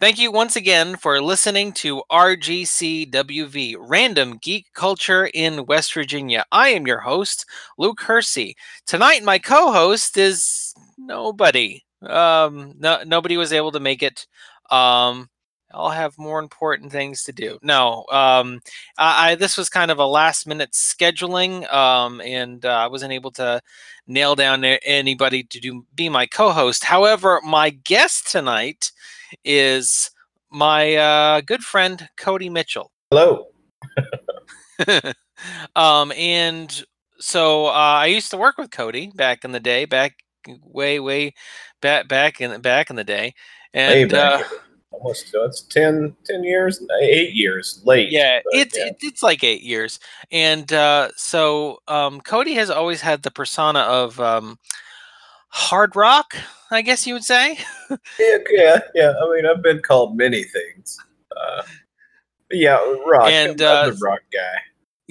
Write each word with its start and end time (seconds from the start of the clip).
Thank 0.00 0.18
you 0.18 0.32
once 0.32 0.56
again 0.56 0.96
for 0.96 1.20
listening 1.20 1.72
to 1.72 2.02
RGCWV, 2.10 3.76
Random 3.78 4.38
Geek 4.38 4.72
Culture 4.72 5.28
in 5.34 5.66
West 5.66 5.92
Virginia. 5.92 6.46
I 6.50 6.70
am 6.70 6.86
your 6.86 7.00
host, 7.00 7.44
Luke 7.76 8.00
Hersey. 8.00 8.56
Tonight, 8.86 9.22
my 9.24 9.38
co 9.38 9.70
host 9.70 10.16
is 10.16 10.72
nobody. 10.96 11.82
Um, 12.02 12.72
no, 12.78 13.02
nobody 13.04 13.36
was 13.36 13.52
able 13.52 13.72
to 13.72 13.80
make 13.80 14.02
it. 14.02 14.26
Um, 14.70 15.28
I'll 15.72 15.90
have 15.90 16.16
more 16.16 16.38
important 16.38 16.90
things 16.90 17.22
to 17.24 17.32
do. 17.32 17.58
No, 17.62 18.06
um, 18.10 18.60
I, 18.96 19.32
I, 19.32 19.34
this 19.34 19.58
was 19.58 19.68
kind 19.68 19.90
of 19.90 19.98
a 19.98 20.06
last 20.06 20.46
minute 20.46 20.72
scheduling, 20.72 21.70
um, 21.70 22.22
and 22.22 22.64
uh, 22.64 22.70
I 22.70 22.86
wasn't 22.86 23.12
able 23.12 23.32
to 23.32 23.60
nail 24.06 24.34
down 24.34 24.64
anybody 24.64 25.42
to 25.44 25.60
do 25.60 25.84
be 25.94 26.08
my 26.08 26.24
co-host. 26.24 26.84
However, 26.84 27.40
my 27.44 27.68
guest 27.68 28.30
tonight 28.30 28.92
is 29.44 30.10
my 30.50 30.96
uh, 30.96 31.40
good 31.42 31.62
friend 31.62 32.08
Kody 32.18 32.50
Mitchell. 32.50 32.90
Hello. 33.10 33.46
um, 35.76 36.12
and 36.12 36.84
so 37.18 37.66
uh, 37.66 37.70
I 37.70 38.06
used 38.06 38.30
to 38.30 38.36
work 38.36 38.58
with 38.58 38.70
Kody 38.70 39.14
back 39.14 39.44
in 39.44 39.52
the 39.52 39.60
day, 39.60 39.84
back 39.84 40.14
way, 40.64 41.00
way 41.00 41.34
back, 41.80 42.08
back 42.08 42.40
in 42.40 42.60
back 42.60 42.90
in 42.90 42.96
the 42.96 43.04
day, 43.04 43.34
and 43.74 44.12
uh, 44.14 44.42
almost 44.90 45.30
it's 45.32 45.62
10, 45.62 46.16
10 46.24 46.44
years, 46.44 46.84
eight 47.02 47.34
years 47.34 47.80
late. 47.84 48.10
Yeah, 48.10 48.40
but, 48.44 48.60
it's 48.60 48.76
yeah. 48.76 48.90
it's 49.00 49.22
like 49.22 49.44
eight 49.44 49.62
years, 49.62 49.98
and 50.30 50.72
uh, 50.72 51.10
so 51.16 51.78
um, 51.88 52.20
Kody 52.20 52.54
has 52.54 52.70
always 52.70 53.00
had 53.00 53.22
the 53.22 53.30
persona 53.30 53.80
of 53.80 54.18
um, 54.20 54.58
hard 55.50 55.94
rock, 55.94 56.34
I 56.70 56.82
guess 56.82 57.06
you 57.06 57.14
would 57.14 57.24
say. 57.24 57.58
yeah, 57.90 58.38
yeah, 58.50 58.78
yeah. 58.94 59.12
I 59.22 59.34
mean, 59.34 59.46
I've 59.46 59.62
been 59.62 59.80
called 59.80 60.16
many 60.16 60.44
things. 60.44 60.98
Uh, 61.36 61.62
yeah, 62.50 62.78
rock. 63.06 63.30
And 63.30 63.60
I'm 63.60 63.88
uh, 63.88 63.90
the 63.90 63.98
rock 64.02 64.20
guy. 64.32 64.60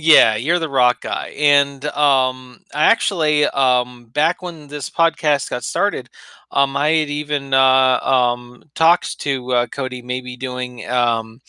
Yeah, 0.02 0.36
you're 0.36 0.60
the 0.60 0.70
rock 0.70 1.02
guy. 1.02 1.34
And 1.38 1.84
um, 1.88 2.62
actually, 2.73 3.45
um, 3.48 4.06
back 4.06 4.42
when 4.42 4.67
this 4.67 4.90
podcast 4.90 5.50
got 5.50 5.64
started, 5.66 6.10
um, 6.52 6.78
I 6.78 6.90
had 6.92 7.10
even 7.10 7.54
uh, 7.54 8.00
um, 8.02 8.64
talked 8.76 9.20
to 9.22 9.52
uh, 9.52 9.66
Kody 9.67 10.02
maybe 10.02 10.38
doing 10.38 10.90
um, 10.90 11.42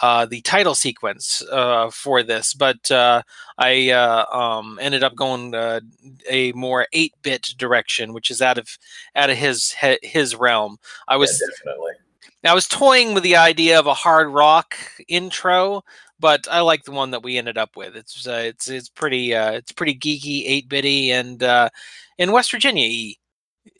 uh, 0.00 0.26
the 0.26 0.40
title 0.40 0.74
sequence 0.74 1.42
uh, 1.50 1.90
for 1.90 2.22
this, 2.22 2.54
but 2.54 2.90
uh, 2.90 3.22
I 3.58 3.90
uh, 3.90 4.24
um, 4.36 4.78
ended 4.80 5.04
up 5.04 5.14
going 5.14 5.54
uh, 5.54 5.80
a 6.28 6.52
more 6.52 6.86
eight 6.92 7.14
bit 7.22 7.54
direction, 7.56 8.12
which 8.12 8.30
is 8.30 8.42
out 8.42 8.58
of 8.58 8.78
out 9.14 9.30
of 9.30 9.36
his 9.36 9.74
his 10.02 10.34
realm. 10.34 10.78
I 11.08 11.16
was 11.16 11.40
yeah, 11.40 11.54
definitely. 11.56 11.92
I 12.44 12.54
was 12.54 12.68
toying 12.68 13.14
with 13.14 13.22
the 13.22 13.36
idea 13.36 13.78
of 13.78 13.86
a 13.86 13.94
hard 13.94 14.28
rock 14.28 14.76
intro, 15.08 15.82
but 16.20 16.46
I 16.50 16.60
like 16.60 16.84
the 16.84 16.92
one 16.92 17.10
that 17.12 17.22
we 17.22 17.38
ended 17.38 17.56
up 17.56 17.76
with. 17.76 17.96
It's 17.96 18.26
uh, 18.26 18.42
it's 18.44 18.68
it's 18.68 18.88
pretty 18.88 19.32
it's 19.32 19.72
pretty 19.72 19.94
geeky, 19.94 20.42
eight 20.46 20.68
bitty, 20.68 21.12
and 21.12 21.42
in 22.18 22.32
West 22.32 22.50
Virginia. 22.50 23.14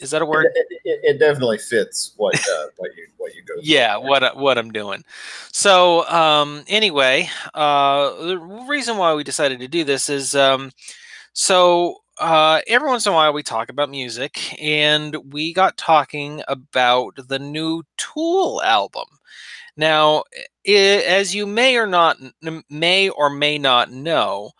Is 0.00 0.10
that 0.10 0.22
a 0.22 0.26
word? 0.26 0.46
It, 0.54 0.66
it, 0.84 1.00
it 1.02 1.18
definitely 1.18 1.58
fits 1.58 2.14
what 2.16 2.34
uh, 2.36 2.66
what 2.76 2.94
you 2.96 3.06
what 3.16 3.34
you 3.34 3.42
go. 3.42 3.54
yeah, 3.62 3.96
what 3.96 4.36
what 4.36 4.58
I'm 4.58 4.72
doing. 4.72 5.04
So 5.52 6.06
um, 6.08 6.64
anyway, 6.68 7.28
uh, 7.54 8.14
the 8.14 8.38
reason 8.68 8.96
why 8.96 9.14
we 9.14 9.24
decided 9.24 9.60
to 9.60 9.68
do 9.68 9.84
this 9.84 10.08
is 10.08 10.34
um, 10.34 10.72
so 11.32 11.98
uh, 12.18 12.60
every 12.66 12.88
once 12.88 13.06
in 13.06 13.12
a 13.12 13.14
while 13.14 13.32
we 13.32 13.42
talk 13.42 13.68
about 13.68 13.90
music, 13.90 14.60
and 14.62 15.16
we 15.32 15.52
got 15.52 15.76
talking 15.76 16.42
about 16.48 17.14
the 17.28 17.38
new 17.38 17.82
Tool 17.96 18.62
album. 18.64 19.06
Now, 19.76 20.24
it, 20.64 21.04
as 21.04 21.34
you 21.34 21.46
may 21.46 21.76
or 21.76 21.86
not 21.86 22.16
may 22.70 23.08
or 23.08 23.30
may 23.30 23.58
not 23.58 23.90
know, 23.90 24.52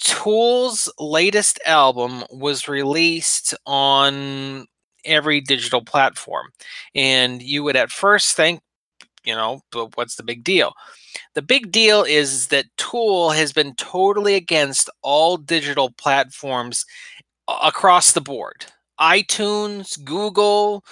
Tool's 0.00 0.92
latest 0.98 1.60
album 1.66 2.24
was 2.30 2.68
released 2.68 3.54
on 3.66 4.66
every 5.04 5.40
digital 5.40 5.82
platform. 5.82 6.48
And 6.94 7.42
you 7.42 7.62
would 7.62 7.76
at 7.76 7.90
first 7.90 8.36
think, 8.36 8.60
you 9.24 9.34
know, 9.34 9.60
but 9.70 9.96
what's 9.96 10.16
the 10.16 10.22
big 10.22 10.44
deal? 10.44 10.72
The 11.34 11.42
big 11.42 11.70
deal 11.70 12.02
is 12.02 12.48
that 12.48 12.66
Tool 12.76 13.30
has 13.30 13.52
been 13.52 13.74
totally 13.74 14.34
against 14.34 14.88
all 15.02 15.36
digital 15.36 15.90
platforms 15.98 16.84
across 17.62 18.12
the 18.12 18.20
board 18.20 18.66
iTunes, 19.00 20.02
Google, 20.04 20.84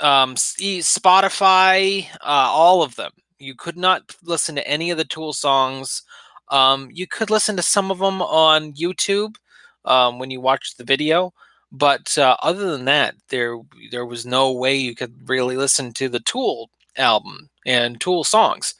um, 0.00 0.34
Spotify, 0.34 2.06
uh, 2.14 2.50
all 2.50 2.82
of 2.82 2.96
them. 2.96 3.12
You 3.38 3.54
could 3.54 3.76
not 3.76 4.16
listen 4.24 4.56
to 4.56 4.66
any 4.66 4.90
of 4.90 4.98
the 4.98 5.04
Tool 5.04 5.32
songs 5.32 6.02
um, 6.50 6.88
you 6.92 7.06
could 7.06 7.30
listen 7.30 7.56
to 7.56 7.62
some 7.62 7.90
of 7.90 7.98
them 7.98 8.22
on 8.22 8.72
YouTube 8.72 9.36
um, 9.84 10.18
when 10.18 10.30
you 10.30 10.40
watch 10.40 10.76
the 10.76 10.84
video, 10.84 11.32
but 11.72 12.16
uh, 12.18 12.36
other 12.42 12.70
than 12.70 12.84
that, 12.86 13.14
there 13.28 13.58
there 13.90 14.06
was 14.06 14.26
no 14.26 14.52
way 14.52 14.76
you 14.76 14.94
could 14.94 15.28
really 15.28 15.56
listen 15.56 15.92
to 15.94 16.08
the 16.08 16.20
Tool 16.20 16.70
album 16.96 17.48
and 17.66 18.00
Tool 18.00 18.24
songs. 18.24 18.74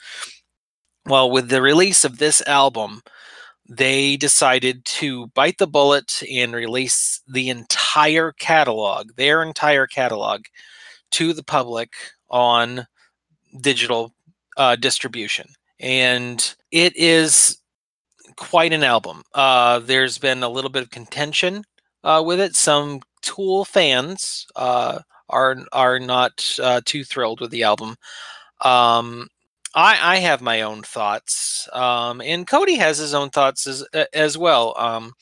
Well, 1.06 1.30
with 1.30 1.48
the 1.48 1.62
release 1.62 2.04
of 2.04 2.18
this 2.18 2.42
album, 2.46 3.02
they 3.68 4.16
decided 4.16 4.84
to 4.84 5.28
bite 5.28 5.58
the 5.58 5.66
bullet 5.66 6.22
and 6.30 6.54
release 6.54 7.20
the 7.28 7.48
entire 7.50 8.32
catalog, 8.32 9.12
their 9.16 9.42
entire 9.42 9.86
catalog, 9.86 10.44
to 11.12 11.32
the 11.32 11.44
public 11.44 11.92
on 12.30 12.86
digital 13.60 14.12
uh, 14.56 14.76
distribution 14.76 15.48
and 15.80 16.54
it 16.70 16.96
is 16.96 17.58
quite 18.36 18.72
an 18.72 18.84
album. 18.84 19.22
Uh, 19.34 19.80
there's 19.80 20.18
been 20.18 20.42
a 20.42 20.48
little 20.48 20.70
bit 20.70 20.82
of 20.82 20.90
contention 20.90 21.64
uh, 22.04 22.22
with 22.24 22.40
it. 22.40 22.56
Some 22.56 23.00
Tool 23.20 23.64
fans 23.64 24.46
uh, 24.54 25.00
are 25.28 25.56
are 25.72 25.98
not 25.98 26.56
uh, 26.62 26.80
too 26.84 27.02
thrilled 27.02 27.40
with 27.40 27.50
the 27.50 27.64
album. 27.64 27.96
Um, 28.64 29.28
I, 29.74 30.14
I 30.14 30.16
have 30.18 30.40
my 30.40 30.62
own 30.62 30.82
thoughts, 30.82 31.68
um, 31.72 32.20
and 32.20 32.46
Kody 32.46 32.76
has 32.78 32.98
his 32.98 33.12
own 33.12 33.30
thoughts 33.30 33.66
as 33.66 33.84
as 34.14 34.38
well. 34.38 34.72
Um, 34.78 35.12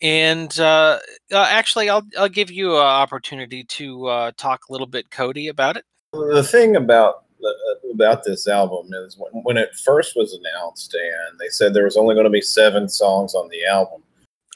and 0.00 0.58
uh, 0.60 1.00
uh, 1.32 1.46
actually, 1.50 1.90
I'll 1.90 2.06
I'll 2.16 2.28
give 2.28 2.52
you 2.52 2.76
an 2.76 2.86
opportunity 2.86 3.64
to 3.64 4.32
talk 4.36 4.60
a 4.68 4.72
little 4.72 4.86
bit, 4.86 5.10
Cody, 5.10 5.48
about 5.48 5.76
it. 5.76 5.84
The 6.12 6.44
thing 6.44 6.76
about 6.76 7.24
Uh, 7.44 7.88
about 7.92 8.24
this 8.24 8.48
album 8.48 8.88
is 8.92 9.16
when, 9.18 9.42
when 9.44 9.56
it 9.56 9.74
first 9.84 10.16
was 10.16 10.34
announced 10.34 10.94
and 10.94 11.38
they 11.38 11.48
said 11.48 11.72
there 11.72 11.84
was 11.84 11.96
only 11.96 12.14
going 12.14 12.24
to 12.24 12.30
be 12.30 12.40
seven 12.40 12.88
songs 12.88 13.34
on 13.34 13.48
the 13.48 13.64
album. 13.64 14.02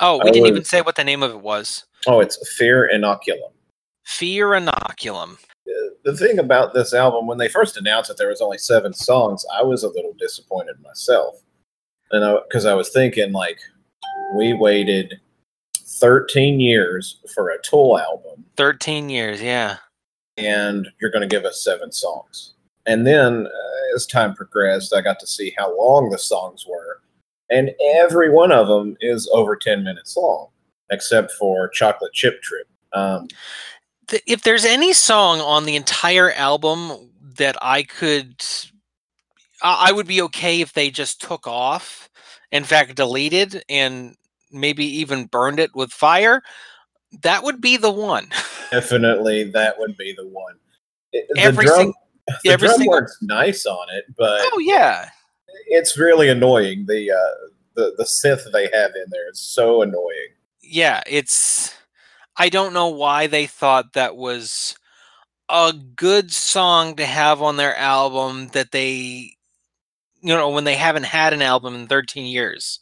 Oh, 0.00 0.16
we 0.16 0.22
I 0.22 0.32
didn't 0.32 0.42
was, 0.42 0.50
even 0.50 0.64
say 0.64 0.80
what 0.80 0.96
the 0.96 1.04
name 1.04 1.22
of 1.22 1.30
it 1.30 1.40
was. 1.40 1.84
Oh, 2.06 2.20
it's 2.20 2.38
Fear 2.56 2.90
Inoculum. 2.92 3.52
Fear 4.04 4.48
Inoculum. 4.48 5.38
The 6.04 6.16
thing 6.16 6.40
about 6.40 6.74
this 6.74 6.92
album, 6.92 7.26
when 7.28 7.38
they 7.38 7.48
first 7.48 7.76
announced 7.76 8.08
that 8.08 8.18
there 8.18 8.28
was 8.28 8.40
only 8.40 8.58
seven 8.58 8.92
songs, 8.92 9.44
I 9.54 9.62
was 9.62 9.84
a 9.84 9.88
little 9.88 10.14
disappointed 10.18 10.76
myself, 10.82 11.36
and 12.10 12.38
because 12.48 12.66
I, 12.66 12.72
I 12.72 12.74
was 12.74 12.90
thinking 12.90 13.32
like, 13.32 13.60
we 14.36 14.54
waited 14.54 15.20
13 15.76 16.58
years 16.58 17.20
for 17.32 17.50
a 17.50 17.62
Tool 17.62 17.98
album. 17.98 18.44
13 18.56 19.08
years, 19.08 19.40
yeah. 19.40 19.76
And 20.36 20.88
you're 21.00 21.10
going 21.10 21.22
to 21.22 21.28
give 21.28 21.44
us 21.44 21.62
seven 21.62 21.92
songs. 21.92 22.54
And 22.86 23.06
then 23.06 23.46
uh, 23.46 23.94
as 23.94 24.06
time 24.06 24.34
progressed, 24.34 24.94
I 24.94 25.00
got 25.00 25.20
to 25.20 25.26
see 25.26 25.54
how 25.56 25.76
long 25.78 26.10
the 26.10 26.18
songs 26.18 26.64
were. 26.68 27.00
And 27.50 27.70
every 27.96 28.30
one 28.30 28.50
of 28.50 28.66
them 28.66 28.96
is 29.00 29.28
over 29.32 29.56
10 29.56 29.84
minutes 29.84 30.16
long, 30.16 30.48
except 30.90 31.32
for 31.32 31.68
Chocolate 31.68 32.12
Chip 32.12 32.40
Trip. 32.42 32.66
Um, 32.92 33.28
if 34.26 34.42
there's 34.42 34.64
any 34.64 34.92
song 34.92 35.40
on 35.40 35.64
the 35.64 35.76
entire 35.76 36.32
album 36.32 37.10
that 37.36 37.56
I 37.62 37.82
could, 37.82 38.42
I 39.62 39.92
would 39.92 40.06
be 40.06 40.22
okay 40.22 40.60
if 40.60 40.72
they 40.72 40.90
just 40.90 41.20
took 41.20 41.46
off, 41.46 42.10
in 42.50 42.64
fact, 42.64 42.96
deleted 42.96 43.62
and 43.68 44.16
maybe 44.50 44.84
even 44.84 45.26
burned 45.26 45.60
it 45.60 45.74
with 45.74 45.92
fire. 45.92 46.42
That 47.22 47.42
would 47.42 47.60
be 47.60 47.76
the 47.76 47.90
one. 47.90 48.28
Definitely, 48.70 49.44
that 49.50 49.78
would 49.78 49.96
be 49.96 50.14
the 50.14 50.26
one. 50.26 50.54
The 51.12 51.26
Every 51.36 51.66
drum, 51.66 51.76
single 51.76 52.01
the 52.26 52.50
Every 52.50 52.68
drum 52.68 52.78
single... 52.78 52.92
work's 52.92 53.18
nice 53.22 53.66
on 53.66 53.86
it, 53.94 54.04
but 54.16 54.40
oh 54.42 54.58
yeah, 54.60 55.10
it's 55.66 55.98
really 55.98 56.28
annoying. 56.28 56.86
The 56.86 57.10
uh, 57.10 57.48
the 57.74 57.94
the 57.96 58.04
synth 58.04 58.50
they 58.52 58.68
have 58.72 58.92
in 58.94 59.04
there 59.10 59.30
is 59.30 59.40
so 59.40 59.82
annoying. 59.82 60.28
Yeah, 60.62 61.02
it's. 61.06 61.74
I 62.36 62.48
don't 62.48 62.72
know 62.72 62.88
why 62.88 63.26
they 63.26 63.46
thought 63.46 63.92
that 63.92 64.16
was 64.16 64.74
a 65.48 65.74
good 65.96 66.32
song 66.32 66.96
to 66.96 67.04
have 67.04 67.42
on 67.42 67.56
their 67.58 67.76
album 67.76 68.48
that 68.48 68.70
they, 68.70 69.36
you 70.22 70.34
know, 70.34 70.48
when 70.48 70.64
they 70.64 70.74
haven't 70.74 71.04
had 71.04 71.34
an 71.34 71.42
album 71.42 71.74
in 71.74 71.86
13 71.86 72.24
years. 72.24 72.80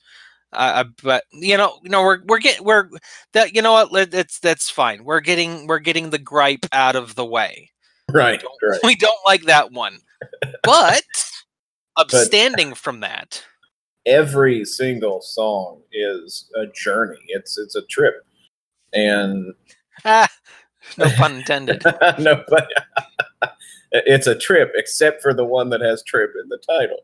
Uh, 0.53 0.85
but 1.03 1.25
you 1.33 1.57
know, 1.57 1.79
you 1.83 1.91
know, 1.91 2.03
we're 2.03 2.23
we're 2.27 2.39
getting 2.39 2.65
we're 2.65 2.89
that 3.33 3.55
you 3.55 3.63
know 3.63 3.73
what 3.73 4.11
that's 4.11 4.41
that's 4.41 4.69
fine. 4.69 5.05
We're 5.05 5.21
getting 5.21 5.67
we're 5.67 5.79
getting 5.79 6.11
the 6.11 6.19
gripe 6.19 6.67
out 6.73 6.97
of 6.97 7.15
the 7.15 7.25
way. 7.25 7.71
Right, 8.13 8.43
right. 8.63 8.81
We 8.83 8.97
don't 8.97 9.19
like 9.27 9.43
that 9.43 9.73
one. 9.73 9.99
But 10.63 11.03
upstanding 11.97 12.75
from 12.75 13.01
that, 13.01 13.43
Every 14.07 14.65
single 14.65 15.21
song 15.21 15.83
is 15.93 16.51
a 16.57 16.67
journey. 16.67 17.19
It's 17.29 17.59
it's 17.59 17.75
a 17.75 17.83
trip, 17.83 18.25
and 18.93 19.53
ah, 20.05 20.29
no 20.99 21.09
pun 21.17 21.37
intended. 21.37 21.83
no, 22.19 22.43
but 22.49 22.69
it's 23.93 24.27
a 24.27 24.39
trip, 24.39 24.73
except 24.75 25.21
for 25.23 25.35
the 25.35 25.45
one 25.45 25.69
that 25.71 25.81
has 25.83 26.03
"trip" 26.03 26.33
in 26.43 26.49
the 26.49 26.59
title. 26.59 27.01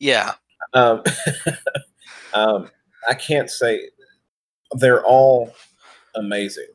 Yeah. 0.00 0.32
Um, 0.72 1.02
um, 2.34 2.70
I 3.08 3.14
can't 3.14 3.50
say 3.50 3.90
they're 4.72 5.04
all 5.04 5.54
amazing. 6.16 6.68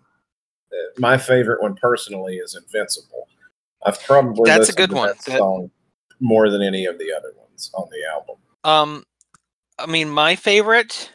Uh, 0.71 0.75
My 0.99 1.17
favorite 1.17 1.61
one 1.61 1.75
personally 1.75 2.35
is 2.37 2.55
"Invincible." 2.55 3.27
I've 3.85 4.01
probably 4.03 4.49
That's 4.49 4.69
a 4.69 4.73
good 4.73 4.91
one. 4.91 5.09
that 5.09 5.25
That- 5.25 5.69
more 6.19 6.49
than 6.49 6.61
any 6.61 6.85
of 6.85 6.97
the 6.97 7.13
other 7.13 7.31
ones 7.37 7.71
on 7.73 7.87
the 7.91 8.05
album. 8.11 8.35
Um, 8.63 9.05
I 9.77 9.85
mean, 9.85 10.09
my 10.09 10.35
favorite 10.35 11.11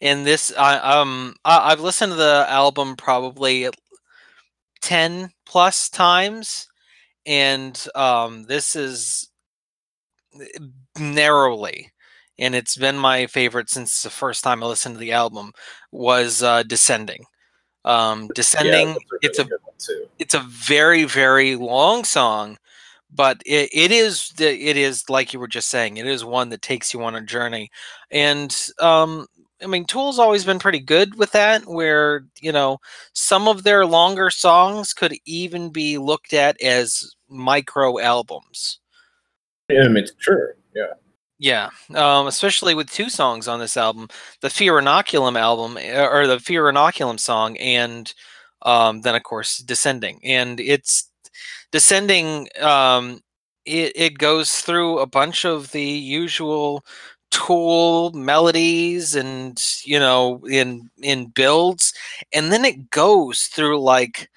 in 0.00 0.24
this, 0.24 0.52
I 0.56 0.76
um, 0.76 1.34
I, 1.44 1.72
I've 1.72 1.80
listened 1.80 2.12
to 2.12 2.16
the 2.16 2.46
album 2.48 2.94
probably 2.96 3.68
ten 4.80 5.30
plus 5.44 5.88
times, 5.88 6.68
and 7.26 7.84
um, 7.94 8.44
this 8.44 8.76
is 8.76 9.28
narrowly, 10.98 11.92
and 12.38 12.54
it's 12.54 12.76
been 12.76 12.98
my 12.98 13.26
favorite 13.26 13.70
since 13.70 14.02
the 14.02 14.10
first 14.10 14.44
time 14.44 14.62
I 14.62 14.66
listened 14.66 14.96
to 14.96 15.00
the 15.00 15.12
album 15.12 15.52
was 15.90 16.42
uh, 16.42 16.62
"Descending." 16.62 17.24
Um, 17.84 18.28
"Descending," 18.34 18.96
that's 19.22 19.38
a 19.38 19.48
it's 19.78 19.88
a 19.88 19.94
it's 20.18 20.34
a 20.34 20.40
very 20.40 21.04
very 21.04 21.56
long 21.56 22.04
song 22.04 22.56
but 23.14 23.40
it, 23.46 23.70
it 23.72 23.92
is 23.92 24.30
the 24.36 24.50
it 24.50 24.76
is 24.76 25.08
like 25.08 25.32
you 25.32 25.38
were 25.38 25.48
just 25.48 25.68
saying 25.68 25.96
it 25.96 26.06
is 26.06 26.24
one 26.24 26.48
that 26.48 26.62
takes 26.62 26.92
you 26.92 27.02
on 27.02 27.14
a 27.14 27.20
journey 27.20 27.70
and 28.10 28.68
um 28.80 29.26
i 29.62 29.66
mean 29.66 29.84
tool's 29.84 30.18
always 30.18 30.44
been 30.44 30.58
pretty 30.58 30.80
good 30.80 31.16
with 31.16 31.30
that 31.32 31.64
where 31.66 32.24
you 32.40 32.52
know 32.52 32.78
some 33.12 33.46
of 33.46 33.62
their 33.62 33.86
longer 33.86 34.30
songs 34.30 34.92
could 34.92 35.14
even 35.24 35.70
be 35.70 35.96
looked 35.98 36.32
at 36.32 36.60
as 36.60 37.14
micro 37.28 37.98
albums 37.98 38.80
Yeah, 39.70 39.84
I 39.84 39.88
mean, 39.88 40.04
it's 40.04 40.14
true. 40.20 40.48
Yeah. 40.74 40.92
Yeah, 41.44 41.68
um, 41.94 42.26
especially 42.26 42.74
with 42.74 42.90
two 42.90 43.10
songs 43.10 43.48
on 43.48 43.60
this 43.60 43.76
album, 43.76 44.08
the 44.40 44.48
Fear 44.48 44.80
Inoculum 44.80 45.38
album, 45.38 45.76
uh, 45.76 46.08
or 46.08 46.26
the 46.26 46.40
Fear 46.40 46.64
Inoculum 46.72 47.20
song, 47.20 47.58
and 47.58 48.14
um, 48.62 49.02
then 49.02 49.14
of 49.14 49.24
course 49.24 49.58
Descending, 49.58 50.20
and 50.24 50.58
it's 50.58 51.10
Descending. 51.70 52.48
Um, 52.62 53.20
it 53.66 53.92
it 53.94 54.18
goes 54.18 54.60
through 54.60 55.00
a 55.00 55.06
bunch 55.06 55.44
of 55.44 55.70
the 55.72 55.82
usual 55.84 56.82
Tool 57.30 58.12
melodies, 58.12 59.14
and 59.14 59.62
you 59.84 59.98
know, 59.98 60.40
in 60.48 60.88
in 61.02 61.26
builds, 61.26 61.92
and 62.32 62.50
then 62.52 62.64
it 62.64 62.88
goes 62.90 63.42
through 63.44 63.80
like 63.80 64.30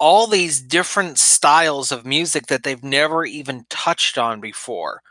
all 0.00 0.26
these 0.26 0.62
different 0.62 1.18
styles 1.18 1.92
of 1.92 2.06
music 2.06 2.46
that 2.46 2.62
they've 2.64 2.82
never 2.82 3.24
even 3.26 3.66
touched 3.68 4.16
on 4.18 4.40
before 4.40 5.02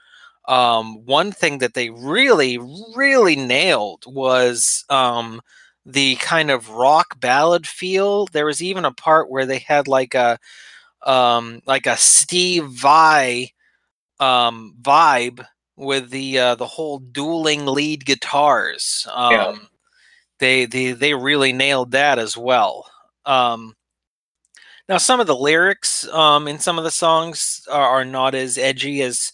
um, 0.52 1.06
one 1.06 1.32
thing 1.32 1.60
that 1.60 1.74
they 1.74 1.90
really, 1.90 2.60
really 2.94 3.38
nailed 3.38 4.04
was 4.06 4.84
um, 4.90 5.42
the 5.86 6.16
kind 6.18 6.52
of 6.52 6.70
rock 6.70 7.18
ballad 7.22 7.66
feel. 7.66 8.26
There 8.28 8.46
was 8.46 8.62
even 8.62 8.84
a 8.84 8.92
part 8.92 9.30
where 9.30 9.46
they 9.46 9.60
had 9.60 9.88
like 9.88 10.14
a 10.14 10.38
um, 11.04 11.62
like 11.66 11.88
a 11.88 11.96
Steve 11.96 12.66
Vai 12.66 13.54
um, 14.20 14.76
vibe 14.82 15.46
with 15.78 16.10
the 16.10 16.38
uh, 16.38 16.56
the 16.56 16.68
whole 16.68 17.00
dueling 17.00 17.66
lead 17.66 18.06
guitars. 18.06 19.08
Um, 19.14 19.32
Yeah. 19.32 19.56
They 20.40 20.66
they 20.66 20.92
they 20.92 21.14
really 21.14 21.54
nailed 21.54 21.92
that 21.92 22.20
as 22.20 22.36
well. 22.36 22.92
Um, 23.26 23.76
now, 24.90 24.98
some 24.98 25.22
of 25.22 25.28
the 25.28 25.36
lyrics 25.36 26.06
um, 26.10 26.48
in 26.48 26.60
some 26.60 26.78
of 26.78 26.84
the 26.84 26.92
songs 26.92 27.66
are, 27.72 27.88
are 27.88 28.06
not 28.06 28.36
as 28.36 28.58
edgy 28.58 29.02
as 29.02 29.32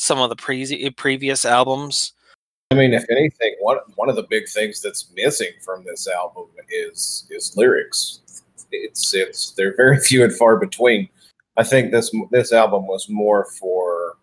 some 0.00 0.18
of 0.18 0.30
the 0.30 0.36
pre- 0.36 0.90
previous 0.96 1.44
albums. 1.44 2.14
I 2.70 2.74
mean, 2.74 2.94
if 2.94 3.04
anything, 3.10 3.54
one 3.60 3.78
one 3.96 4.08
of 4.08 4.16
the 4.16 4.22
big 4.22 4.48
things 4.48 4.80
that's 4.80 5.12
missing 5.14 5.50
from 5.62 5.84
this 5.84 6.08
album 6.08 6.46
is 6.70 7.26
is 7.30 7.54
lyrics. 7.56 8.20
It's 8.72 9.12
it's 9.12 9.50
they're 9.52 9.76
very 9.76 9.98
few 10.00 10.24
and 10.24 10.34
far 10.34 10.56
between. 10.56 11.08
I 11.58 11.64
think 11.64 11.92
this 11.92 12.10
this 12.30 12.52
album 12.52 12.86
was 12.86 13.08
more 13.10 13.44
for 13.58 14.16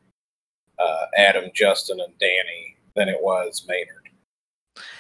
uh, 0.80 1.06
Adam, 1.16 1.52
Justin, 1.54 2.00
and 2.00 2.18
Danny 2.18 2.78
than 2.96 3.08
it 3.08 3.22
was 3.22 3.66
Maynard. 3.68 4.10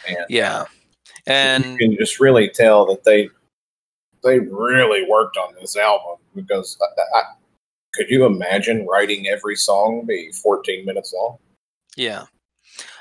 And 0.07 0.25
Yeah, 0.29 0.65
and 1.25 1.65
you 1.65 1.77
can 1.77 1.97
just 1.97 2.19
really 2.19 2.49
tell 2.49 2.85
that 2.87 3.03
they 3.03 3.29
they 4.23 4.39
really 4.39 5.07
worked 5.09 5.37
on 5.37 5.55
this 5.59 5.75
album 5.75 6.17
because 6.35 6.77
I, 6.81 7.17
I, 7.17 7.23
could 7.97 8.09
you 8.09 8.25
imagine 8.25 8.85
writing 8.85 9.27
every 9.27 9.55
song 9.55 10.05
be 10.05 10.31
14 10.31 10.85
minutes 10.85 11.13
long? 11.17 11.37
yeah, 11.97 12.25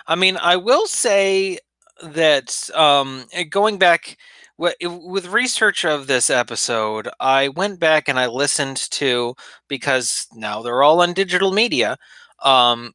I 0.07 0.15
mean, 0.15 0.39
I 0.39 0.57
will 0.57 0.87
say 0.87 1.59
that 2.03 2.69
um, 2.75 3.27
eh, 3.33 3.45
going 3.45 3.79
back 3.79 4.17
with 4.59 5.27
research 5.27 5.85
of 5.85 6.07
this 6.07 6.31
episode, 6.31 7.09
I 7.21 7.49
went 7.49 7.79
back 7.79 8.09
and 8.09 8.19
I 8.19 8.27
listened 8.27 8.91
to 8.93 9.35
because 9.69 10.27
now 10.35 10.63
they're 10.63 10.83
all 10.83 11.03
on 11.03 11.13
digital 11.13 11.53
media. 11.53 11.99
Um, 12.43 12.95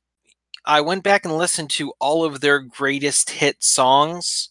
I 0.66 0.82
went 0.82 1.04
back 1.04 1.24
and 1.24 1.38
listened 1.38 1.70
to 1.72 1.94
all 2.00 2.26
of 2.26 2.42
their 2.42 2.60
greatest 2.60 3.30
hit 3.30 3.64
songs, 3.64 4.50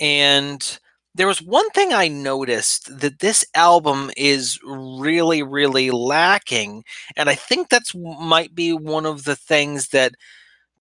and 0.00 0.78
there 1.14 1.26
was 1.26 1.42
one 1.42 1.68
thing 1.70 1.92
I 1.92 2.08
noticed 2.08 3.00
that 3.00 3.18
this 3.18 3.44
album 3.54 4.10
is 4.16 4.58
really, 4.64 5.42
really 5.42 5.90
lacking, 5.90 6.84
and 7.16 7.28
I 7.28 7.34
think 7.34 7.68
that's 7.68 7.94
might 7.94 8.54
be 8.54 8.72
one 8.72 9.06
of 9.06 9.24
the 9.24 9.36
things 9.36 9.88
that 9.88 10.14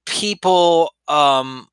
people 0.06 0.94
um, 1.08 1.68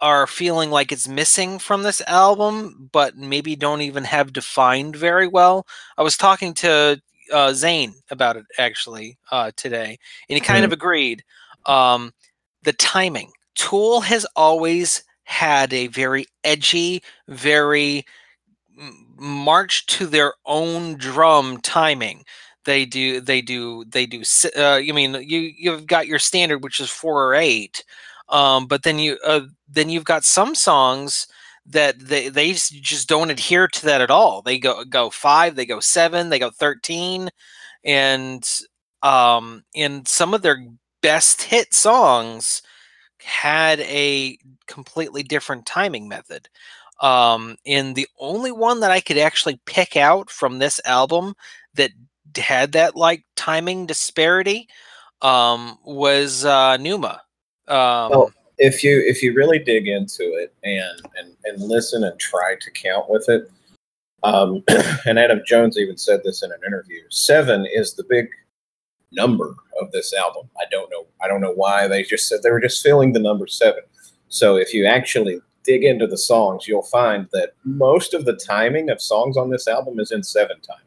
are 0.00 0.26
feeling 0.26 0.70
like 0.70 0.92
it's 0.92 1.08
missing 1.08 1.58
from 1.58 1.82
this 1.82 2.00
album, 2.06 2.88
but 2.92 3.16
maybe 3.16 3.56
don't 3.56 3.82
even 3.82 4.04
have 4.04 4.32
defined 4.32 4.96
very 4.96 5.26
well. 5.28 5.66
I 5.98 6.02
was 6.02 6.16
talking 6.16 6.54
to 6.54 7.00
uh, 7.32 7.52
Zane 7.52 7.94
about 8.10 8.36
it 8.36 8.46
actually 8.58 9.18
uh, 9.30 9.50
today, 9.56 9.98
and 10.28 10.34
he 10.36 10.40
kind 10.40 10.64
of 10.64 10.72
agreed. 10.72 11.24
Um, 11.66 12.12
the 12.62 12.72
timing. 12.74 13.32
Tool 13.54 14.00
has 14.02 14.26
always 14.36 15.02
had 15.26 15.72
a 15.72 15.88
very 15.88 16.26
edgy, 16.44 17.02
very 17.28 18.06
march 19.18 19.86
to 19.86 20.06
their 20.06 20.34
own 20.46 20.96
drum 20.96 21.58
timing. 21.60 22.24
They 22.64 22.84
do, 22.84 23.20
they 23.20 23.42
do, 23.42 23.84
they 23.86 24.06
do. 24.06 24.22
Uh, 24.56 24.76
you 24.76 24.94
mean 24.94 25.14
you 25.14 25.52
you've 25.56 25.86
got 25.86 26.06
your 26.06 26.18
standard, 26.18 26.64
which 26.64 26.80
is 26.80 26.90
four 26.90 27.26
or 27.26 27.34
eight, 27.34 27.84
um, 28.28 28.66
but 28.66 28.82
then 28.82 28.98
you 28.98 29.18
uh, 29.24 29.42
then 29.68 29.88
you've 29.90 30.04
got 30.04 30.24
some 30.24 30.54
songs 30.54 31.26
that 31.66 31.98
they 31.98 32.28
they 32.28 32.52
just 32.52 33.08
don't 33.08 33.30
adhere 33.30 33.68
to 33.68 33.84
that 33.86 34.00
at 34.00 34.10
all. 34.10 34.42
They 34.42 34.58
go 34.58 34.84
go 34.84 35.10
five, 35.10 35.54
they 35.56 35.66
go 35.66 35.80
seven, 35.80 36.28
they 36.28 36.38
go 36.38 36.50
thirteen, 36.50 37.30
and 37.84 38.48
um, 39.02 39.64
in 39.74 40.04
some 40.06 40.34
of 40.34 40.42
their 40.42 40.66
best 41.02 41.42
hit 41.42 41.72
songs 41.72 42.62
had 43.26 43.80
a 43.80 44.38
completely 44.66 45.24
different 45.24 45.66
timing 45.66 46.06
method. 46.08 46.48
Um, 47.00 47.56
and 47.66 47.96
the 47.96 48.06
only 48.20 48.52
one 48.52 48.80
that 48.80 48.92
I 48.92 49.00
could 49.00 49.18
actually 49.18 49.60
pick 49.66 49.96
out 49.96 50.30
from 50.30 50.58
this 50.58 50.80
album 50.84 51.34
that 51.74 51.90
had 52.36 52.72
that 52.72 52.94
like 52.94 53.24
timing 53.34 53.84
disparity 53.84 54.68
um, 55.22 55.76
was 55.84 56.44
uh, 56.44 56.76
Pneuma. 56.76 57.20
Um, 57.66 58.10
Well, 58.10 58.32
if 58.58 58.84
you 58.84 59.02
if 59.04 59.22
you 59.22 59.34
really 59.34 59.58
dig 59.58 59.88
into 59.88 60.22
it 60.22 60.54
and 60.62 61.02
and, 61.16 61.36
and 61.44 61.62
listen 61.62 62.04
and 62.04 62.18
try 62.20 62.54
to 62.60 62.70
count 62.70 63.10
with 63.10 63.28
it, 63.28 63.50
um, 64.22 64.62
and 65.04 65.18
Adam 65.18 65.42
Jones 65.44 65.76
even 65.76 65.96
said 65.96 66.20
this 66.22 66.44
in 66.44 66.52
an 66.52 66.60
interview. 66.64 67.00
Seven 67.10 67.66
is 67.66 67.94
the 67.94 68.04
big 68.08 68.28
number 69.16 69.54
of 69.80 69.90
this 69.92 70.12
album. 70.14 70.48
I 70.58 70.64
don't 70.70 70.90
know. 70.90 71.06
I 71.22 71.28
don't 71.28 71.40
know 71.40 71.52
why 71.52 71.88
they 71.88 72.02
just 72.02 72.28
said 72.28 72.42
they 72.42 72.50
were 72.50 72.60
just 72.60 72.82
filling 72.82 73.12
the 73.12 73.18
number 73.20 73.46
seven. 73.46 73.82
So 74.28 74.56
if 74.56 74.72
you 74.74 74.86
actually 74.86 75.40
dig 75.64 75.84
into 75.84 76.06
the 76.06 76.18
songs, 76.18 76.68
you'll 76.68 76.82
find 76.82 77.26
that 77.32 77.54
most 77.64 78.14
of 78.14 78.24
the 78.24 78.34
timing 78.36 78.90
of 78.90 79.00
songs 79.02 79.36
on 79.36 79.50
this 79.50 79.66
album 79.66 79.98
is 79.98 80.12
in 80.12 80.22
seven 80.22 80.60
time. 80.60 80.84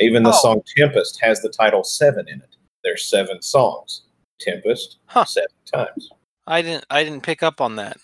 Even 0.00 0.22
the 0.24 0.30
Oh. 0.30 0.40
song 0.42 0.62
Tempest 0.76 1.18
has 1.22 1.40
the 1.42 1.48
title 1.48 1.84
seven 1.84 2.28
in 2.28 2.40
it. 2.40 2.56
There's 2.82 3.06
seven 3.06 3.40
songs. 3.42 4.02
Tempest 4.40 4.98
Huh. 5.06 5.24
seven 5.24 5.48
times. 5.72 6.10
I 6.46 6.62
didn't 6.62 6.84
I 6.90 7.02
didn't 7.04 7.22
pick 7.22 7.42
up 7.42 7.60
on 7.60 7.76
that. 7.76 7.96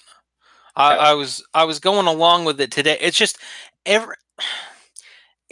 I, 0.74 0.96
I 0.96 1.12
was 1.14 1.44
I 1.54 1.64
was 1.64 1.78
going 1.80 2.06
along 2.06 2.44
with 2.46 2.60
it 2.60 2.70
today. 2.70 2.96
It's 3.00 3.16
just 3.18 3.38
every 3.84 4.16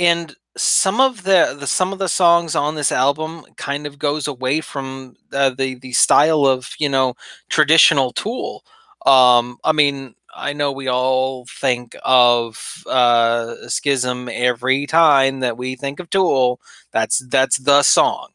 and 0.00 0.34
some 0.56 1.00
of 1.00 1.22
the, 1.22 1.56
the 1.60 1.66
some 1.66 1.92
of 1.92 1.98
the 2.00 2.08
songs 2.08 2.56
on 2.56 2.74
this 2.74 2.90
album 2.90 3.44
kind 3.56 3.86
of 3.86 3.98
goes 3.98 4.26
away 4.26 4.60
from 4.60 5.14
uh, 5.32 5.50
the 5.50 5.74
the 5.76 5.92
style 5.92 6.46
of 6.46 6.70
you 6.78 6.88
know 6.88 7.14
traditional 7.50 8.12
Tool. 8.12 8.64
Um, 9.06 9.58
I 9.62 9.72
mean, 9.72 10.14
I 10.34 10.52
know 10.52 10.72
we 10.72 10.88
all 10.88 11.44
think 11.46 11.94
of 12.02 12.82
uh, 12.86 13.68
Schism 13.68 14.28
every 14.32 14.86
time 14.86 15.40
that 15.40 15.56
we 15.56 15.76
think 15.76 16.00
of 16.00 16.10
Tool. 16.10 16.60
That's 16.92 17.18
that's 17.28 17.58
the 17.58 17.82
song. 17.82 18.28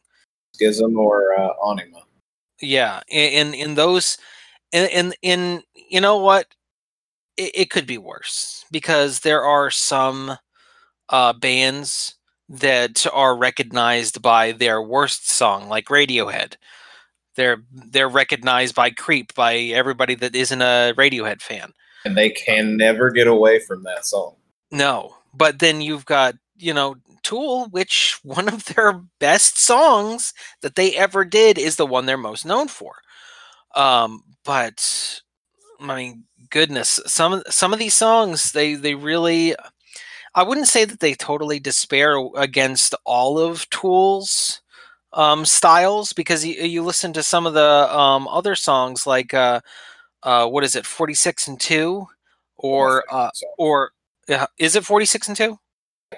Schism 0.54 0.96
or 0.96 1.38
uh, 1.38 1.52
Anima. 1.68 1.98
Yeah, 2.62 3.00
in 3.08 3.52
in 3.54 3.74
those, 3.74 4.18
in 4.72 4.88
in, 4.88 5.14
in 5.20 5.62
you 5.90 6.00
know 6.00 6.16
what, 6.18 6.46
it, 7.36 7.50
it 7.54 7.70
could 7.70 7.86
be 7.86 7.98
worse 7.98 8.64
because 8.70 9.20
there 9.20 9.42
are 9.42 9.70
some 9.70 10.38
uh, 11.08 11.32
bands 11.32 12.14
that 12.48 13.06
are 13.12 13.36
recognized 13.36 14.22
by 14.22 14.52
their 14.52 14.80
worst 14.80 15.28
song, 15.28 15.68
like 15.68 15.86
Radiohead. 15.86 16.56
They're 17.34 17.58
they're 17.72 18.08
recognized 18.08 18.74
by 18.74 18.90
Creep 18.90 19.34
by 19.34 19.56
everybody 19.56 20.14
that 20.16 20.34
isn't 20.34 20.62
a 20.62 20.94
Radiohead 20.96 21.42
fan. 21.42 21.72
And 22.04 22.16
they 22.16 22.30
can 22.30 22.76
never 22.76 23.10
get 23.10 23.26
away 23.26 23.58
from 23.58 23.82
that 23.82 24.06
song. 24.06 24.36
No, 24.70 25.16
but 25.34 25.58
then 25.58 25.80
you've 25.80 26.06
got 26.06 26.34
you 26.56 26.72
know 26.72 26.96
Tool, 27.22 27.66
which 27.70 28.18
one 28.22 28.48
of 28.48 28.64
their 28.66 29.02
best 29.18 29.58
songs 29.58 30.32
that 30.62 30.76
they 30.76 30.94
ever 30.96 31.24
did 31.24 31.58
is 31.58 31.76
the 31.76 31.86
one 31.86 32.06
they're 32.06 32.16
most 32.16 32.46
known 32.46 32.68
for. 32.68 32.94
Um, 33.74 34.22
but 34.44 35.20
I 35.80 35.96
mean, 35.96 36.24
goodness, 36.50 37.00
some 37.06 37.42
some 37.50 37.72
of 37.72 37.78
these 37.78 37.94
songs 37.94 38.52
they 38.52 38.74
they 38.74 38.94
really 38.94 39.54
I 40.36 40.42
wouldn't 40.42 40.68
say 40.68 40.84
that 40.84 41.00
they 41.00 41.14
totally 41.14 41.58
despair 41.58 42.18
against 42.36 42.94
all 43.06 43.38
of 43.38 43.68
Tool's 43.70 44.60
um, 45.14 45.46
styles 45.46 46.12
because 46.12 46.44
you, 46.44 46.62
you 46.62 46.82
listen 46.82 47.14
to 47.14 47.22
some 47.22 47.46
of 47.46 47.54
the 47.54 47.98
um, 47.98 48.28
other 48.28 48.54
songs 48.54 49.06
like 49.06 49.32
uh, 49.32 49.62
uh, 50.22 50.46
what 50.46 50.62
is 50.62 50.76
it, 50.76 50.84
forty 50.84 51.14
six 51.14 51.48
and 51.48 51.58
two, 51.58 52.06
or 52.58 53.02
uh, 53.10 53.30
or 53.56 53.92
is 54.58 54.76
it 54.76 54.84
forty 54.84 55.06
six 55.06 55.26
and 55.26 55.36
two? 55.36 55.58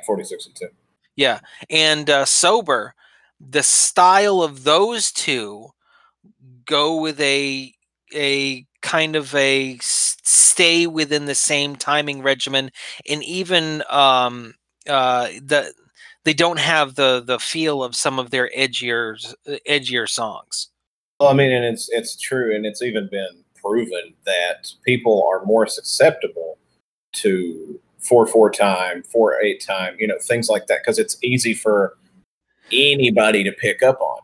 Forty 0.04 0.24
six 0.24 0.46
and 0.46 0.56
two. 0.56 0.68
Yeah, 1.14 1.38
and 1.70 2.10
uh, 2.10 2.24
sober. 2.24 2.94
The 3.40 3.62
style 3.62 4.42
of 4.42 4.64
those 4.64 5.12
two 5.12 5.68
go 6.64 7.00
with 7.00 7.20
a 7.20 7.72
a 8.12 8.66
kind 8.82 9.16
of 9.16 9.34
a 9.34 9.78
stay 9.82 10.86
within 10.86 11.26
the 11.26 11.34
same 11.34 11.76
timing 11.76 12.22
regimen 12.22 12.70
and 13.08 13.24
even 13.24 13.82
um 13.90 14.54
uh 14.88 15.28
the 15.42 15.72
they 16.24 16.32
don't 16.34 16.58
have 16.58 16.94
the 16.94 17.22
the 17.24 17.38
feel 17.38 17.82
of 17.82 17.96
some 17.96 18.18
of 18.18 18.30
their 18.30 18.50
edgier 18.56 19.16
edgier 19.68 20.08
songs. 20.08 20.68
Well 21.20 21.28
i 21.28 21.32
mean 21.32 21.50
and 21.50 21.64
it's 21.64 21.88
it's 21.90 22.16
true 22.16 22.54
and 22.54 22.64
it's 22.64 22.82
even 22.82 23.08
been 23.10 23.44
proven 23.60 24.14
that 24.24 24.72
people 24.84 25.26
are 25.28 25.44
more 25.44 25.66
susceptible 25.66 26.58
to 27.14 27.80
four 27.98 28.26
four 28.26 28.50
time 28.50 29.02
four 29.02 29.40
eight 29.42 29.60
time 29.60 29.96
you 29.98 30.06
know 30.06 30.18
things 30.22 30.48
like 30.48 30.68
that 30.68 30.80
because 30.82 30.98
it's 30.98 31.16
easy 31.22 31.54
for 31.54 31.96
anybody 32.72 33.42
to 33.44 33.52
pick 33.52 33.82
up 33.82 34.00
on. 34.00 34.20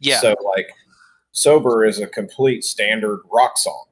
Yeah. 0.00 0.20
So 0.20 0.36
like 0.44 0.68
sober 1.32 1.84
is 1.84 2.00
a 2.00 2.06
complete 2.06 2.64
standard 2.64 3.20
rock 3.30 3.58
song 3.58 3.84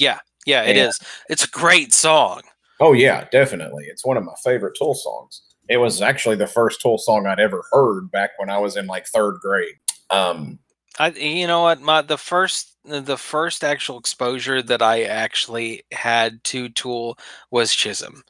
yeah, 0.00 0.18
yeah, 0.46 0.62
it 0.62 0.76
and, 0.76 0.88
is. 0.88 0.98
It's 1.28 1.44
a 1.44 1.48
great 1.48 1.92
song. 1.92 2.42
Oh 2.80 2.92
yeah, 2.92 3.26
definitely. 3.30 3.84
It's 3.84 4.04
one 4.04 4.16
of 4.16 4.24
my 4.24 4.34
favorite 4.42 4.76
Tool 4.76 4.94
songs. 4.94 5.42
It 5.68 5.76
was 5.76 6.02
actually 6.02 6.36
the 6.36 6.46
first 6.46 6.80
Tool 6.80 6.98
song 6.98 7.26
I'd 7.26 7.38
ever 7.38 7.62
heard 7.70 8.10
back 8.10 8.30
when 8.38 8.50
I 8.50 8.58
was 8.58 8.76
in 8.76 8.86
like 8.86 9.06
third 9.06 9.38
grade. 9.40 9.74
Um, 10.08 10.58
I, 10.98 11.10
you 11.10 11.46
know 11.46 11.62
what, 11.62 11.80
my 11.80 12.02
the 12.02 12.18
first 12.18 12.76
the 12.84 13.18
first 13.18 13.62
actual 13.62 13.98
exposure 13.98 14.62
that 14.62 14.82
I 14.82 15.02
actually 15.04 15.82
had 15.92 16.42
to 16.44 16.70
Tool 16.70 17.18
was 17.50 17.70
Schism, 17.70 18.22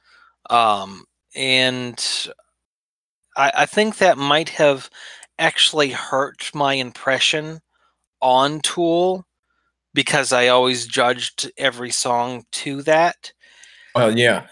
um, 0.51 1.05
and 1.35 2.29
I, 3.37 3.53
I 3.55 3.67
think 3.67 3.97
that 3.99 4.19
might 4.19 4.51
have 4.51 4.91
actually 5.39 5.91
hurt 5.91 6.51
my 6.53 6.75
impression 6.75 7.61
on 8.21 8.61
Tool 8.61 9.25
because 9.95 10.33
I 10.33 10.49
always 10.49 10.87
judged 10.87 11.51
every 11.57 11.91
song 11.91 12.45
to 12.53 12.83
that. 12.83 13.33
Well, 13.95 14.17
yeah. 14.17 14.47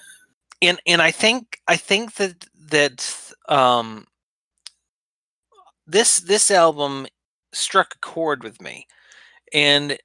And 0.60 0.80
and 0.86 1.00
I 1.00 1.10
think 1.10 1.60
I 1.68 1.76
think 1.76 2.14
that 2.14 2.44
that 2.70 3.32
um 3.48 4.06
this 5.86 6.20
this 6.20 6.50
album 6.50 7.06
struck 7.52 7.94
a 7.94 7.98
chord 7.98 8.42
with 8.42 8.60
me. 8.60 8.86
And 9.52 9.98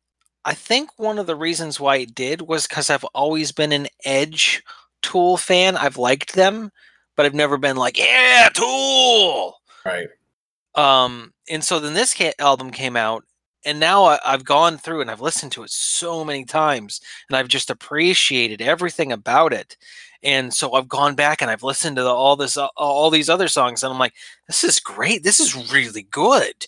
I 0.46 0.54
think 0.54 0.90
one 0.98 1.18
of 1.20 1.28
the 1.28 1.36
reasons 1.36 1.80
why 1.80 1.98
it 1.98 2.14
did 2.14 2.42
was 2.42 2.68
cuz 2.68 2.90
I've 2.90 3.06
always 3.16 3.52
been 3.52 3.72
an 3.72 3.88
Edge 4.06 4.64
Tool 5.02 5.38
fan. 5.38 5.76
I've 5.76 5.98
liked 5.98 6.34
them, 6.34 6.72
but 7.16 7.26
I've 7.26 7.34
never 7.34 7.58
been 7.58 7.76
like, 7.76 7.98
"Yeah, 7.98 8.50
Tool." 8.54 9.60
Right. 9.86 10.08
Um 10.76 11.34
and 11.50 11.64
so 11.64 11.80
then 11.80 11.94
this 11.94 12.14
ca- 12.14 12.34
album 12.40 12.72
came 12.72 12.96
out 12.96 13.26
and 13.66 13.80
now 13.80 14.06
I, 14.06 14.20
have 14.24 14.44
gone 14.44 14.78
through 14.78 15.02
and 15.02 15.10
I've 15.10 15.22
listened 15.22 15.52
to 15.54 15.64
it 15.64 15.70
so 15.70 16.24
many 16.24 16.46
times, 16.46 17.02
and 17.30 17.38
I've 17.38 17.48
just 17.48 17.70
appreciated 17.70 18.62
everything 18.62 19.12
about 19.12 19.54
it. 19.54 19.78
And 20.22 20.54
so 20.54 20.74
I've 20.74 20.88
gone 20.88 21.16
back 21.16 21.42
and 21.42 21.52
I've 21.52 21.64
listened 21.64 21.98
to 21.98 22.04
the, 22.04 22.10
all 22.10 22.36
this, 22.36 22.56
uh, 22.56 22.68
all 22.78 23.10
these 23.10 23.30
other 23.30 23.48
songs, 23.48 23.84
and 23.84 23.92
I'm 23.92 24.00
like, 24.00 24.14
this 24.48 24.64
is 24.64 24.80
great. 24.80 25.24
This 25.24 25.40
is 25.40 25.72
really 25.72 26.04
good. 26.04 26.68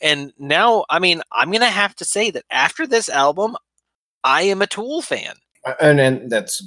And 0.00 0.32
now, 0.38 0.84
I 0.90 0.98
mean, 0.98 1.22
I'm 1.32 1.50
gonna 1.50 1.66
have 1.66 1.94
to 1.96 2.04
say 2.04 2.30
that 2.30 2.44
after 2.50 2.86
this 2.86 3.08
album, 3.08 3.56
I 4.24 4.42
am 4.42 4.60
a 4.60 4.66
Tool 4.66 5.02
fan. 5.02 5.34
And 5.80 6.00
and 6.00 6.30
that's 6.30 6.62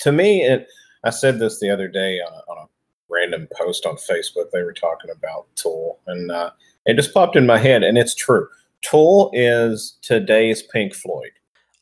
to 0.00 0.12
me. 0.12 0.42
It, 0.42 0.66
I 1.02 1.10
said 1.10 1.38
this 1.38 1.60
the 1.60 1.70
other 1.70 1.88
day 1.88 2.20
on 2.20 2.32
a, 2.32 2.52
on 2.52 2.58
a 2.58 2.68
random 3.08 3.48
post 3.58 3.86
on 3.86 3.96
Facebook. 3.96 4.50
They 4.52 4.62
were 4.62 4.72
talking 4.72 5.10
about 5.10 5.46
Tool, 5.56 5.98
and 6.06 6.30
uh, 6.30 6.50
it 6.86 6.94
just 6.94 7.12
popped 7.12 7.36
in 7.36 7.46
my 7.46 7.58
head, 7.58 7.82
and 7.82 7.98
it's 7.98 8.14
true 8.14 8.48
Tool 8.82 9.30
is 9.32 9.98
today's 10.02 10.62
Pink 10.62 10.94
Floyd. 10.94 11.32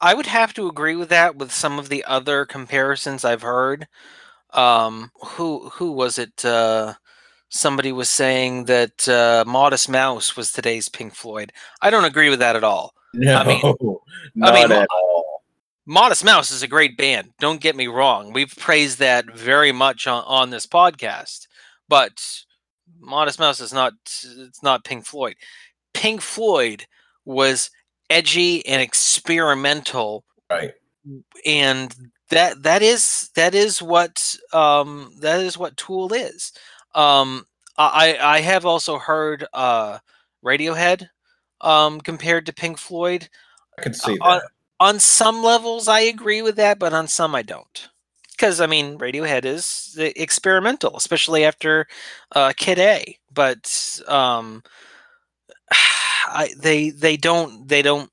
I 0.00 0.14
would 0.14 0.26
have 0.26 0.55
to 0.55 0.69
agree 0.69 0.97
with 0.97 1.09
that 1.09 1.37
with 1.37 1.52
some 1.52 1.78
of 1.78 1.88
the 1.88 2.05
other 2.05 2.45
comparisons 2.45 3.25
I've 3.25 3.43
heard. 3.43 3.88
Um, 4.50 5.11
who 5.23 5.69
who 5.71 5.93
was 5.93 6.19
it? 6.19 6.45
Uh, 6.45 6.95
somebody 7.49 7.93
was 7.93 8.09
saying 8.09 8.64
that 8.64 9.09
uh, 9.09 9.45
Modest 9.47 9.88
Mouse 9.88 10.37
was 10.37 10.52
today's 10.52 10.88
Pink 10.88 11.14
Floyd. 11.14 11.52
I 11.83 11.90
don't 11.90 12.05
agree 12.05 12.31
with 12.31 12.38
that 12.38 12.57
at 12.57 12.64
all. 12.64 12.95
No, 13.14 13.37
I 13.37 13.47
mean, 13.47 13.61
not 14.35 14.55
I 14.55 14.62
mean, 14.62 14.73
at 14.73 14.88
all. 14.90 15.43
Modest 15.87 16.25
Mouse 16.25 16.50
is 16.50 16.62
a 16.62 16.69
great 16.69 16.97
band. 16.97 17.31
Don't 17.40 17.61
get 17.61 17.75
me 17.75 17.87
wrong. 17.87 18.33
We've 18.33 18.55
praised 18.55 18.99
that 18.99 19.26
very 19.35 19.73
much 19.73 20.07
on, 20.07 20.23
on 20.26 20.50
this 20.50 20.67
podcast. 20.67 21.49
But 21.88 22.43
Modest 23.00 23.38
Mouse 23.38 23.61
is 23.61 23.73
not 23.73 23.95
it's 24.05 24.62
not 24.62 24.85
Pink 24.85 25.07
Floyd. 25.07 25.37
Pink 25.99 26.21
Floyd 26.21 26.87
was 27.25 27.71
edgy 28.09 28.64
and 28.67 28.81
experimental. 28.81 30.25
Right. 30.49 30.73
And 31.45 31.93
that 32.31 32.62
that 32.62 32.83
is 32.83 33.31
that 33.35 33.52
is 33.55 33.83
what 33.83 34.37
um 34.52 35.12
that 35.21 35.40
is 35.40 35.59
what 35.59 35.76
Tool 35.76 36.12
is. 36.12 36.52
Um 36.95 37.47
I 37.76 38.17
I 38.21 38.40
have 38.43 38.64
also 38.64 38.97
heard 38.99 39.45
uh 39.52 39.99
Radiohead 40.45 41.09
um 41.62 42.00
compared 42.00 42.47
to 42.47 42.52
Pink 42.52 42.78
Floyd. 42.78 43.28
I 43.76 43.83
can 43.83 43.95
see 43.95 44.14
that. 44.14 44.23
On, 44.23 44.40
on 44.78 45.00
some 45.00 45.43
levels 45.43 45.88
I 45.88 46.00
agree 46.00 46.43
with 46.43 46.55
that, 46.57 46.78
but 46.78 46.93
on 46.93 47.09
some 47.09 47.35
I 47.35 47.43
don't. 47.43 47.88
Because 48.31 48.61
I 48.61 48.67
mean 48.69 48.99
Radiohead 48.99 49.45
is 49.45 49.97
experimental, 49.99 50.97
especially 50.97 51.45
after 51.45 51.88
uh 52.37 52.52
Kid 52.57 52.78
A. 52.78 53.19
But 53.35 54.00
um 54.07 54.62
I, 56.28 56.50
they 56.58 56.90
they 56.90 57.16
don't 57.16 57.68
they 57.68 57.82
don't 57.82 58.11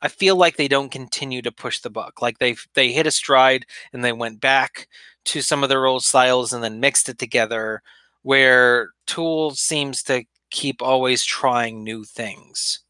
I 0.00 0.08
feel 0.08 0.36
like 0.36 0.56
they 0.56 0.68
don't 0.68 0.92
continue 0.92 1.42
to 1.42 1.52
push 1.52 1.80
the 1.80 1.90
buck. 1.90 2.22
Like 2.22 2.38
they 2.38 2.56
they 2.74 2.92
hit 2.92 3.06
a 3.06 3.10
stride 3.10 3.66
and 3.92 4.04
they 4.04 4.12
went 4.12 4.40
back 4.40 4.88
to 5.26 5.42
some 5.42 5.62
of 5.62 5.68
their 5.68 5.86
old 5.86 6.04
styles 6.04 6.52
and 6.52 6.62
then 6.62 6.80
mixed 6.80 7.08
it 7.08 7.18
together. 7.18 7.82
Where 8.22 8.92
Tool 9.06 9.52
seems 9.52 10.02
to 10.04 10.24
keep 10.50 10.82
always 10.82 11.24
trying 11.24 11.82
new 11.84 12.04
things, 12.04 12.80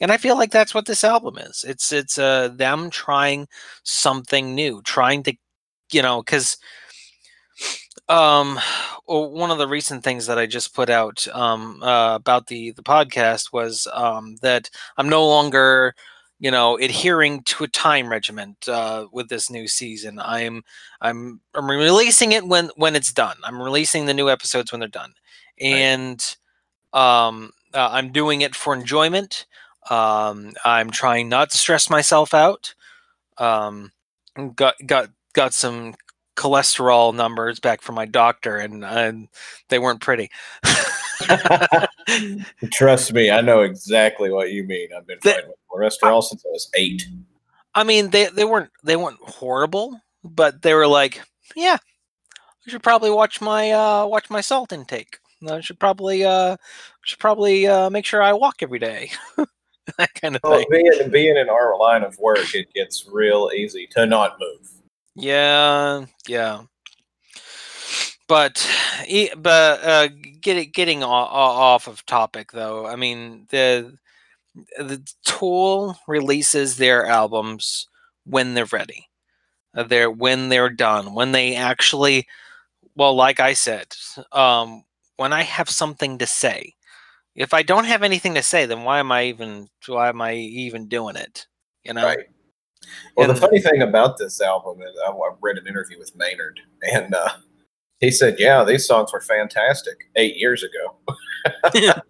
and 0.00 0.12
I 0.12 0.16
feel 0.18 0.36
like 0.36 0.50
that's 0.50 0.74
what 0.74 0.86
this 0.86 1.04
album 1.04 1.38
is. 1.38 1.64
It's 1.66 1.92
it's 1.92 2.18
uh, 2.18 2.48
them 2.48 2.90
trying 2.90 3.48
something 3.84 4.54
new, 4.54 4.82
trying 4.82 5.22
to, 5.24 5.34
you 5.92 6.02
know, 6.02 6.22
because 6.22 6.58
um, 8.08 8.58
well, 9.06 9.30
one 9.30 9.50
of 9.50 9.58
the 9.58 9.66
recent 9.68 10.04
things 10.04 10.26
that 10.26 10.38
I 10.38 10.46
just 10.46 10.74
put 10.74 10.90
out 10.90 11.26
um, 11.28 11.82
uh, 11.82 12.14
about 12.14 12.46
the 12.46 12.70
the 12.72 12.82
podcast 12.82 13.52
was 13.52 13.88
um, 13.92 14.36
that 14.42 14.70
I'm 14.96 15.08
no 15.08 15.26
longer 15.26 15.94
you 16.38 16.50
know 16.50 16.76
adhering 16.78 17.42
to 17.44 17.64
a 17.64 17.68
time 17.68 18.08
regiment 18.08 18.68
uh, 18.68 19.06
with 19.12 19.28
this 19.28 19.50
new 19.50 19.66
season. 19.68 20.18
I'm 20.20 20.62
I'm 21.00 21.40
I'm 21.54 21.68
releasing 21.68 22.32
it 22.32 22.46
when 22.46 22.70
when 22.76 22.94
it's 22.96 23.12
done. 23.12 23.36
I'm 23.44 23.60
releasing 23.60 24.06
the 24.06 24.14
new 24.14 24.30
episodes 24.30 24.72
when 24.72 24.80
they're 24.80 24.88
done, 24.88 25.14
and 25.60 26.22
um, 26.92 27.52
uh, 27.74 27.88
I'm 27.92 28.12
doing 28.12 28.42
it 28.42 28.54
for 28.54 28.74
enjoyment. 28.74 29.46
Um, 29.90 30.52
I'm 30.64 30.90
trying 30.90 31.28
not 31.28 31.50
to 31.50 31.58
stress 31.58 31.90
myself 31.90 32.34
out. 32.34 32.74
Um, 33.38 33.92
got 34.54 34.74
got 34.86 35.10
got 35.34 35.52
some 35.54 35.94
cholesterol 36.36 37.14
numbers 37.14 37.60
back 37.60 37.82
from 37.82 37.94
my 37.94 38.06
doctor, 38.06 38.58
and, 38.58 38.84
and 38.84 39.28
they 39.68 39.78
weren't 39.78 40.00
pretty. 40.00 40.30
Trust 42.72 43.12
me, 43.12 43.30
I 43.30 43.40
know 43.40 43.62
exactly 43.62 44.30
what 44.30 44.52
you 44.52 44.64
mean. 44.64 44.88
I've 44.96 45.06
been 45.06 45.18
fighting 45.20 45.48
with 45.48 45.56
cholesterol 45.70 46.22
since 46.22 46.44
I 46.44 46.48
was 46.50 46.70
eight. 46.76 47.06
I 47.74 47.84
mean, 47.84 48.10
they 48.10 48.26
they 48.26 48.44
weren't 48.44 48.70
they 48.84 48.96
weren't 48.96 49.20
horrible, 49.22 50.00
but 50.24 50.62
they 50.62 50.74
were 50.74 50.86
like, 50.86 51.22
yeah, 51.54 51.76
I 51.76 52.70
should 52.70 52.82
probably 52.82 53.10
watch 53.10 53.40
my 53.40 53.70
uh, 53.72 54.06
watch 54.06 54.30
my 54.30 54.40
salt 54.40 54.72
intake. 54.72 55.18
I 55.48 55.60
should 55.60 55.78
probably 55.78 56.24
uh, 56.24 56.56
should 57.04 57.18
probably 57.18 57.66
uh, 57.66 57.90
make 57.90 58.06
sure 58.06 58.22
I 58.22 58.32
walk 58.32 58.62
every 58.62 58.78
day. 58.78 59.10
that 59.98 60.14
kind 60.14 60.36
of 60.36 60.42
Well, 60.42 60.58
thing. 60.58 60.66
being 60.70 61.10
being 61.10 61.36
in 61.36 61.48
our 61.48 61.78
line 61.78 62.02
of 62.02 62.18
work, 62.18 62.54
it 62.54 62.72
gets 62.74 63.06
real 63.10 63.50
easy 63.54 63.86
to 63.92 64.06
not 64.06 64.38
move. 64.40 64.70
Yeah, 65.16 66.06
yeah. 66.28 66.64
But 68.28 68.66
but 69.36 69.84
uh, 69.84 70.08
getting 70.40 70.70
getting 70.70 71.02
off 71.02 71.86
of 71.86 72.04
topic 72.06 72.52
though. 72.52 72.86
I 72.86 72.96
mean 72.96 73.46
the 73.50 73.96
the 74.78 75.02
Tool 75.24 75.96
releases 76.08 76.76
their 76.76 77.06
albums 77.06 77.88
when 78.24 78.54
they're 78.54 78.66
ready. 78.66 79.08
Uh, 79.76 79.84
They're 79.84 80.10
when 80.10 80.48
they're 80.50 80.70
done. 80.70 81.14
When 81.14 81.32
they 81.32 81.56
actually, 81.56 82.26
well, 82.96 83.14
like 83.14 83.40
I 83.40 83.54
said, 83.54 83.94
um, 84.32 84.84
when 85.16 85.32
I 85.32 85.42
have 85.42 85.70
something 85.70 86.18
to 86.18 86.26
say. 86.26 86.74
If 87.36 87.54
I 87.54 87.62
don't 87.62 87.84
have 87.86 88.02
anything 88.02 88.34
to 88.34 88.42
say, 88.42 88.66
then 88.66 88.84
why 88.84 88.98
am 89.00 89.12
I 89.12 89.24
even 89.24 89.68
why 89.86 90.08
am 90.08 90.22
I 90.22 90.34
even 90.34 90.88
doing 90.88 91.16
it? 91.16 91.46
You 91.84 91.94
know. 91.94 92.04
Right. 92.06 92.26
Well, 93.16 93.28
And- 93.28 93.36
the 93.36 93.40
funny 93.40 93.60
thing 93.60 93.82
about 93.82 94.18
this 94.18 94.40
album 94.40 94.82
is 94.82 94.96
I 95.06 95.10
I 95.10 95.30
read 95.40 95.58
an 95.58 95.66
interview 95.66 95.98
with 95.98 96.14
Maynard, 96.16 96.60
and 96.82 97.14
uh, 97.14 97.30
he 98.00 98.10
said, 98.10 98.36
"Yeah, 98.38 98.64
these 98.64 98.86
songs 98.86 99.12
were 99.12 99.20
fantastic 99.20 99.96
eight 100.16 100.36
years 100.36 100.62
ago." 100.62 100.96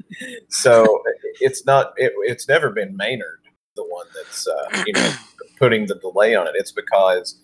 so 0.49 1.03
it's 1.41 1.65
not. 1.65 1.93
It, 1.97 2.13
it's 2.23 2.49
never 2.49 2.71
been 2.71 2.97
Maynard 2.97 3.41
the 3.77 3.85
one 3.85 4.07
that's 4.15 4.47
uh, 4.49 4.83
you 4.87 4.93
know 4.95 5.13
putting 5.59 5.87
the 5.87 5.97
delay 5.97 6.35
on 6.35 6.47
it. 6.47 6.55
It's 6.57 6.73
because 6.73 7.41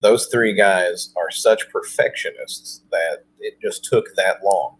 those 0.00 0.26
three 0.26 0.54
guys 0.54 1.12
are 1.16 1.30
such 1.30 1.68
perfectionists 1.70 2.82
that 2.90 3.24
it 3.38 3.60
just 3.60 3.84
took 3.84 4.06
that 4.16 4.38
long, 4.42 4.78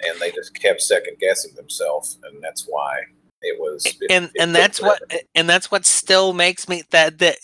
and 0.00 0.18
they 0.20 0.30
just 0.30 0.54
kept 0.60 0.80
second 0.80 1.18
guessing 1.18 1.54
themselves, 1.54 2.18
and 2.24 2.42
that's 2.42 2.64
why 2.66 3.00
it 3.46 3.60
was. 3.60 3.86
it- 3.86 4.10
and 4.10 4.26
it 4.26 4.40
and 4.40 4.54
that's 4.54 4.80
what 4.80 5.00
and 5.34 5.48
that's 5.48 5.70
what 5.70 5.84
still 5.86 6.32
makes 6.32 6.68
me 6.68 6.82
that 6.90 7.18
that 7.18 7.36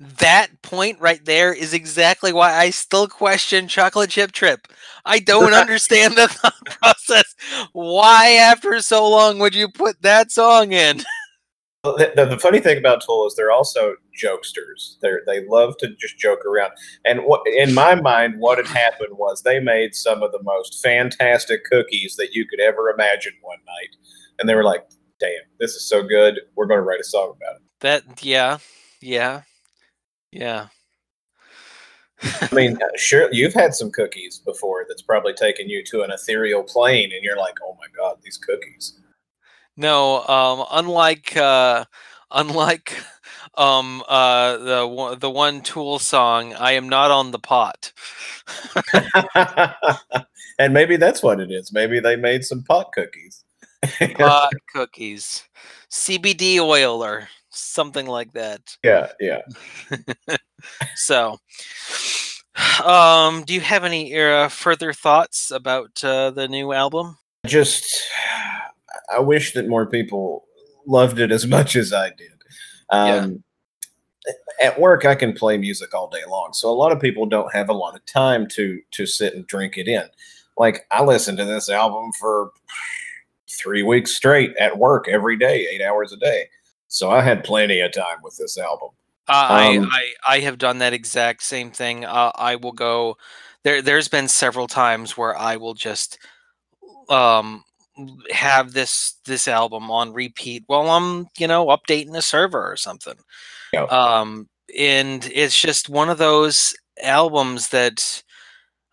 that 0.00 0.48
point 0.62 0.98
right 1.00 1.24
there 1.24 1.52
is 1.52 1.72
exactly 1.74 2.32
why 2.32 2.52
I 2.54 2.70
still 2.70 3.06
question 3.06 3.68
chocolate 3.68 4.10
chip 4.10 4.32
trip. 4.32 4.68
I 5.04 5.18
don't 5.18 5.54
understand 5.62 6.16
the 6.16 6.28
thought 6.28 6.54
process. 6.82 7.34
Why 7.72 8.32
after 8.32 8.80
so 8.80 9.08
long 9.08 9.38
would 9.38 9.54
you 9.54 9.68
put 9.68 10.02
that 10.02 10.32
song 10.32 10.72
in? 10.72 11.02
The, 11.84 12.12
the, 12.14 12.26
the 12.26 12.38
funny 12.38 12.60
thing 12.60 12.78
about 12.78 13.02
Tool 13.04 13.26
is 13.26 13.34
they're 13.34 13.50
also 13.50 13.96
jokesters. 14.16 15.00
They 15.00 15.10
they 15.26 15.44
love 15.48 15.76
to 15.78 15.88
just 15.96 16.16
joke 16.16 16.44
around. 16.46 16.70
And 17.04 17.22
what 17.24 17.42
in 17.44 17.74
my 17.74 17.96
mind, 17.96 18.34
what 18.38 18.58
had 18.58 18.68
happened 18.68 19.18
was 19.18 19.42
they 19.42 19.58
made 19.58 19.96
some 19.96 20.22
of 20.22 20.30
the 20.30 20.42
most 20.44 20.80
fantastic 20.80 21.64
cookies 21.64 22.14
that 22.18 22.34
you 22.34 22.46
could 22.46 22.60
ever 22.60 22.90
imagine 22.90 23.32
one 23.42 23.58
night, 23.66 23.96
and 24.38 24.48
they 24.48 24.54
were 24.54 24.62
like, 24.62 24.84
"Damn, 25.22 25.44
this 25.60 25.76
is 25.76 25.88
so 25.88 26.02
good. 26.02 26.40
We're 26.56 26.66
going 26.66 26.78
to 26.78 26.84
write 26.84 27.00
a 27.00 27.04
song 27.04 27.34
about 27.36 27.56
it." 27.56 27.62
That 27.80 28.24
yeah, 28.24 28.58
yeah, 29.00 29.42
yeah. 30.32 30.66
I 32.22 32.48
mean, 32.52 32.76
uh, 32.76 32.86
sure, 32.96 33.28
you've 33.32 33.54
had 33.54 33.74
some 33.74 33.90
cookies 33.90 34.40
before 34.44 34.84
that's 34.88 35.02
probably 35.02 35.32
taken 35.32 35.68
you 35.68 35.84
to 35.84 36.02
an 36.02 36.10
ethereal 36.10 36.64
plane, 36.64 37.12
and 37.12 37.22
you're 37.22 37.38
like, 37.38 37.54
"Oh 37.64 37.76
my 37.80 37.86
god, 37.96 38.18
these 38.22 38.38
cookies." 38.38 38.98
No, 39.76 40.24
um, 40.26 40.66
unlike 40.72 41.36
uh, 41.36 41.84
unlike 42.30 42.96
um, 43.54 44.02
uh, 44.08 44.56
the 44.58 45.16
the 45.20 45.30
one 45.30 45.60
Tool 45.62 45.98
song, 45.98 46.54
I 46.54 46.72
am 46.72 46.88
not 46.88 47.10
on 47.10 47.30
the 47.30 47.38
pot. 47.38 47.92
and 50.58 50.74
maybe 50.74 50.96
that's 50.96 51.22
what 51.22 51.40
it 51.40 51.50
is. 51.50 51.72
Maybe 51.72 52.00
they 52.00 52.16
made 52.16 52.44
some 52.44 52.62
pot 52.64 52.92
cookies. 52.92 53.44
pot 54.16 54.52
cookies, 54.72 55.44
CBD 55.90 56.58
oil, 56.58 57.02
or 57.02 57.28
something 57.50 58.06
like 58.06 58.32
that. 58.32 58.76
yeah, 58.82 59.08
yeah. 59.20 59.42
So, 60.94 61.38
um, 62.84 63.42
do 63.42 63.54
you 63.54 63.60
have 63.60 63.82
any 63.82 64.16
uh, 64.16 64.48
further 64.48 64.92
thoughts 64.92 65.50
about 65.50 66.02
uh, 66.04 66.30
the 66.30 66.46
new 66.46 66.72
album? 66.72 67.18
just 67.46 68.00
I 69.12 69.18
wish 69.20 69.52
that 69.54 69.68
more 69.68 69.86
people 69.86 70.44
loved 70.86 71.18
it 71.18 71.32
as 71.32 71.46
much 71.56 71.76
as 71.76 71.92
I 71.92 72.10
did. 72.10 72.30
Um, 72.90 73.42
At 74.62 74.78
work, 74.78 75.04
I 75.04 75.14
can 75.14 75.32
play 75.32 75.58
music 75.58 75.94
all 75.94 76.08
day 76.08 76.22
long, 76.28 76.52
so 76.52 76.70
a 76.70 76.72
lot 76.74 76.92
of 76.92 77.00
people 77.00 77.26
don't 77.26 77.52
have 77.52 77.68
a 77.68 77.74
lot 77.74 77.96
of 77.96 78.04
time 78.06 78.46
to 78.48 78.80
to 78.92 79.06
sit 79.06 79.34
and 79.34 79.46
drink 79.46 79.76
it 79.76 79.88
in. 79.88 80.04
Like 80.56 80.86
I 80.90 81.02
listened 81.02 81.38
to 81.38 81.44
this 81.44 81.68
album 81.68 82.12
for 82.20 82.52
three 83.60 83.82
weeks 83.82 84.14
straight 84.14 84.56
at 84.58 84.78
work 84.78 85.08
every 85.08 85.36
day, 85.36 85.66
eight 85.70 85.82
hours 85.82 86.12
a 86.12 86.16
day. 86.16 86.48
So 86.88 87.10
I 87.10 87.22
had 87.22 87.44
plenty 87.44 87.80
of 87.80 87.92
time 87.92 88.18
with 88.22 88.36
this 88.36 88.58
album. 88.58 88.90
I, 89.28 89.76
Um, 89.78 89.88
I 89.90 90.12
I 90.26 90.40
have 90.40 90.58
done 90.58 90.78
that 90.78 90.92
exact 90.92 91.42
same 91.42 91.70
thing. 91.70 92.04
Uh, 92.04 92.32
I 92.34 92.56
will 92.56 92.72
go. 92.72 93.16
There 93.64 93.80
there's 93.80 94.08
been 94.08 94.28
several 94.28 94.66
times 94.66 95.16
where 95.16 95.36
I 95.36 95.56
will 95.56 95.74
just 95.74 96.18
um 97.08 97.64
have 98.30 98.72
this 98.72 99.14
this 99.26 99.48
album 99.48 99.90
on 99.90 100.12
repeat 100.12 100.64
while 100.66 100.90
I'm 100.90 101.26
you 101.38 101.46
know 101.46 101.66
updating 101.66 102.16
a 102.16 102.22
server 102.22 102.70
or 102.70 102.76
something. 102.76 103.16
Yeah. 103.72 103.84
Um, 103.84 104.48
and 104.78 105.24
it's 105.32 105.60
just 105.60 105.88
one 105.88 106.10
of 106.10 106.18
those 106.18 106.74
albums 107.02 107.68
that 107.68 108.22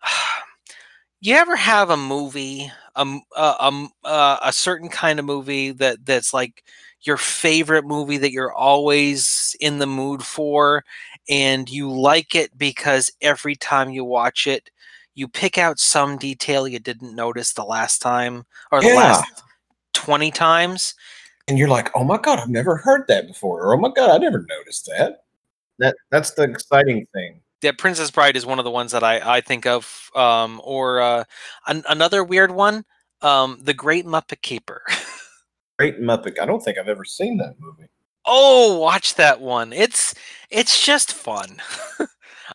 you 1.20 1.34
ever 1.34 1.56
have 1.56 1.90
a 1.90 1.96
movie 1.96 2.70
um 2.96 3.22
uh, 3.36 3.54
um 3.60 3.90
uh, 4.04 4.38
a 4.42 4.52
certain 4.52 4.88
kind 4.88 5.18
of 5.18 5.24
movie 5.24 5.70
that 5.72 6.04
that's 6.04 6.32
like 6.34 6.64
your 7.02 7.16
favorite 7.16 7.84
movie 7.84 8.18
that 8.18 8.32
you're 8.32 8.52
always 8.52 9.56
in 9.60 9.78
the 9.78 9.86
mood 9.86 10.22
for 10.22 10.84
and 11.28 11.70
you 11.70 11.90
like 11.90 12.34
it 12.34 12.56
because 12.58 13.10
every 13.22 13.56
time 13.56 13.90
you 13.90 14.04
watch 14.04 14.46
it 14.46 14.70
you 15.14 15.26
pick 15.26 15.56
out 15.58 15.78
some 15.78 16.18
detail 16.18 16.68
you 16.68 16.78
didn't 16.78 17.14
notice 17.16 17.52
the 17.52 17.64
last 17.64 18.02
time 18.02 18.44
or 18.70 18.80
the 18.80 18.88
Yeah. 18.88 18.96
last 18.96 19.42
20 19.94 20.30
times 20.30 20.94
And 21.48 21.58
you're 21.58 21.68
like, 21.68 21.90
oh 21.96 22.04
my 22.04 22.16
god, 22.18 22.38
I've 22.38 22.48
never 22.48 22.76
heard 22.76 23.06
that 23.08 23.26
before, 23.26 23.62
or 23.62 23.74
oh 23.74 23.78
my 23.78 23.90
god, 23.94 24.10
I 24.10 24.18
never 24.18 24.46
noticed 24.48 24.86
that. 24.86 25.24
That 25.78 25.96
that's 26.10 26.32
the 26.32 26.44
exciting 26.44 27.06
thing. 27.12 27.40
Yeah 27.62 27.72
princess 27.76 28.10
bride 28.10 28.36
is 28.36 28.46
one 28.46 28.58
of 28.58 28.64
the 28.64 28.70
ones 28.70 28.92
that 28.92 29.04
i 29.04 29.36
i 29.36 29.40
think 29.40 29.66
of 29.66 30.10
um 30.14 30.60
or 30.64 31.00
uh 31.00 31.24
an, 31.66 31.82
another 31.88 32.24
weird 32.24 32.50
one 32.50 32.84
um 33.22 33.58
the 33.62 33.74
great 33.74 34.06
muppet 34.06 34.42
caper 34.42 34.82
Great 35.80 35.98
Muppet. 35.98 36.38
I 36.38 36.44
don't 36.44 36.60
think 36.62 36.76
I've 36.76 36.88
ever 36.88 37.06
seen 37.06 37.38
that 37.38 37.54
movie. 37.58 37.88
Oh, 38.26 38.78
watch 38.78 39.14
that 39.14 39.40
one. 39.40 39.72
It's 39.72 40.14
it's 40.50 40.84
just 40.84 41.14
fun. 41.14 41.62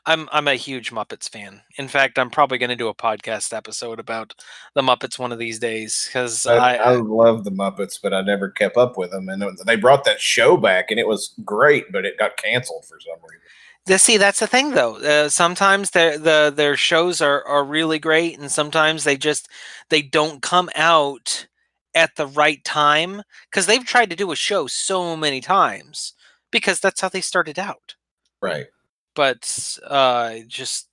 I'm 0.06 0.30
I'm 0.32 0.48
a 0.48 0.54
huge 0.54 0.92
Muppets 0.92 1.28
fan. 1.28 1.64
In 1.80 1.88
fact, 1.88 2.20
I'm 2.20 2.30
probably 2.30 2.60
going 2.60 2.70
to 2.70 2.76
do 2.76 2.88
a 2.88 2.94
podcast 2.94 3.52
episode 3.52 4.00
about 4.00 4.36
the 4.76 4.84
Muppets 4.84 5.18
one 5.18 5.32
of 5.32 5.40
these 5.40 5.58
days 5.58 6.08
because 6.08 6.46
I, 6.46 6.56
I, 6.56 6.74
I 6.76 6.96
love 6.98 7.46
the 7.46 7.52
Muppets, 7.52 8.00
but 8.00 8.14
I 8.14 8.22
never 8.22 8.52
kept 8.52 8.78
up 8.78 8.96
with 8.96 9.10
them. 9.10 9.28
And 9.28 9.44
they 9.66 9.76
brought 9.76 10.04
that 10.04 10.22
show 10.22 10.56
back, 10.56 10.92
and 10.92 11.00
it 11.00 11.08
was 11.08 11.34
great, 11.44 11.92
but 11.92 12.06
it 12.06 12.20
got 12.20 12.38
canceled 12.38 12.86
for 12.86 13.00
some 13.00 13.18
reason. 13.24 13.42
The, 13.86 14.00
see 14.00 14.18
that's 14.18 14.40
the 14.40 14.48
thing 14.48 14.72
though. 14.72 14.98
Uh, 14.98 15.30
sometimes 15.30 15.92
their 15.92 16.18
the 16.18 16.54
their 16.56 16.76
shows 16.78 17.22
are 17.22 17.44
are 17.46 17.64
really 17.64 18.00
great, 18.00 18.40
and 18.40 18.52
sometimes 18.52 19.04
they 19.04 19.18
just 19.18 19.50
they 19.90 20.02
don't 20.02 20.42
come 20.42 20.70
out 20.76 21.48
at 21.96 22.16
the 22.16 22.28
right 22.28 22.64
time 22.64 23.22
because 23.50 23.66
they've 23.68 23.86
tried 23.86 24.10
to 24.10 24.16
do 24.16 24.32
a 24.32 24.36
show 24.36 24.68
so 24.68 25.16
many 25.16 25.42
times 25.42 26.14
because 26.52 26.80
that's 26.80 27.02
how 27.02 27.10
they 27.10 27.22
started 27.22 27.60
out. 27.60 27.96
Right. 28.42 28.68
but 29.16 29.78
uh 29.88 30.40
just 30.48 30.90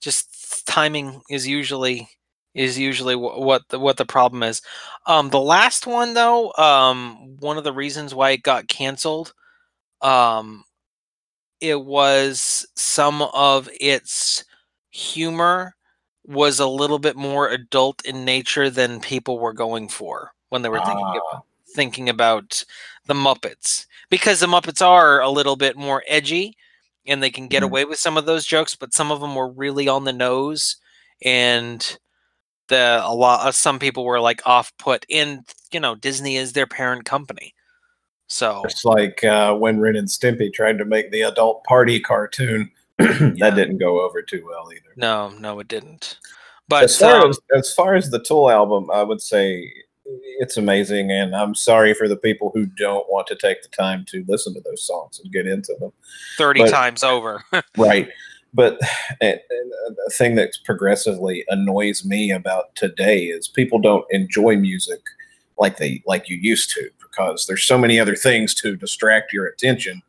just 0.00 0.66
timing 0.66 1.20
is 1.30 1.46
usually 1.46 2.08
is 2.54 2.78
usually 2.78 3.14
wh- 3.14 3.38
what 3.38 3.62
the 3.68 3.78
what 3.78 3.96
the 3.96 4.04
problem 4.06 4.42
is 4.42 4.62
um 5.06 5.30
the 5.30 5.40
last 5.40 5.86
one 5.86 6.14
though 6.14 6.52
um 6.54 7.36
one 7.40 7.58
of 7.58 7.64
the 7.64 7.72
reasons 7.72 8.14
why 8.14 8.30
it 8.30 8.42
got 8.42 8.68
canceled 8.68 9.32
um, 10.02 10.64
it 11.60 11.82
was 11.84 12.66
some 12.76 13.22
of 13.22 13.68
its 13.80 14.44
humor 14.90 15.74
was 16.26 16.60
a 16.60 16.66
little 16.68 16.98
bit 16.98 17.16
more 17.16 17.48
adult 17.48 18.04
in 18.04 18.24
nature 18.24 18.70
than 18.70 19.00
people 19.00 19.38
were 19.38 19.52
going 19.52 19.88
for 19.88 20.32
when 20.50 20.62
they 20.62 20.68
were 20.68 20.80
thinking 20.80 21.20
Ah, 21.32 21.40
thinking 21.74 22.08
about 22.08 22.64
the 23.06 23.14
Muppets 23.14 23.86
because 24.10 24.40
the 24.40 24.46
Muppets 24.46 24.82
are 24.86 25.20
a 25.20 25.30
little 25.30 25.56
bit 25.56 25.76
more 25.76 26.02
edgy 26.08 26.56
and 27.06 27.22
they 27.22 27.30
can 27.30 27.48
get 27.48 27.62
Mhm. 27.62 27.66
away 27.66 27.84
with 27.84 27.98
some 27.98 28.16
of 28.18 28.26
those 28.26 28.44
jokes, 28.46 28.74
but 28.76 28.94
some 28.94 29.10
of 29.12 29.20
them 29.20 29.34
were 29.34 29.50
really 29.50 29.88
on 29.88 30.04
the 30.04 30.12
nose 30.12 30.76
and 31.24 31.98
the 32.68 33.00
a 33.04 33.14
lot 33.14 33.46
of 33.48 33.54
some 33.54 33.78
people 33.78 34.04
were 34.04 34.20
like 34.20 34.42
off 34.46 34.72
put 34.78 35.06
and 35.10 35.44
you 35.72 35.80
know 35.80 35.94
Disney 35.94 36.36
is 36.36 36.52
their 36.52 36.66
parent 36.66 37.04
company. 37.04 37.54
So 38.28 38.62
it's 38.64 38.84
like 38.84 39.24
uh, 39.24 39.54
when 39.54 39.80
Ren 39.80 39.96
and 39.96 40.08
Stimpy 40.08 40.52
tried 40.52 40.78
to 40.78 40.84
make 40.84 41.10
the 41.10 41.22
adult 41.22 41.64
party 41.64 41.98
cartoon. 42.00 42.70
that 42.98 43.34
Yeah. 43.36 43.50
didn't 43.50 43.78
go 43.78 44.00
over 44.00 44.22
too 44.22 44.44
well 44.44 44.68
either. 44.72 44.92
no, 44.96 45.28
no 45.38 45.60
it 45.60 45.68
didn't. 45.68 46.18
But 46.68 46.82
as 46.84 46.98
far 46.98 47.20
um, 47.22 47.30
as 47.30 47.38
as 47.56 47.72
far 47.72 47.94
as 47.94 48.10
the 48.10 48.18
Tool 48.22 48.50
album, 48.50 48.90
I 48.90 49.02
would 49.04 49.20
say 49.22 49.72
it's 50.40 50.56
amazing, 50.56 51.10
and 51.12 51.34
I'm 51.36 51.54
sorry 51.54 51.94
for 51.94 52.08
the 52.08 52.16
people 52.16 52.50
who 52.52 52.66
don't 52.66 53.08
want 53.08 53.26
to 53.28 53.36
take 53.36 53.62
the 53.62 53.68
time 53.68 54.04
to 54.08 54.24
listen 54.26 54.52
to 54.54 54.60
those 54.60 54.84
songs 54.84 55.20
and 55.22 55.32
get 55.32 55.46
into 55.46 55.74
them. 55.78 55.92
30 56.38 56.60
but- 56.62 56.70
times 56.70 57.04
over. 57.04 57.44
Right, 57.76 58.08
but 58.52 58.80
and, 59.20 59.38
and 59.48 59.72
the 59.96 60.12
thing 60.14 60.34
that 60.34 60.50
progressively 60.64 61.44
annoys 61.48 62.04
me 62.04 62.32
about 62.32 62.74
today 62.74 63.26
is 63.26 63.46
people 63.48 63.78
don't 63.78 64.04
enjoy 64.10 64.56
music 64.56 65.00
like 65.56 65.76
they 65.76 66.02
like 66.06 66.28
you 66.28 66.36
used 66.36 66.70
to 66.72 66.90
because 67.18 67.46
there's 67.46 67.64
so 67.64 67.78
many 67.78 67.98
other 67.98 68.14
things 68.14 68.54
to 68.54 68.76
distract 68.76 69.32
your 69.32 69.46
attention. 69.46 70.02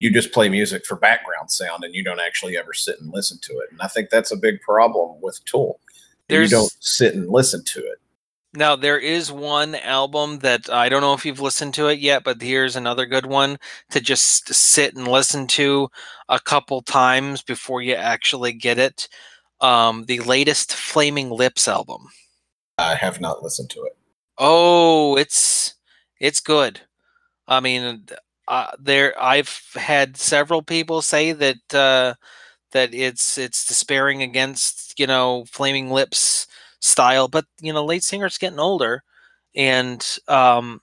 You 0.00 0.12
just 0.12 0.32
play 0.32 0.48
music 0.48 0.84
for 0.84 0.96
background 0.96 1.50
sound, 1.50 1.84
and 1.84 1.94
you 1.94 2.02
don't 2.02 2.20
actually 2.20 2.56
ever 2.56 2.72
sit 2.72 3.00
and 3.00 3.12
listen 3.12 3.38
to 3.42 3.52
it. 3.58 3.70
And 3.70 3.80
I 3.80 3.86
think 3.86 4.10
that's 4.10 4.32
a 4.32 4.36
big 4.36 4.60
problem 4.60 5.20
with 5.20 5.44
Tool. 5.44 5.80
You 6.28 6.48
don't 6.48 6.72
sit 6.80 7.14
and 7.14 7.28
listen 7.28 7.62
to 7.64 7.80
it. 7.80 7.98
Now 8.54 8.76
there 8.76 8.98
is 8.98 9.32
one 9.32 9.74
album 9.76 10.40
that 10.40 10.68
I 10.70 10.88
don't 10.88 11.00
know 11.00 11.14
if 11.14 11.24
you've 11.24 11.40
listened 11.40 11.74
to 11.74 11.88
it 11.88 12.00
yet, 12.00 12.24
but 12.24 12.40
here's 12.40 12.76
another 12.76 13.06
good 13.06 13.26
one 13.26 13.58
to 13.90 14.00
just 14.00 14.52
sit 14.52 14.94
and 14.94 15.08
listen 15.08 15.46
to 15.48 15.88
a 16.28 16.40
couple 16.40 16.82
times 16.82 17.42
before 17.42 17.80
you 17.80 17.94
actually 17.94 18.52
get 18.52 18.78
it. 18.78 19.08
Um, 19.60 20.04
the 20.04 20.20
latest 20.20 20.74
Flaming 20.74 21.30
Lips 21.30 21.68
album. 21.68 22.08
I 22.78 22.94
have 22.94 23.20
not 23.20 23.42
listened 23.42 23.70
to 23.70 23.84
it. 23.84 23.96
Oh, 24.38 25.16
it's 25.16 25.74
it's 26.22 26.40
good. 26.40 26.80
I 27.48 27.60
mean, 27.60 28.06
uh, 28.48 28.68
there 28.78 29.20
I've 29.20 29.60
had 29.74 30.16
several 30.16 30.62
people 30.62 31.02
say 31.02 31.32
that 31.32 31.74
uh, 31.74 32.14
that 32.70 32.94
it's 32.94 33.36
it's 33.36 33.66
despairing 33.66 34.22
against 34.22 34.98
you 34.98 35.06
know 35.06 35.44
Flaming 35.50 35.90
Lips 35.90 36.46
style, 36.80 37.28
but 37.28 37.44
you 37.60 37.72
know, 37.72 37.84
lead 37.84 38.04
singer's 38.04 38.38
getting 38.38 38.60
older, 38.60 39.02
and 39.54 40.18
um, 40.28 40.80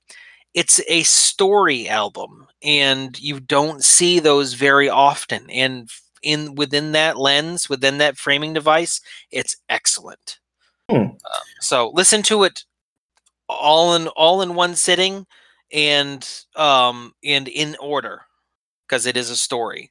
it's 0.54 0.82
a 0.88 1.04
story 1.04 1.88
album, 1.88 2.46
and 2.62 3.18
you 3.20 3.40
don't 3.40 3.84
see 3.84 4.20
those 4.20 4.54
very 4.54 4.90
often. 4.90 5.50
And 5.50 5.90
in 6.22 6.56
within 6.56 6.92
that 6.92 7.18
lens, 7.18 7.70
within 7.70 7.98
that 8.00 8.18
framing 8.18 8.52
device, 8.52 9.00
it's 9.32 9.56
excellent. 9.70 10.40
Hmm. 10.90 11.12
Uh, 11.24 11.40
so 11.62 11.92
listen 11.94 12.24
to 12.24 12.44
it 12.44 12.66
all 13.50 13.96
in 13.96 14.08
all 14.10 14.42
in 14.42 14.56
one 14.56 14.76
sitting, 14.76 15.26
and 15.74 16.28
um, 16.56 17.14
and 17.24 17.48
in 17.48 17.76
order, 17.82 18.22
because 18.88 19.06
it 19.06 19.18
is 19.18 19.30
a 19.30 19.36
story. 19.36 19.90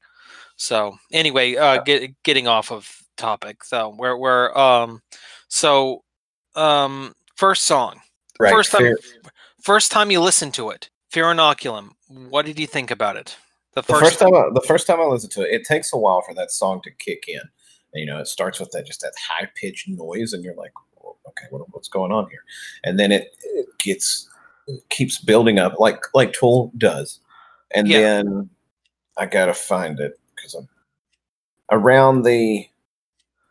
So 0.56 0.96
anyway, 1.12 1.56
uh, 1.56 1.82
get, 1.82 2.10
getting 2.22 2.48
off 2.48 2.72
of 2.72 2.90
topic, 3.16 3.64
so 3.64 3.94
we're 3.98 4.16
we're 4.16 4.56
um, 4.56 5.02
so 5.48 6.02
um, 6.54 7.14
first 7.36 7.64
song, 7.64 8.00
Right. 8.40 8.52
first 8.52 8.70
time, 8.70 8.82
fair- 8.82 8.98
first 9.62 9.90
time 9.92 10.10
you 10.10 10.20
listen 10.20 10.52
to 10.52 10.70
it, 10.70 10.90
Fear 11.10 11.26
Inoculum. 11.26 11.90
What 12.08 12.46
did 12.46 12.58
you 12.58 12.66
think 12.66 12.90
about 12.90 13.16
it? 13.16 13.36
The 13.74 13.82
the 13.82 13.86
first, 13.86 14.02
first 14.02 14.18
time 14.20 14.34
I, 14.34 14.48
the 14.52 14.64
first 14.66 14.86
time 14.86 15.00
I 15.00 15.04
listened 15.04 15.32
to 15.32 15.42
it, 15.42 15.52
it 15.52 15.64
takes 15.64 15.92
a 15.92 15.96
while 15.96 16.22
for 16.22 16.34
that 16.34 16.50
song 16.50 16.80
to 16.84 16.90
kick 16.90 17.24
in. 17.28 17.40
You 17.94 18.06
know, 18.06 18.18
it 18.18 18.26
starts 18.26 18.60
with 18.60 18.70
that 18.72 18.86
just 18.86 19.00
that 19.00 19.14
high 19.28 19.48
pitched 19.54 19.88
noise, 19.88 20.32
and 20.32 20.44
you're 20.44 20.54
like, 20.54 20.72
"Oh, 21.08 21.16
okay, 21.30 21.46
what, 21.50 21.62
what's 21.74 21.88
going 21.88 22.12
on 22.12 22.28
here? 22.30 22.44
And 22.84 22.98
then 22.98 23.12
it, 23.12 23.34
it 23.42 23.66
gets 23.78 24.28
it 24.66 24.86
keeps 24.90 25.18
building 25.18 25.58
up 25.58 25.78
like 25.78 26.02
like 26.14 26.32
Tool 26.32 26.70
does, 26.78 27.20
and 27.74 27.88
Yeah. 27.88 27.98
then 28.00 28.50
I 29.16 29.26
gotta 29.26 29.54
find 29.54 29.98
it 30.00 30.18
because 30.36 30.54
I'm 30.54 30.68
around 31.70 32.22
the 32.22 32.66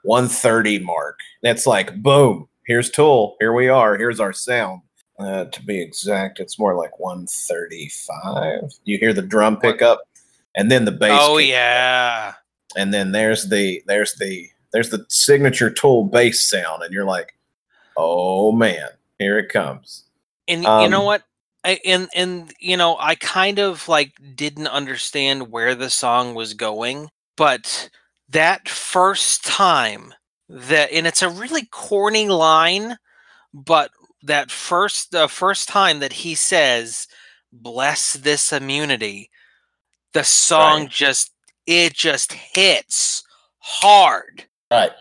130 0.03 0.79
mark. 0.79 1.19
That's 1.43 1.67
like 1.67 2.01
boom, 2.01 2.47
here's 2.65 2.89
Tool, 2.89 3.35
here 3.39 3.53
we 3.53 3.67
are, 3.69 3.97
here's 3.97 4.19
our 4.19 4.33
sound. 4.33 4.81
Uh, 5.19 5.45
to 5.45 5.63
be 5.63 5.81
exact, 5.81 6.39
it's 6.39 6.59
more 6.59 6.75
like 6.75 6.99
135. 6.99 8.69
You 8.85 8.99
hear 8.99 9.13
the 9.13 9.21
drum 9.23 9.57
pickup, 9.59 10.01
and 10.55 10.69
then 10.71 10.85
the 10.85 10.91
bass. 10.91 11.19
oh 11.19 11.37
yeah, 11.39 12.33
and 12.75 12.93
then 12.93 13.11
there's 13.13 13.49
the 13.49 13.81
there's 13.87 14.13
the 14.15 14.47
there's 14.73 14.89
the 14.89 15.05
signature 15.09 15.71
Tool 15.71 16.03
bass 16.03 16.47
sound, 16.47 16.83
and 16.83 16.93
you're 16.93 17.05
like, 17.05 17.33
oh 17.97 18.51
man, 18.53 18.89
here 19.19 19.39
it 19.39 19.49
comes. 19.49 20.05
and 20.47 20.69
you 20.75 20.87
know 20.89 21.01
Um, 21.01 21.03
what? 21.03 21.23
I, 21.63 21.79
and 21.85 22.09
and 22.15 22.53
you 22.59 22.77
know, 22.77 22.97
I 22.99 23.15
kind 23.15 23.59
of 23.59 23.87
like 23.87 24.13
didn't 24.35 24.67
understand 24.67 25.51
where 25.51 25.75
the 25.75 25.89
song 25.89 26.35
was 26.35 26.53
going, 26.53 27.09
but 27.35 27.89
that 28.29 28.69
first 28.69 29.45
time 29.45 30.13
that, 30.49 30.91
and 30.91 31.07
it's 31.07 31.21
a 31.21 31.29
really 31.29 31.65
corny 31.71 32.29
line, 32.29 32.97
but 33.53 33.91
that 34.23 34.51
first 34.51 35.11
the 35.11 35.27
first 35.29 35.69
time 35.69 35.99
that 35.99 36.13
he 36.13 36.35
says, 36.35 37.07
"Bless 37.51 38.13
this 38.13 38.53
immunity," 38.53 39.31
the 40.13 40.23
song 40.23 40.83
Right. 40.83 40.89
just 40.89 41.31
it 41.67 41.93
just 41.95 42.33
hits 42.33 43.23
hard. 43.59 44.45
Right, 44.71 44.91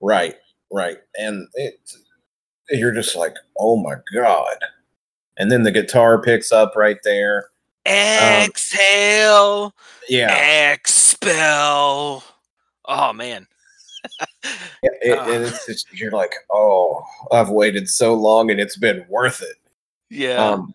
right, 0.00 0.36
right, 0.72 0.98
and 1.18 1.46
it 1.54 1.80
you're 2.70 2.92
just 2.94 3.16
like, 3.16 3.34
oh 3.58 3.76
my 3.76 3.94
god. 4.14 4.56
And 5.38 5.50
then 5.50 5.62
the 5.62 5.70
guitar 5.72 6.20
picks 6.20 6.52
up 6.52 6.74
right 6.76 6.98
there. 7.04 7.46
Exhale. 7.86 9.74
Yeah, 10.08 10.72
Expel. 10.72 12.22
Oh 12.86 13.12
man. 13.12 13.46
it, 14.82 14.92
it- 15.02 15.18
and 15.18 15.44
it's 15.44 15.66
just 15.66 15.92
you're 15.98 16.10
like, 16.12 16.32
oh, 16.50 17.02
I've 17.32 17.50
waited 17.50 17.88
so 17.88 18.14
long, 18.14 18.50
and 18.50 18.60
it's 18.60 18.76
been 18.76 19.04
worth 19.08 19.42
it. 19.42 19.56
yeah. 20.10 20.36
Um, 20.44 20.74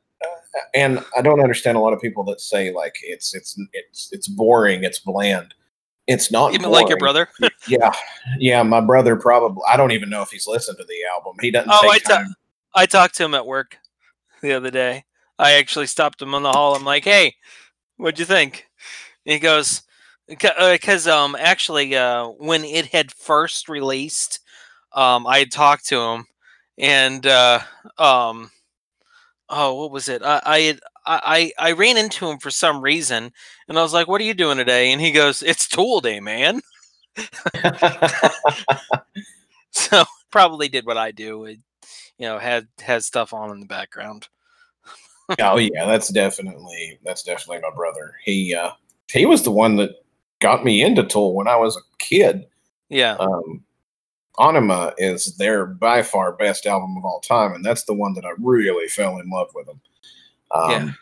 and 0.73 1.03
I 1.17 1.21
don't 1.21 1.41
understand 1.41 1.75
a 1.77 1.81
lot 1.81 1.91
of 1.91 1.99
people 1.99 2.23
that 2.25 2.39
say 2.39 2.71
like 2.71 2.95
it's 3.03 3.35
it's 3.35 3.59
it's 3.73 4.09
it's 4.13 4.27
boring, 4.27 4.83
it's 4.85 4.99
bland. 4.99 5.53
It's 6.07 6.31
not 6.31 6.53
Even 6.53 6.69
like 6.69 6.89
your 6.89 6.97
brother. 6.97 7.29
Yeah, 7.67 7.91
yeah. 8.37 8.61
My 8.61 8.79
brother 8.79 9.15
probably. 9.15 9.63
I 9.67 9.75
don't 9.75 9.91
even 9.91 10.09
know 10.09 10.21
if 10.21 10.29
he's 10.29 10.45
listened 10.45 10.77
to 10.77 10.83
the 10.83 10.97
album. 11.11 11.35
He 11.41 11.49
doesn't. 11.49 11.71
Oh, 11.71 11.89
I 11.89 11.97
ta- 11.97 12.17
time. 12.17 12.35
I 12.75 12.85
talked 12.85 13.15
to 13.15 13.25
him 13.25 13.33
at 13.33 13.47
work 13.47 13.77
the 14.41 14.53
other 14.53 14.69
day. 14.69 15.03
I 15.39 15.53
actually 15.53 15.87
stopped 15.87 16.21
him 16.21 16.35
on 16.35 16.43
the 16.43 16.51
hall. 16.51 16.75
I'm 16.75 16.83
like, 16.83 17.03
"Hey, 17.03 17.35
what'd 17.97 18.19
you 18.19 18.25
think?" 18.25 18.67
And 19.25 19.33
he 19.33 19.39
goes, 19.39 19.81
"Because 20.27 21.07
um, 21.07 21.35
actually, 21.39 21.95
uh, 21.95 22.27
when 22.27 22.63
it 22.63 22.85
had 22.87 23.11
first 23.11 23.67
released, 23.67 24.41
um, 24.93 25.25
I 25.25 25.39
had 25.39 25.51
talked 25.51 25.87
to 25.87 25.99
him, 25.99 26.25
and 26.77 27.25
uh, 27.25 27.61
um, 27.97 28.51
oh, 29.49 29.73
what 29.73 29.91
was 29.91 30.07
it? 30.07 30.21
I 30.23 30.41
I 30.45 30.59
had, 30.59 30.79
I 31.05 31.51
I 31.57 31.69
I 31.69 31.71
ran 31.73 31.97
into 31.97 32.27
him 32.27 32.39
for 32.39 32.51
some 32.51 32.81
reason, 32.81 33.31
and 33.67 33.77
I 33.77 33.81
was 33.81 33.93
like, 33.93 34.07
"What 34.07 34.21
are 34.21 34.25
you 34.25 34.33
doing 34.33 34.57
today?" 34.57 34.91
And 34.91 35.01
he 35.01 35.11
goes, 35.11 35.43
"It's 35.43 35.67
Tool 35.67 36.01
Day, 36.01 36.19
man." 36.19 36.61
So 39.75 40.05
probably 40.31 40.69
did 40.69 40.85
what 40.85 40.97
I 40.97 41.11
do. 41.11 41.45
It, 41.45 41.59
you 42.17 42.25
know, 42.25 42.39
had 42.39 42.67
had 42.79 43.03
stuff 43.03 43.33
on 43.33 43.51
in 43.51 43.59
the 43.59 43.65
background. 43.65 44.27
oh 45.39 45.57
yeah, 45.57 45.85
that's 45.85 46.07
definitely 46.07 46.97
that's 47.03 47.23
definitely 47.23 47.59
my 47.61 47.75
brother. 47.75 48.13
He 48.23 48.55
uh 48.55 48.71
he 49.11 49.25
was 49.25 49.43
the 49.43 49.51
one 49.51 49.75
that 49.75 49.91
got 50.39 50.63
me 50.63 50.81
into 50.81 51.03
Tool 51.03 51.35
when 51.35 51.49
I 51.49 51.57
was 51.57 51.75
a 51.75 51.81
kid. 51.99 52.45
Yeah. 52.89 53.17
Um 53.19 53.65
Anima 54.39 54.93
is 54.97 55.35
their 55.37 55.65
by 55.65 56.01
far 56.01 56.31
best 56.31 56.65
album 56.65 56.95
of 56.97 57.03
all 57.03 57.19
time, 57.19 57.53
and 57.53 57.63
that's 57.63 57.83
the 57.83 57.93
one 57.93 58.13
that 58.13 58.25
I 58.25 58.31
really 58.39 58.87
fell 58.87 59.17
in 59.19 59.29
love 59.29 59.49
with 59.53 59.65
them. 59.65 59.81
Um, 60.51 60.95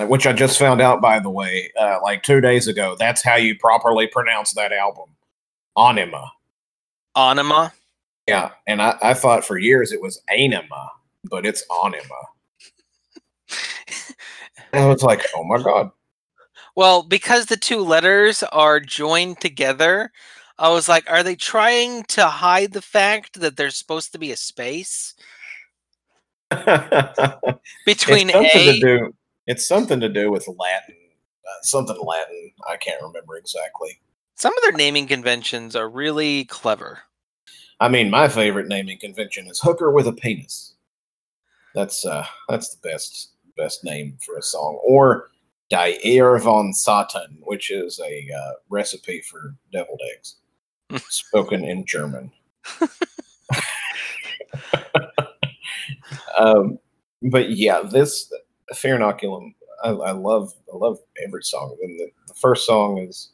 Which 0.00 0.26
I 0.26 0.32
just 0.32 0.58
found 0.58 0.80
out, 0.80 1.00
by 1.00 1.20
the 1.20 1.30
way, 1.30 1.72
uh, 1.78 1.98
like 2.02 2.22
two 2.22 2.40
days 2.40 2.68
ago. 2.68 2.96
That's 2.98 3.22
how 3.22 3.36
you 3.36 3.56
properly 3.58 4.06
pronounce 4.06 4.52
that 4.54 4.72
album, 4.72 5.08
Anima. 5.76 6.32
Anima. 7.16 7.72
Yeah, 8.28 8.50
and 8.66 8.82
I, 8.82 8.96
I 9.02 9.14
thought 9.14 9.44
for 9.44 9.56
years 9.56 9.92
it 9.92 10.02
was 10.02 10.20
Anima, 10.28 10.90
but 11.30 11.46
it's 11.46 11.64
Anima. 11.82 12.02
And 14.72 14.84
I 14.84 14.88
was 14.88 15.02
like, 15.02 15.24
oh 15.34 15.44
my 15.44 15.62
god. 15.62 15.90
Well, 16.74 17.02
because 17.02 17.46
the 17.46 17.56
two 17.56 17.80
letters 17.80 18.42
are 18.42 18.80
joined 18.80 19.40
together, 19.40 20.12
I 20.58 20.68
was 20.68 20.88
like, 20.88 21.10
are 21.10 21.22
they 21.22 21.36
trying 21.36 22.02
to 22.04 22.26
hide 22.26 22.72
the 22.72 22.82
fact 22.82 23.40
that 23.40 23.56
there's 23.56 23.76
supposed 23.76 24.12
to 24.12 24.18
be 24.18 24.32
a 24.32 24.36
space 24.36 25.14
between 27.86 28.30
it's 28.30 28.32
something 28.32 28.68
A? 28.68 28.72
to 28.72 28.80
do. 28.80 29.14
It's 29.46 29.66
something 29.66 30.00
to 30.00 30.08
do 30.08 30.30
with 30.30 30.46
Latin. 30.46 30.96
Uh, 31.44 31.62
something 31.62 31.98
Latin. 32.00 32.52
I 32.68 32.76
can't 32.76 33.02
remember 33.02 33.36
exactly. 33.36 34.00
Some 34.36 34.56
of 34.56 34.62
their 34.62 34.72
naming 34.72 35.06
conventions 35.06 35.74
are 35.74 35.88
really 35.88 36.44
clever. 36.44 37.00
I 37.80 37.88
mean, 37.88 38.10
my 38.10 38.28
favorite 38.28 38.68
naming 38.68 38.98
convention 38.98 39.48
is 39.48 39.60
"hooker 39.60 39.90
with 39.90 40.06
a 40.06 40.12
penis." 40.12 40.74
That's 41.74 42.06
uh, 42.06 42.24
that's 42.48 42.74
the 42.74 42.88
best 42.88 43.32
best 43.56 43.82
name 43.82 44.16
for 44.24 44.38
a 44.38 44.42
song. 44.42 44.78
Or 44.84 45.30
"Die 45.68 45.98
von 46.38 46.72
Satan," 46.72 47.38
which 47.40 47.70
is 47.70 48.00
a 48.00 48.28
uh, 48.32 48.52
recipe 48.68 49.20
for 49.22 49.56
deviled 49.72 50.00
eggs, 50.14 50.36
spoken 51.08 51.64
in 51.64 51.84
German. 51.84 52.30
um, 56.36 56.78
but 57.22 57.50
yeah, 57.50 57.82
this 57.82 58.32
Fear 58.74 58.98
Inoculum, 58.98 59.54
I, 59.82 59.90
I 59.90 60.10
love 60.12 60.52
I 60.72 60.76
love 60.76 60.98
every 61.24 61.42
song. 61.42 61.76
And 61.82 61.98
the, 61.98 62.08
the 62.28 62.34
first 62.34 62.66
song 62.66 62.98
is 62.98 63.30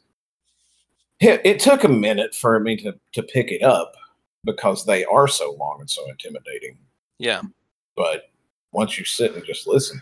it, 1.19 1.41
it 1.43 1.59
took 1.59 1.83
a 1.83 1.89
minute 1.89 2.35
for 2.35 2.59
me 2.59 2.75
to 2.77 2.93
to 3.13 3.23
pick 3.23 3.51
it 3.51 3.63
up 3.63 3.93
because 4.43 4.85
they 4.85 5.05
are 5.05 5.27
so 5.27 5.55
long 5.59 5.77
and 5.79 5.89
so 5.89 6.07
intimidating. 6.09 6.77
Yeah. 7.19 7.41
But 7.95 8.23
once 8.71 8.97
you 8.97 9.05
sit 9.05 9.33
and 9.35 9.45
just 9.45 9.67
listen, 9.67 10.01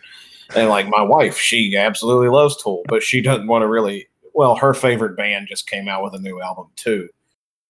and 0.55 0.69
like 0.69 0.87
my 0.87 1.01
wife, 1.01 1.37
she 1.37 1.75
absolutely 1.75 2.29
loves 2.29 2.61
Tool, 2.61 2.83
but 2.87 3.03
she 3.03 3.21
doesn't 3.21 3.47
want 3.47 3.63
to 3.63 3.67
really. 3.67 4.07
Well, 4.33 4.55
her 4.55 4.73
favorite 4.73 5.17
band 5.17 5.47
just 5.49 5.67
came 5.67 5.89
out 5.89 6.03
with 6.03 6.13
a 6.13 6.19
new 6.19 6.41
album 6.41 6.67
too, 6.77 7.09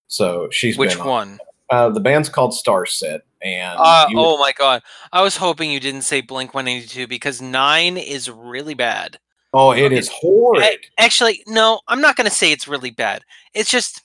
so 0.08 0.48
she's 0.52 0.78
Which 0.78 0.92
been 0.92 1.02
on- 1.02 1.08
one? 1.08 1.40
Uh, 1.72 1.90
the 1.90 2.00
band's 2.00 2.30
called 2.30 2.52
Starset, 2.52 3.22
and 3.42 3.78
Uh, 3.80 4.08
oh 4.16 4.38
my 4.38 4.52
god. 4.52 4.82
I 5.12 5.22
was 5.22 5.38
hoping 5.38 5.72
you 5.72 5.80
didn't 5.80 6.04
say 6.04 6.22
Blink 6.22 6.54
182 6.54 7.08
because 7.08 7.42
9 7.42 7.98
is 7.98 8.30
really 8.30 8.74
bad. 8.74 9.18
oh, 9.54 9.72
it 9.72 9.84
okay. 9.86 9.98
is 9.98 10.10
horrid. 10.14 10.64
A- 10.64 11.02
Actually, 11.02 11.44
no, 11.48 11.82
I'm 11.88 12.02
not 12.02 12.16
going 12.16 12.30
to 12.30 12.34
say 12.36 12.52
it's 12.52 12.68
really 12.68 12.92
bad. 12.92 13.24
It's 13.54 13.70
just, 13.70 14.02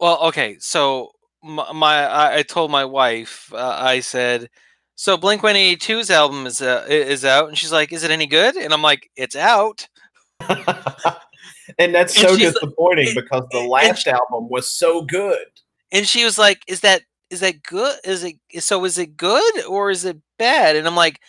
well, 0.00 0.18
okay. 0.24 0.56
So 0.60 1.12
my, 1.42 1.72
my 1.72 2.06
I, 2.06 2.36
I 2.38 2.42
told 2.42 2.70
my 2.70 2.84
wife, 2.84 3.50
uh, 3.54 3.76
I 3.80 4.00
said, 4.00 4.48
so 4.96 5.16
Blink 5.16 5.42
182's 5.42 6.10
album 6.10 6.46
is 6.46 6.60
uh, 6.62 6.84
is 6.88 7.24
out, 7.24 7.48
and 7.48 7.58
she's 7.58 7.72
like, 7.72 7.92
"Is 7.92 8.04
it 8.04 8.12
any 8.12 8.26
good?" 8.26 8.54
And 8.56 8.72
I'm 8.72 8.80
like, 8.82 9.10
"It's 9.16 9.34
out." 9.34 9.88
and 11.78 11.94
that's 11.94 12.14
so 12.18 12.30
like- 12.30 12.38
disappointing 12.38 13.06
and- 13.08 13.14
because 13.14 13.44
the 13.50 13.60
last 13.60 14.04
she- 14.04 14.10
album 14.10 14.48
was 14.48 14.70
so 14.70 15.02
good. 15.02 15.46
And 15.92 16.06
she 16.06 16.24
was 16.24 16.38
like, 16.38 16.62
"Is 16.66 16.80
that 16.80 17.02
is 17.34 17.40
that 17.40 17.62
good? 17.62 17.98
Is 18.04 18.24
it 18.24 18.36
so? 18.60 18.84
Is 18.86 18.98
it 18.98 19.16
good 19.16 19.64
or 19.66 19.90
is 19.90 20.04
it 20.06 20.18
bad?" 20.38 20.76
And 20.76 20.86
I'm 20.86 20.96
like, 20.96 21.20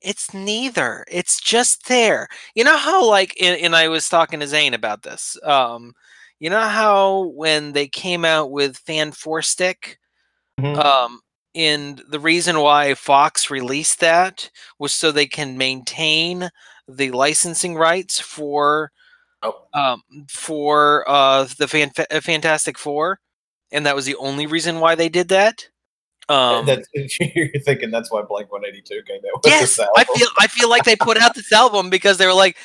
"It's 0.00 0.32
neither. 0.34 1.04
It's 1.10 1.40
just 1.40 1.88
there." 1.88 2.28
You 2.54 2.64
know 2.64 2.76
how 2.76 3.04
like, 3.04 3.34
and, 3.40 3.60
and 3.60 3.74
I 3.76 3.88
was 3.88 4.08
talking 4.08 4.40
to 4.40 4.46
Zane 4.48 4.74
about 4.74 5.02
this. 5.02 5.36
Um, 5.44 5.94
you 6.40 6.50
know 6.50 6.60
how 6.60 7.32
when 7.34 7.72
they 7.72 7.88
came 7.88 8.24
out 8.24 8.50
with 8.52 8.76
Fan 8.78 9.12
Four 9.12 9.42
Stick, 9.42 9.98
Mhm. 10.60 10.76
um, 10.84 11.20
and 11.54 12.02
the 12.10 12.20
reason 12.20 12.60
why 12.60 12.94
Fox 12.94 13.50
released 13.50 14.00
that 14.00 14.50
was 14.78 14.92
so 14.94 15.10
they 15.12 15.26
can 15.26 15.56
maintain 15.58 16.50
the 16.88 17.10
licensing 17.12 17.74
rights 17.76 18.20
for 18.20 18.92
Oh. 19.42 19.66
um, 19.74 20.02
for 20.30 21.04
uh, 21.08 21.44
the 21.58 21.68
Fan- 21.68 21.92
uh, 22.10 22.20
Fantastic 22.20 22.78
Four, 22.78 23.20
and 23.72 23.86
that 23.86 23.94
was 23.94 24.04
the 24.04 24.16
only 24.16 24.46
reason 24.46 24.80
why 24.80 24.94
they 24.94 25.08
did 25.08 25.28
that. 25.28 25.68
Um, 26.28 26.66
that's, 26.66 26.88
you're 27.20 27.48
thinking 27.64 27.90
that's 27.90 28.10
why 28.10 28.22
Blink 28.22 28.50
182 28.50 29.02
came 29.06 29.18
out 29.18 29.44
with 29.44 29.46
yes, 29.46 29.78
I 29.78 30.04
feel 30.04 30.28
I 30.38 30.48
feel 30.48 30.68
like 30.68 30.84
they 30.84 30.96
put 30.96 31.16
out 31.18 31.34
this 31.34 31.52
album 31.52 31.88
because 31.88 32.18
they 32.18 32.26
were 32.26 32.34
like, 32.34 32.56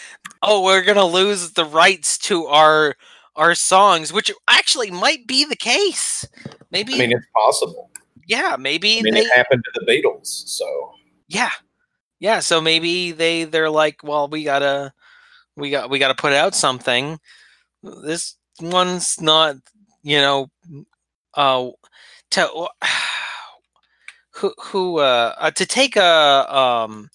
"Oh, 0.41 0.63
we're 0.63 0.81
gonna 0.81 1.05
lose 1.05 1.51
the 1.51 1.65
rights 1.65 2.17
to 2.19 2.47
our 2.47 2.95
our 3.35 3.53
songs," 3.53 4.11
which 4.11 4.31
actually 4.47 4.89
might 4.89 5.27
be 5.27 5.45
the 5.45 5.55
case. 5.55 6.25
Maybe, 6.71 6.95
I 6.95 6.97
mean, 6.97 7.11
it's 7.11 7.27
possible. 7.35 7.91
yeah, 8.27 8.55
maybe 8.57 8.97
I 8.99 9.01
mean, 9.03 9.13
they 9.13 9.21
it 9.21 9.35
happened 9.35 9.63
to 9.63 9.79
the 9.79 9.85
Beatles, 9.85 10.25
so 10.25 10.95
yeah 11.31 11.51
yeah 12.19 12.39
so 12.39 12.61
maybe 12.61 13.11
they 13.11 13.45
they're 13.45 13.69
like 13.69 14.03
well 14.03 14.27
we 14.27 14.43
gotta 14.43 14.93
we 15.57 15.69
got 15.71 15.89
we 15.89 15.97
gotta 15.97 16.15
put 16.15 16.33
out 16.33 16.53
something 16.53 17.19
this 17.81 18.35
one's 18.61 19.19
not 19.19 19.55
you 20.03 20.17
know 20.17 20.49
uh 21.35 21.69
to 22.31 22.67
who 24.35 24.53
who 24.59 24.99
uh, 24.99 25.33
uh 25.37 25.51
to 25.51 25.65
take 25.65 25.95
a 25.95 26.55
um 26.55 27.09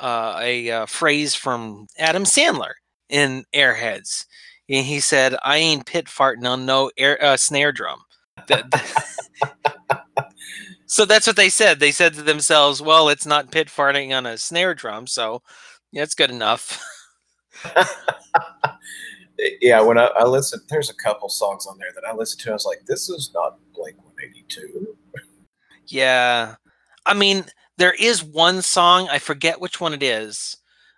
uh, 0.00 0.38
a 0.42 0.70
uh, 0.70 0.86
phrase 0.86 1.34
from 1.34 1.86
adam 1.98 2.24
sandler 2.24 2.72
in 3.08 3.44
airheads 3.54 4.26
and 4.68 4.86
he 4.86 5.00
said 5.00 5.34
i 5.42 5.56
ain't 5.58 5.86
pit 5.86 6.06
farting 6.06 6.46
on 6.48 6.66
no 6.66 6.90
air 6.98 7.22
uh, 7.24 7.36
snare 7.36 7.72
drum 7.72 8.00
so 10.86 11.04
that's 11.04 11.26
what 11.26 11.36
they 11.36 11.50
said. 11.50 11.80
They 11.80 11.92
said 11.92 12.14
to 12.14 12.22
themselves, 12.22 12.80
"Well, 12.82 13.08
it's 13.08 13.26
not 13.26 13.50
pit 13.52 13.68
farting 13.68 14.16
on 14.16 14.26
a 14.26 14.38
snare 14.38 14.74
drum, 14.74 15.06
so 15.06 15.42
it's 15.92 16.14
good 16.14 16.30
enough." 16.30 16.82
yeah. 19.60 19.80
When 19.80 19.98
I, 19.98 20.06
I 20.16 20.24
listened, 20.24 20.62
there's 20.68 20.90
a 20.90 20.94
couple 20.94 21.28
songs 21.28 21.66
on 21.66 21.78
there 21.78 21.90
that 21.94 22.08
I 22.08 22.14
listened 22.14 22.40
to. 22.42 22.50
I 22.50 22.54
was 22.54 22.66
like, 22.66 22.84
this 22.86 23.08
is 23.08 23.30
not 23.34 23.58
Blink 23.74 23.96
182. 23.98 24.96
yeah, 25.86 26.56
I 27.06 27.14
mean, 27.14 27.44
there 27.78 27.94
is 27.98 28.22
one 28.22 28.60
song 28.62 29.08
I 29.08 29.18
forget 29.18 29.60
which 29.60 29.80
one 29.80 29.94
it 29.94 30.02
is, 30.02 30.56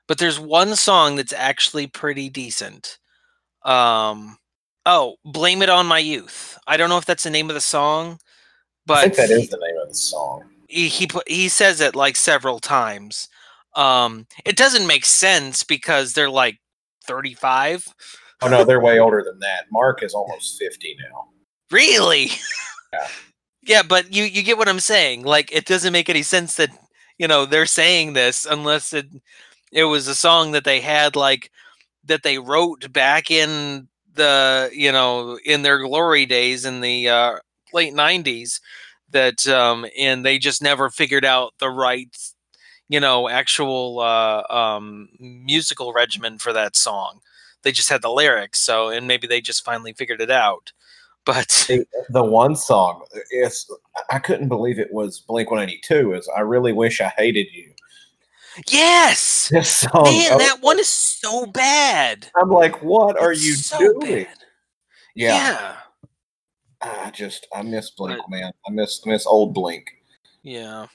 but 0.08 0.18
there's 0.18 0.40
one 0.40 0.74
song 0.74 1.16
that's 1.16 1.32
actually 1.32 1.86
pretty 1.86 2.28
decent. 2.28 2.98
Um, 3.64 4.38
oh, 4.86 5.16
"Blame 5.24 5.62
It 5.62 5.68
on 5.68 5.86
My 5.86 5.98
Youth." 5.98 6.58
I 6.66 6.76
don't 6.76 6.88
know 6.88 6.98
if 6.98 7.04
that's 7.04 7.24
the 7.24 7.30
name 7.30 7.50
of 7.50 7.54
the 7.54 7.60
song, 7.60 8.18
but 8.86 8.98
I 8.98 9.02
think 9.02 9.16
that 9.16 9.30
is 9.30 9.50
the 9.50 9.58
name 9.58 9.76
of 9.82 9.88
the 9.88 9.94
song. 9.94 10.44
he 10.68 10.88
he, 10.88 11.08
he 11.26 11.48
says 11.48 11.80
it 11.80 11.94
like 11.94 12.16
several 12.16 12.58
times. 12.58 13.28
Um, 13.76 14.26
it 14.44 14.56
doesn't 14.56 14.86
make 14.86 15.04
sense 15.04 15.62
because 15.62 16.12
they're 16.12 16.30
like 16.30 16.58
35. 17.04 17.84
Oh 18.42 18.48
no, 18.48 18.64
they're 18.64 18.80
way 18.80 18.98
older 18.98 19.22
than 19.22 19.38
that. 19.40 19.66
Mark 19.70 20.02
is 20.02 20.14
almost 20.14 20.58
50 20.58 20.96
now. 21.10 21.28
Really? 21.70 22.30
Yeah. 22.92 23.08
yeah, 23.62 23.82
but 23.82 24.14
you 24.14 24.24
you 24.24 24.42
get 24.42 24.58
what 24.58 24.68
I'm 24.68 24.80
saying. 24.80 25.24
Like 25.24 25.52
it 25.52 25.66
doesn't 25.66 25.92
make 25.92 26.08
any 26.08 26.22
sense 26.22 26.56
that 26.56 26.70
you 27.18 27.28
know 27.28 27.44
they're 27.46 27.66
saying 27.66 28.14
this 28.14 28.46
unless 28.46 28.92
it 28.92 29.06
it 29.72 29.84
was 29.84 30.08
a 30.08 30.14
song 30.14 30.52
that 30.52 30.64
they 30.64 30.80
had 30.80 31.16
like 31.16 31.50
that 32.04 32.22
they 32.22 32.38
wrote 32.38 32.92
back 32.92 33.30
in 33.30 33.88
the 34.14 34.70
you 34.72 34.90
know 34.90 35.38
in 35.44 35.62
their 35.62 35.78
glory 35.78 36.26
days 36.26 36.64
in 36.64 36.80
the 36.80 37.08
uh, 37.08 37.38
late 37.72 37.94
90s 37.94 38.60
that 39.10 39.46
um 39.48 39.86
and 39.98 40.24
they 40.24 40.38
just 40.38 40.62
never 40.62 40.90
figured 40.90 41.24
out 41.24 41.52
the 41.58 41.70
right 41.70 42.16
you 42.88 42.98
know 42.98 43.28
actual 43.28 44.00
uh 44.00 44.42
um 44.50 45.08
musical 45.20 45.92
regimen 45.92 46.38
for 46.38 46.52
that 46.52 46.76
song 46.76 47.20
they 47.62 47.72
just 47.72 47.88
had 47.88 48.02
the 48.02 48.08
lyrics 48.10 48.60
so 48.60 48.88
and 48.88 49.06
maybe 49.06 49.26
they 49.26 49.40
just 49.40 49.64
finally 49.64 49.92
figured 49.92 50.20
it 50.20 50.30
out 50.30 50.72
but 51.26 51.48
The- 51.68 51.84
The 52.08 52.24
one 52.24 52.56
song 52.56 53.04
is 53.30 53.70
I 54.10 54.18
couldn't 54.18 54.48
believe 54.48 54.78
it 54.78 54.92
was 54.92 55.20
Blink 55.20 55.50
182. 55.50 56.14
Is 56.14 56.28
I 56.36 56.40
really 56.40 56.72
wish 56.72 57.00
I 57.00 57.12
hated 57.16 57.46
you. 57.52 57.72
yes 58.70 59.48
This 59.48 59.68
song, 59.76 60.04
man 60.04 60.32
oh, 60.32 60.38
that 60.38 60.58
one 60.62 60.78
is 60.78 60.88
so 60.88 61.46
bad 61.46 62.26
I'm 62.40 62.50
like, 62.50 62.82
what 62.82 63.18
are 63.20 63.32
It's 63.32 63.44
you 63.46 63.54
so 63.54 63.78
doing? 63.78 64.24
bad. 64.24 64.36
Yeah, 65.14 65.34
yeah 65.34 65.76
I 66.82 67.10
just 67.10 67.46
I 67.54 67.62
miss 67.62 67.90
Blink, 67.90 68.18
But- 68.18 68.30
man. 68.30 68.52
I 68.66 68.70
miss 68.72 69.02
I 69.06 69.10
miss 69.10 69.26
old 69.26 69.54
Blink. 69.54 69.86
yeah 70.42 70.86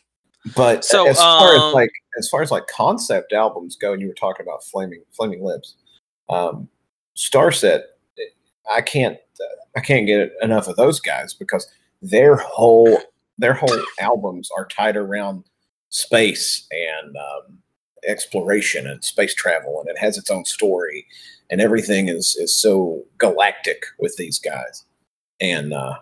But 0.56 0.84
So, 0.86 1.08
as 1.08 1.17
far 1.17 1.56
um, 1.56 1.67
as 1.69 1.73
like 1.73 1.91
as 2.17 2.30
far 2.30 2.41
as 2.41 2.49
like 2.51 2.65
concept 2.67 3.34
albums 3.34 3.75
go, 3.75 3.93
and 3.93 4.01
you 4.01 4.08
were 4.08 4.13
talking 4.15 4.45
about 4.45 4.63
Flaming 4.63 5.04
Flaming 5.12 5.43
Lips, 5.43 5.75
um, 6.30 6.68
Starset, 7.16 7.84
I 8.72 8.82
can't 8.82 9.18
uh, 9.40 9.56
I 9.78 9.82
can't 9.82 10.06
get 10.08 10.34
enough 10.42 10.68
of 10.68 10.76
those 10.76 11.00
guys 11.00 11.34
because 11.34 11.68
their 12.02 12.36
whole 12.36 13.00
their 13.38 13.54
whole 13.54 13.82
albums 14.00 14.50
are 14.58 14.68
tied 14.68 14.96
around 14.98 15.44
space 15.90 16.68
and 16.72 17.16
um, 17.16 17.60
exploration 18.08 18.88
and 18.88 19.04
space 19.04 19.34
travel, 19.36 19.80
and 19.80 19.90
it 19.90 19.98
has 19.98 20.18
its 20.18 20.30
own 20.30 20.46
story, 20.46 21.06
and 21.50 21.62
everything 21.62 22.10
is 22.10 22.36
is 22.36 22.56
so 22.56 23.04
galactic 23.18 23.86
with 24.00 24.16
these 24.18 24.40
guys, 24.40 24.86
and 25.40 25.74
uh, 25.74 25.96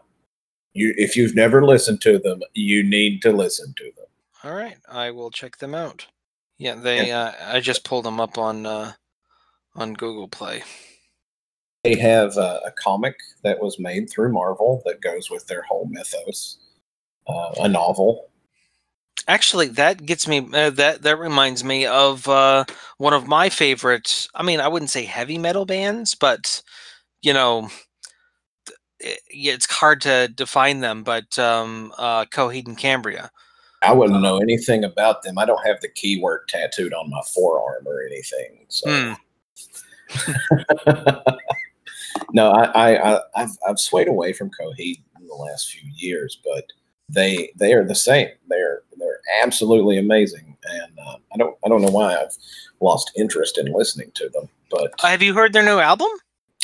you 0.73 0.93
if 0.97 1.15
you've 1.15 1.35
never 1.35 1.65
listened 1.65 2.01
to 2.01 2.17
them, 2.19 2.41
you 2.53 2.83
need 2.83 3.21
to 3.21 3.31
listen 3.31 3.73
to 3.77 3.83
them. 3.97 4.05
all 4.43 4.53
right 4.55 4.77
i 4.89 5.09
will 5.09 5.31
check 5.31 5.57
them 5.57 5.73
out 5.73 6.05
yeah 6.57 6.75
they 6.75 7.11
uh, 7.11 7.31
i 7.47 7.59
just 7.59 7.83
pulled 7.85 8.05
them 8.05 8.19
up 8.19 8.37
on 8.37 8.65
uh 8.65 8.91
on 9.75 9.93
Google 9.93 10.27
Play. 10.27 10.63
They 11.83 11.95
have 11.95 12.37
a, 12.37 12.61
a 12.65 12.71
comic 12.71 13.15
that 13.43 13.59
was 13.59 13.77
made 13.77 14.09
through 14.09 14.31
Marvel 14.31 14.81
that 14.85 15.01
goes 15.01 15.29
with 15.29 15.47
their 15.47 15.63
whole 15.63 15.87
mythos. 15.89 16.57
Uh, 17.27 17.53
a 17.59 17.67
novel. 17.67 18.29
Actually, 19.27 19.67
that 19.67 20.05
gets 20.05 20.27
me. 20.27 20.47
Uh, 20.53 20.69
that 20.69 21.01
that 21.03 21.17
reminds 21.17 21.63
me 21.63 21.85
of 21.85 22.27
uh, 22.27 22.65
one 22.97 23.13
of 23.13 23.27
my 23.27 23.49
favorites. 23.49 24.27
I 24.35 24.43
mean, 24.43 24.59
I 24.59 24.67
wouldn't 24.67 24.91
say 24.91 25.03
heavy 25.05 25.37
metal 25.37 25.65
bands, 25.65 26.15
but 26.15 26.61
you 27.21 27.31
know, 27.31 27.69
it, 28.99 29.19
it's 29.29 29.71
hard 29.71 30.01
to 30.01 30.27
define 30.27 30.81
them. 30.81 31.03
But 31.03 31.39
um, 31.39 31.93
uh, 31.97 32.25
Coheed 32.25 32.67
and 32.67 32.77
Cambria. 32.77 33.31
I 33.81 33.93
wouldn't 33.93 34.21
know 34.21 34.37
anything 34.37 34.83
about 34.83 35.23
them. 35.23 35.37
I 35.37 35.45
don't 35.45 35.65
have 35.65 35.79
the 35.81 35.89
Keywork 35.89 36.47
tattooed 36.47 36.93
on 36.93 37.09
my 37.09 37.21
forearm 37.33 37.85
or 37.85 38.01
anything. 38.05 38.65
So. 38.69 38.89
Hmm. 38.89 39.13
no, 42.33 42.51
I, 42.51 42.65
I, 42.65 43.15
I, 43.15 43.19
I've, 43.35 43.57
I've 43.67 43.79
swayed 43.79 44.07
away 44.07 44.33
from 44.33 44.49
Coheed 44.49 45.01
in 45.19 45.27
the 45.27 45.35
last 45.35 45.71
few 45.71 45.89
years, 45.95 46.39
but 46.43 46.65
they, 47.09 47.51
they 47.55 47.73
are 47.73 47.85
the 47.85 47.95
same. 47.95 48.29
They're, 48.49 48.81
they're 48.97 49.19
absolutely 49.41 49.97
amazing, 49.97 50.57
and 50.65 50.99
uh, 50.99 51.17
I 51.33 51.37
don't, 51.37 51.57
I 51.65 51.69
don't 51.69 51.81
know 51.81 51.91
why 51.91 52.15
I've 52.15 52.35
lost 52.79 53.11
interest 53.15 53.57
in 53.57 53.71
listening 53.73 54.11
to 54.15 54.29
them. 54.29 54.49
But 54.69 54.93
have 55.01 55.21
you 55.21 55.33
heard 55.33 55.53
their 55.53 55.63
new 55.63 55.79
album? 55.79 56.07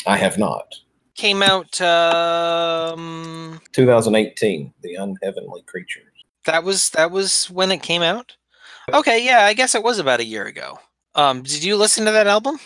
I 0.06 0.16
have 0.16 0.38
not. 0.38 0.74
Came 1.14 1.42
out 1.42 1.80
um, 1.80 3.60
2018, 3.72 4.72
The 4.82 4.94
Unheavenly 4.94 5.62
Creatures. 5.62 6.04
That 6.46 6.64
was 6.64 6.90
that 6.90 7.10
was 7.10 7.50
when 7.50 7.70
it 7.70 7.82
came 7.82 8.02
out. 8.02 8.36
Okay, 8.92 9.24
yeah, 9.24 9.44
I 9.44 9.52
guess 9.52 9.74
it 9.74 9.82
was 9.82 9.98
about 9.98 10.20
a 10.20 10.24
year 10.24 10.46
ago. 10.46 10.78
Um, 11.14 11.42
did 11.42 11.62
you 11.62 11.76
listen 11.76 12.04
to 12.06 12.12
that 12.12 12.26
album? 12.26 12.58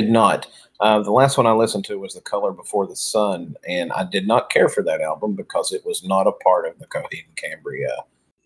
Did 0.00 0.10
not. 0.10 0.46
Uh, 0.80 1.02
the 1.02 1.10
last 1.10 1.36
one 1.36 1.46
I 1.46 1.52
listened 1.52 1.84
to 1.84 1.98
was 1.98 2.14
The 2.14 2.22
Color 2.22 2.52
Before 2.52 2.86
the 2.86 2.96
Sun, 2.96 3.54
and 3.68 3.92
I 3.92 4.04
did 4.04 4.26
not 4.26 4.48
care 4.48 4.70
for 4.70 4.82
that 4.82 5.02
album 5.02 5.34
because 5.34 5.74
it 5.74 5.84
was 5.84 6.02
not 6.02 6.26
a 6.26 6.32
part 6.32 6.66
of 6.66 6.78
the 6.78 6.86
Coheed 6.86 7.26
and 7.26 7.36
Cambria 7.36 7.96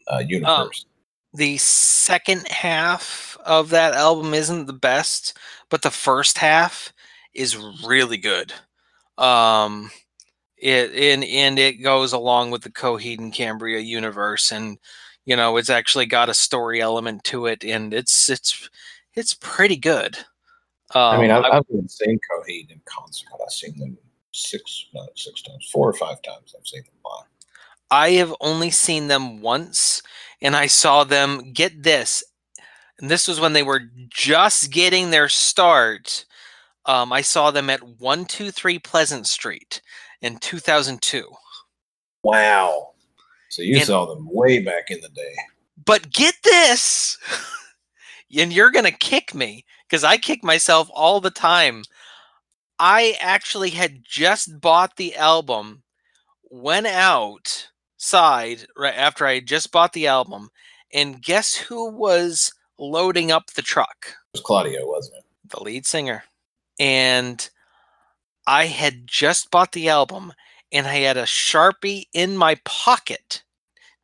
uh, 0.09 0.19
universe. 0.27 0.85
Um, 0.85 1.39
the 1.39 1.57
second 1.59 2.49
half 2.49 3.39
of 3.47 3.71
that 3.71 3.95
album 3.95 4.35
isn't 4.35 4.67
the 4.67 4.73
best, 4.73 5.39
but 5.69 5.83
the 5.83 5.93
first 5.93 6.39
half 6.39 6.93
is 7.35 7.57
really 7.87 8.17
good. 8.17 8.53
Um, 9.17 9.93
it 10.59 10.93
and 10.93 11.23
and 11.23 11.57
it 11.61 11.85
goes 11.85 12.13
along 12.13 12.51
with 12.51 12.63
the 12.63 12.71
Coheed 12.71 13.21
and 13.21 13.33
Cambria 13.33 13.79
universe, 13.79 14.51
and 14.51 14.77
you 15.25 15.37
know 15.37 15.57
it's 15.57 15.71
actually 15.71 16.07
got 16.07 16.29
a 16.29 16.35
story 16.35 16.81
element 16.81 17.23
to 17.25 17.47
it, 17.47 17.65
and 17.65 17.95
it's 17.95 18.29
it's 18.29 18.69
it's 19.15 19.35
pretty 19.35 19.77
good. 19.77 20.19
Um, 20.95 21.17
I 21.17 21.21
mean, 21.21 21.31
I've, 21.31 21.45
I've 21.45 21.69
been 21.69 21.89
seeing 21.89 22.21
Coheed 22.31 22.71
in 22.71 22.81
concert. 22.85 23.29
I've 23.43 23.51
seen 23.53 23.77
them 23.79 23.99
six, 24.33 24.87
not 24.95 25.09
six 25.17 25.43
times, 25.43 25.69
four 25.73 25.89
or 25.89 25.93
five 25.93 26.23
times. 26.23 26.55
I've 26.59 26.67
seen 26.67 26.83
them 26.83 26.95
live. 27.05 27.27
I 27.91 28.11
have 28.13 28.35
only 28.41 28.71
seen 28.71 29.09
them 29.09 29.41
once, 29.41 30.03
and 30.41 30.55
I 30.57 30.67
saw 30.67 31.05
them 31.05 31.53
get 31.53 31.83
this. 31.83 32.23
And 32.99 33.11
this 33.11 33.27
was 33.27 33.41
when 33.41 33.53
they 33.53 33.63
were 33.63 33.83
just 34.09 34.71
getting 34.71 35.11
their 35.11 35.29
start. 35.29 36.25
Um, 36.87 37.13
I 37.13 37.23
saw 37.23 37.51
them 37.51 37.71
at 37.71 37.83
123 37.83 38.79
Pleasant 38.79 39.27
Street 39.27 39.81
in 40.23 40.39
2002. 40.39 41.29
Wow. 42.23 42.91
So 43.51 43.63
you 43.63 43.77
and, 43.77 43.85
saw 43.85 44.07
them 44.07 44.29
way 44.31 44.61
back 44.61 44.91
in 44.91 45.01
the 45.01 45.09
day. 45.09 45.35
But 45.85 46.13
get 46.13 46.35
this. 46.45 47.19
and 48.37 48.53
you're 48.53 48.71
going 48.71 48.85
to 48.85 48.91
kick 48.91 49.35
me 49.35 49.65
because 49.95 50.03
I 50.03 50.17
kick 50.17 50.43
myself 50.43 50.91
all 50.93 51.21
the 51.21 51.31
time. 51.31 51.85
I 52.81 53.17
actually 53.21 53.71
had 53.71 54.03
just 54.03 54.61
bought 54.61 54.97
the 54.97 55.15
album, 55.15 55.85
went 56.51 56.89
outside 56.89 58.67
right 58.77 58.97
after 58.97 59.25
I 59.25 59.39
just 59.39 59.71
bought 59.71 59.93
the 59.93 60.09
album, 60.09 60.49
and 60.93 61.23
guess 61.23 61.55
who 61.55 61.93
was 61.93 62.53
loading 62.77 63.31
up 63.31 63.53
the 63.53 63.63
truck? 63.63 64.07
It 64.09 64.39
was 64.39 64.41
Claudio, 64.41 64.85
wasn't 64.85 65.19
it? 65.19 65.25
The 65.51 65.63
lead 65.63 65.87
singer. 65.87 66.25
And 66.81 67.49
I 68.49 68.67
had 68.67 69.07
just 69.07 69.53
bought 69.53 69.71
the 69.71 69.91
album 69.91 70.33
and 70.73 70.89
I 70.89 70.95
had 70.95 71.17
a 71.17 71.23
Sharpie 71.23 72.07
in 72.13 72.37
my 72.37 72.57
pocket 72.65 73.45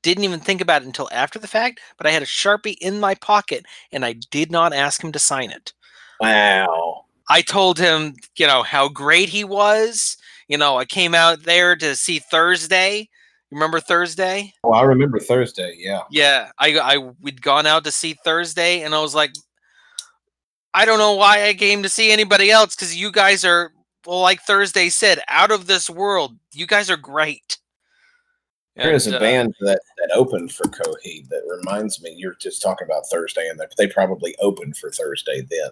didn't 0.02 0.24
even 0.24 0.40
think 0.40 0.60
about 0.60 0.82
it 0.82 0.86
until 0.86 1.08
after 1.12 1.38
the 1.38 1.48
fact, 1.48 1.80
but 1.98 2.06
I 2.06 2.10
had 2.10 2.22
a 2.22 2.26
Sharpie 2.26 2.76
in 2.80 3.00
my 3.00 3.14
pocket 3.14 3.66
and 3.92 4.04
I 4.04 4.14
did 4.14 4.50
not 4.50 4.72
ask 4.72 5.02
him 5.02 5.12
to 5.12 5.18
sign 5.18 5.50
it. 5.50 5.72
Wow. 6.20 7.06
I 7.28 7.42
told 7.42 7.78
him, 7.78 8.14
you 8.36 8.46
know, 8.46 8.62
how 8.62 8.88
great 8.88 9.28
he 9.28 9.44
was. 9.44 10.16
You 10.48 10.58
know, 10.58 10.76
I 10.78 10.84
came 10.84 11.14
out 11.14 11.44
there 11.44 11.76
to 11.76 11.94
see 11.94 12.18
Thursday. 12.18 13.08
Remember 13.50 13.80
Thursday? 13.80 14.52
Oh, 14.64 14.72
I 14.72 14.82
remember 14.82 15.18
Thursday. 15.18 15.74
Yeah. 15.78 16.02
Yeah, 16.10 16.50
I 16.58 16.78
I 16.78 16.98
we'd 17.20 17.42
gone 17.42 17.66
out 17.66 17.84
to 17.84 17.92
see 17.92 18.14
Thursday, 18.24 18.82
and 18.82 18.94
I 18.94 19.00
was 19.00 19.14
like, 19.14 19.32
I 20.74 20.84
don't 20.84 20.98
know 20.98 21.14
why 21.14 21.46
I 21.46 21.54
came 21.54 21.82
to 21.82 21.88
see 21.88 22.12
anybody 22.12 22.50
else 22.50 22.76
because 22.76 22.96
you 22.96 23.10
guys 23.10 23.44
are 23.44 23.72
well, 24.06 24.20
like 24.20 24.40
Thursday 24.42 24.88
said, 24.88 25.20
out 25.28 25.50
of 25.50 25.66
this 25.66 25.90
world. 25.90 26.36
You 26.52 26.66
guys 26.66 26.90
are 26.90 26.96
great. 26.96 27.58
There 28.76 28.92
is 28.92 29.06
a 29.08 29.16
uh, 29.16 29.20
band 29.20 29.54
that, 29.60 29.80
that 29.98 30.10
opened 30.14 30.52
for 30.52 30.64
Coheed 30.64 31.28
that 31.28 31.42
reminds 31.46 32.00
me. 32.02 32.14
You're 32.16 32.36
just 32.40 32.62
talking 32.62 32.86
about 32.86 33.04
Thursday, 33.10 33.48
and 33.48 33.60
they 33.76 33.88
probably 33.88 34.34
opened 34.40 34.76
for 34.76 34.90
Thursday 34.90 35.42
then. 35.42 35.70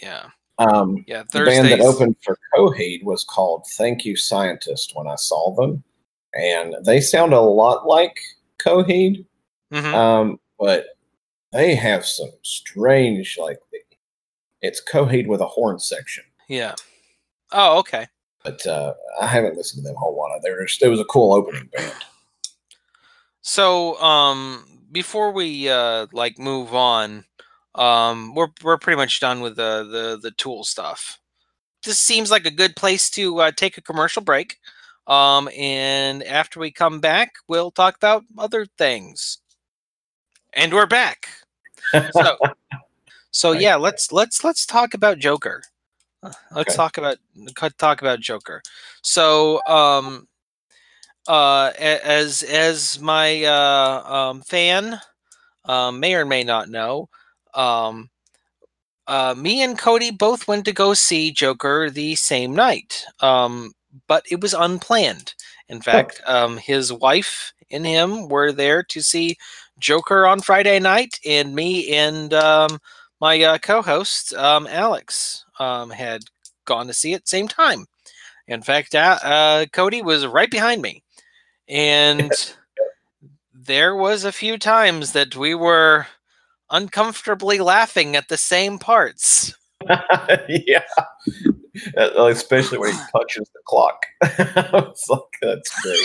Yeah. 0.00 0.28
Um, 0.58 1.04
yeah. 1.06 1.24
The 1.32 1.44
band 1.44 1.68
that 1.68 1.80
opened 1.80 2.16
for 2.22 2.38
Coheed 2.54 3.02
was 3.04 3.24
called 3.24 3.66
Thank 3.72 4.04
You 4.04 4.16
Scientist. 4.16 4.92
When 4.94 5.08
I 5.08 5.16
saw 5.16 5.54
them, 5.54 5.82
and 6.34 6.74
they 6.84 7.00
sound 7.00 7.32
a 7.32 7.40
lot 7.40 7.86
like 7.86 8.18
Coheed, 8.58 9.24
mm-hmm. 9.72 9.94
um, 9.94 10.40
but 10.58 10.86
they 11.52 11.74
have 11.74 12.06
some 12.06 12.30
strange 12.42 13.36
like 13.38 13.58
it's 14.60 14.82
Coheed 14.82 15.26
with 15.26 15.40
a 15.40 15.46
horn 15.46 15.78
section. 15.78 16.24
Yeah. 16.48 16.74
Oh, 17.52 17.78
okay. 17.80 18.06
But 18.42 18.66
uh, 18.66 18.94
I 19.20 19.26
haven't 19.26 19.56
listened 19.56 19.82
to 19.84 19.88
them 19.88 19.96
a 19.96 19.98
whole 19.98 20.16
lot. 20.16 20.38
There, 20.42 20.62
it 20.62 20.88
was 20.88 21.00
a 21.00 21.04
cool 21.04 21.34
opening 21.34 21.68
band. 21.74 21.92
So, 23.42 24.00
um, 24.00 24.64
before 24.90 25.32
we 25.32 25.68
uh, 25.68 26.06
like 26.12 26.38
move 26.38 26.74
on, 26.74 27.24
um, 27.74 28.34
we're 28.34 28.48
we're 28.62 28.78
pretty 28.78 28.96
much 28.96 29.20
done 29.20 29.40
with 29.40 29.56
the 29.56 29.84
the 29.90 30.18
the 30.20 30.30
tool 30.32 30.64
stuff. 30.64 31.18
This 31.84 31.98
seems 31.98 32.30
like 32.30 32.46
a 32.46 32.50
good 32.50 32.76
place 32.76 33.10
to 33.10 33.40
uh, 33.40 33.50
take 33.50 33.76
a 33.76 33.82
commercial 33.82 34.22
break. 34.22 34.58
Um, 35.06 35.50
and 35.56 36.22
after 36.22 36.58
we 36.60 36.70
come 36.70 37.00
back, 37.00 37.34
we'll 37.46 37.70
talk 37.70 37.96
about 37.96 38.24
other 38.38 38.66
things. 38.78 39.38
And 40.54 40.72
we're 40.72 40.86
back. 40.86 41.28
So, 42.12 42.38
so 43.30 43.52
yeah, 43.52 43.76
let's 43.76 44.12
let's 44.12 44.44
let's 44.44 44.64
talk 44.64 44.94
about 44.94 45.18
Joker. 45.18 45.62
Uh, 46.22 46.32
let's 46.52 46.70
okay. 46.70 46.76
talk 46.76 46.96
about 46.96 47.18
talk 47.76 48.00
about 48.00 48.20
Joker. 48.20 48.62
So, 49.02 49.60
um, 49.66 50.26
uh, 51.28 51.72
as 51.78 52.42
as 52.44 52.98
my 53.00 53.44
uh, 53.44 54.02
um, 54.06 54.40
fan 54.42 55.00
um, 55.66 56.00
may 56.00 56.14
or 56.14 56.24
may 56.24 56.44
not 56.44 56.68
know, 56.68 57.08
um, 57.54 58.10
uh, 59.06 59.34
me 59.36 59.62
and 59.62 59.78
Kody 59.78 60.16
both 60.16 60.48
went 60.48 60.64
to 60.64 60.72
go 60.72 60.94
see 60.94 61.30
Joker 61.30 61.90
the 61.90 62.14
same 62.14 62.54
night, 62.54 63.04
um, 63.20 63.72
but 64.06 64.24
it 64.30 64.40
was 64.40 64.54
unplanned. 64.54 65.34
In 65.68 65.80
fact, 65.80 66.20
um, 66.26 66.56
his 66.56 66.92
wife 66.92 67.52
and 67.70 67.86
him 67.86 68.28
were 68.28 68.52
there 68.52 68.82
to 68.84 69.00
see 69.02 69.36
Joker 69.78 70.26
on 70.26 70.40
Friday 70.40 70.78
night, 70.78 71.18
and 71.26 71.54
me 71.54 71.94
and 71.94 72.32
um, 72.32 72.78
my 73.20 73.42
uh, 73.42 73.58
co-host 73.58 74.32
um, 74.34 74.66
Alex 74.68 75.44
um, 75.58 75.90
had 75.90 76.24
gone 76.64 76.86
to 76.86 76.94
see 76.94 77.12
it 77.12 77.28
same 77.28 77.48
time. 77.48 77.86
In 78.46 78.62
fact, 78.62 78.94
uh, 78.94 79.18
uh, 79.22 79.64
Kody 79.66 80.02
was 80.02 80.26
right 80.26 80.50
behind 80.50 80.80
me, 80.82 81.02
and 81.68 82.32
there 83.54 83.94
was 83.94 84.24
a 84.24 84.32
few 84.32 84.58
times 84.58 85.12
that 85.12 85.36
we 85.36 85.54
were 85.54 86.06
uncomfortably 86.70 87.58
laughing 87.58 88.16
at 88.16 88.28
the 88.28 88.36
same 88.36 88.78
parts. 88.78 89.54
yeah, 90.48 90.82
uh, 91.96 92.26
especially 92.26 92.78
when 92.78 92.92
he 92.92 92.98
punches 93.12 93.50
the 93.52 93.60
clock. 93.66 94.06
it's 94.22 95.08
like 95.08 95.20
that's 95.42 95.82
great. 95.82 96.00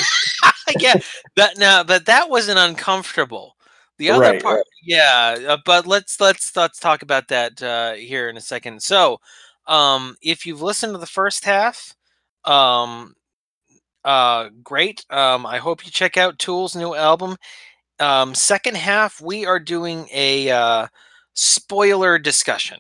yeah, 0.80 0.99
that 1.36 1.57
now, 1.57 1.84
but 1.84 2.05
that 2.05 2.30
wasn't 2.30 2.60
uncomfortable. 2.60 3.55
The 3.97 4.12
other 4.12 4.22
right, 4.22 4.41
part, 4.41 4.57
right. 4.57 4.66
yeah. 4.84 5.38
Uh, 5.47 5.57
but 5.66 5.86
let's 5.86 6.20
let's 6.20 6.55
let's 6.55 6.80
talk 6.80 7.01
about 7.01 7.28
that 7.30 7.62
uh, 7.62 7.93
here 7.93 8.30
in 8.30 8.38
a 8.38 8.41
second. 8.41 8.82
So, 8.82 9.20
um, 9.68 10.16
if 10.22 10.45
you've 10.45 10.62
listened 10.62 10.93
to 10.93 10.99
the 10.99 11.05
first 11.05 11.43
half, 11.45 11.95
um, 12.45 13.16
uh, 14.05 14.49
great. 14.64 15.05
Um, 15.10 15.45
I 15.45 15.57
hope 15.57 15.86
you 15.86 15.91
check 15.91 16.18
out 16.18 16.39
Tool's 16.39 16.76
new 16.76 16.95
album. 16.95 17.36
Um, 18.00 18.34
second 18.36 18.78
half, 18.78 19.22
we 19.22 19.45
are 19.45 19.60
doing 19.60 20.08
a 20.14 20.50
uh, 20.52 20.88
spoiler 21.34 22.18
discussion. 22.20 22.80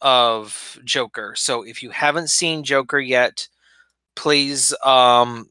of 0.00 0.78
Joker. 0.84 1.34
So 1.36 1.62
if 1.62 1.82
you 1.82 1.90
haven't 1.90 2.30
seen 2.30 2.64
Joker 2.64 2.98
yet, 3.00 3.48
please 4.16 4.74
um, 4.84 5.48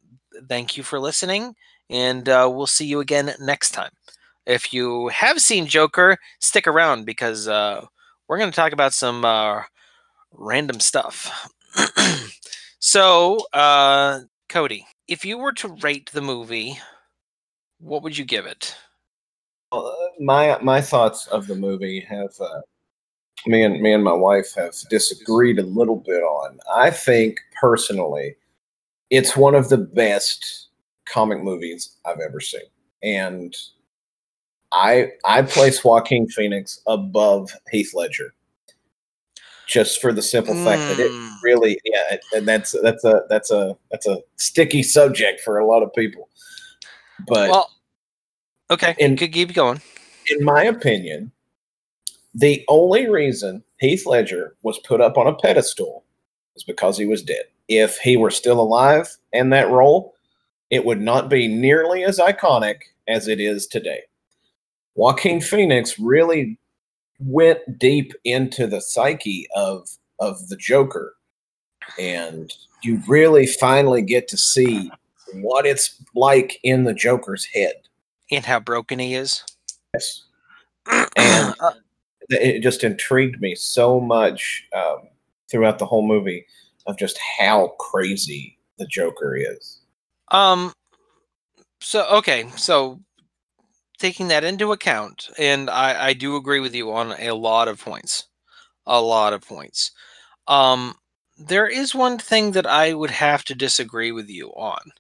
thank 0.49 0.77
you 0.77 0.83
for 0.83 0.99
listening, 0.99 1.55
and 1.89 2.27
uh, 2.29 2.49
we'll 2.51 2.67
see 2.67 2.86
you 2.86 2.99
again 3.01 3.33
next 3.39 3.71
time. 3.71 3.91
If 4.45 4.73
you 4.73 5.09
have 5.09 5.41
seen 5.41 5.67
Joker, 5.67 6.17
stick 6.41 6.67
around 6.67 7.05
because 7.05 7.47
uh, 7.47 7.86
we're 8.27 8.38
going 8.39 8.51
to 8.51 8.55
talk 8.55 8.73
about 8.73 8.93
some 8.93 9.25
uh, 9.25 9.63
random 10.31 10.79
stuff. 10.79 11.49
so, 12.79 13.39
uh, 13.53 14.21
Kody, 14.49 14.83
if 15.07 15.25
you 15.25 15.38
were 15.38 15.53
to 15.53 15.69
rate 15.81 16.11
the 16.13 16.21
movie, 16.21 16.79
what 17.80 18.03
would 18.03 18.17
you 18.17 18.26
give 18.26 18.45
it? 18.45 18.76
Uh, 19.71 19.91
my 20.19 20.57
my 20.61 20.82
thoughts 20.82 21.28
of 21.28 21.47
the 21.47 21.55
movie 21.55 21.99
have 22.01 22.34
uh, 22.39 22.61
me 23.45 23.63
and 23.63 23.82
me 23.82 23.93
and 23.93 24.03
my 24.03 24.13
wife 24.13 24.53
have 24.55 24.73
disagreed 24.89 25.59
a 25.59 25.63
little 25.63 25.97
bit 25.97 26.21
on. 26.21 26.59
I 26.73 26.91
think 26.91 27.39
personally, 27.59 28.36
it's 29.09 29.36
one 29.36 29.55
of 29.55 29.69
the 29.69 29.78
best 29.78 30.67
comic 31.05 31.43
movies 31.43 31.97
I've 32.05 32.19
ever 32.19 32.39
seen, 32.39 32.61
and 33.03 33.55
I 34.71 35.11
I 35.26 35.41
place 35.41 35.84
Joaquin 35.84 36.28
Phoenix 36.28 36.82
above 36.88 37.55
Heath 37.71 37.93
Ledger, 37.93 38.34
just 39.67 40.01
for 40.01 40.13
the 40.13 40.21
simple 40.21 40.53
mm. 40.53 40.63
fact 40.63 40.82
that 40.82 41.03
it 41.03 41.11
hmm. 41.11 41.34
really 41.43 41.80
yeah, 41.86 42.17
and 42.34 42.47
that's 42.47 42.76
that's 42.82 43.03
a 43.03 43.23
that's 43.30 43.51
a 43.51 43.76
that's 43.91 44.07
a 44.07 44.19
sticky 44.38 44.84
subject 44.84 45.41
for 45.41 45.59
a 45.59 45.65
lot 45.65 45.84
of 45.84 45.93
people. 45.93 46.30
But 47.28 47.49
well, 47.49 47.72
okay, 48.72 48.93
could 48.93 49.32
keep 49.32 49.53
going. 49.53 49.82
In 50.30 50.43
my 50.43 50.63
opinion, 50.63 51.32
the 52.34 52.66
only 52.68 53.07
reason 53.07 53.63
Heath 53.80 54.05
Ledger 54.05 54.55
was 54.63 54.80
put 54.80 55.01
up 55.01 55.18
on 55.18 55.28
a 55.28 55.36
pedestal 55.36 56.03
is 56.55 56.63
because 56.63 56.97
he 56.97 57.05
was 57.05 57.24
dead. 57.24 57.43
If 57.68 57.97
he 57.97 58.18
were 58.18 58.32
still 58.32 58.59
alive 58.59 59.16
in 59.32 59.49
that 59.51 59.70
role, 59.70 60.16
it 60.70 60.86
would 60.86 61.01
not 61.01 61.30
be 61.30 61.47
nearly 61.47 62.03
as 62.03 62.20
iconic 62.20 62.78
as 63.07 63.28
it 63.28 63.39
is 63.39 63.68
today. 63.68 64.01
Joaquin 64.95 65.41
Phoenix 65.41 65.99
really 65.99 66.57
went 67.20 67.80
deep 67.80 68.13
into 68.24 68.68
the 68.68 68.82
psyche 68.82 69.47
of 69.55 69.88
of 70.20 70.47
the 70.47 70.55
Joker, 70.55 71.16
and 71.99 72.53
you 72.84 73.01
really 73.07 73.45
finally 73.47 74.01
get 74.01 74.28
to 74.30 74.38
see 74.38 74.91
what 75.34 75.65
it's 75.65 76.01
like 76.15 76.59
in 76.63 76.84
the 76.84 76.93
Joker's 76.93 77.45
head 77.45 77.73
and 78.32 78.45
how 78.45 78.59
broken 78.59 78.99
he 78.99 79.15
is. 79.15 79.43
Yes, 79.93 80.23
and 81.15 81.55
uh, 81.59 81.71
it 82.30 82.61
just 82.61 82.84
intrigued 82.84 83.41
me 83.41 83.55
so 83.55 83.99
much 83.99 84.67
um, 84.76 85.07
throughout 85.49 85.80
the 85.80 85.86
whole 85.86 86.05
movie 86.05 86.45
of 86.88 86.97
just 86.97 87.19
how 87.39 87.69
crazy 87.80 88.57
the 88.78 88.88
Joker 88.88 89.36
is. 89.36 89.82
Um. 90.30 90.73
So 91.82 92.05
okay, 92.17 92.47
so 92.55 92.99
taking 93.97 94.28
that 94.30 94.43
into 94.43 94.71
account, 94.71 95.30
and 95.38 95.69
I, 95.69 96.07
I 96.07 96.13
do 96.13 96.36
agree 96.36 96.59
with 96.59 96.76
you 96.76 96.91
on 96.91 97.13
a 97.19 97.32
lot 97.32 97.67
of 97.67 97.80
points, 97.80 98.28
a 98.86 99.01
lot 99.01 99.34
of 99.34 99.41
points. 99.47 99.91
Um, 100.47 100.95
there 101.38 101.67
is 101.67 101.93
one 101.93 102.17
thing 102.17 102.51
that 102.51 102.65
I 102.65 102.93
would 102.93 103.11
have 103.11 103.43
to 103.45 103.55
disagree 103.55 104.11
with 104.11 104.30
you 104.30 104.49
on. 104.49 104.91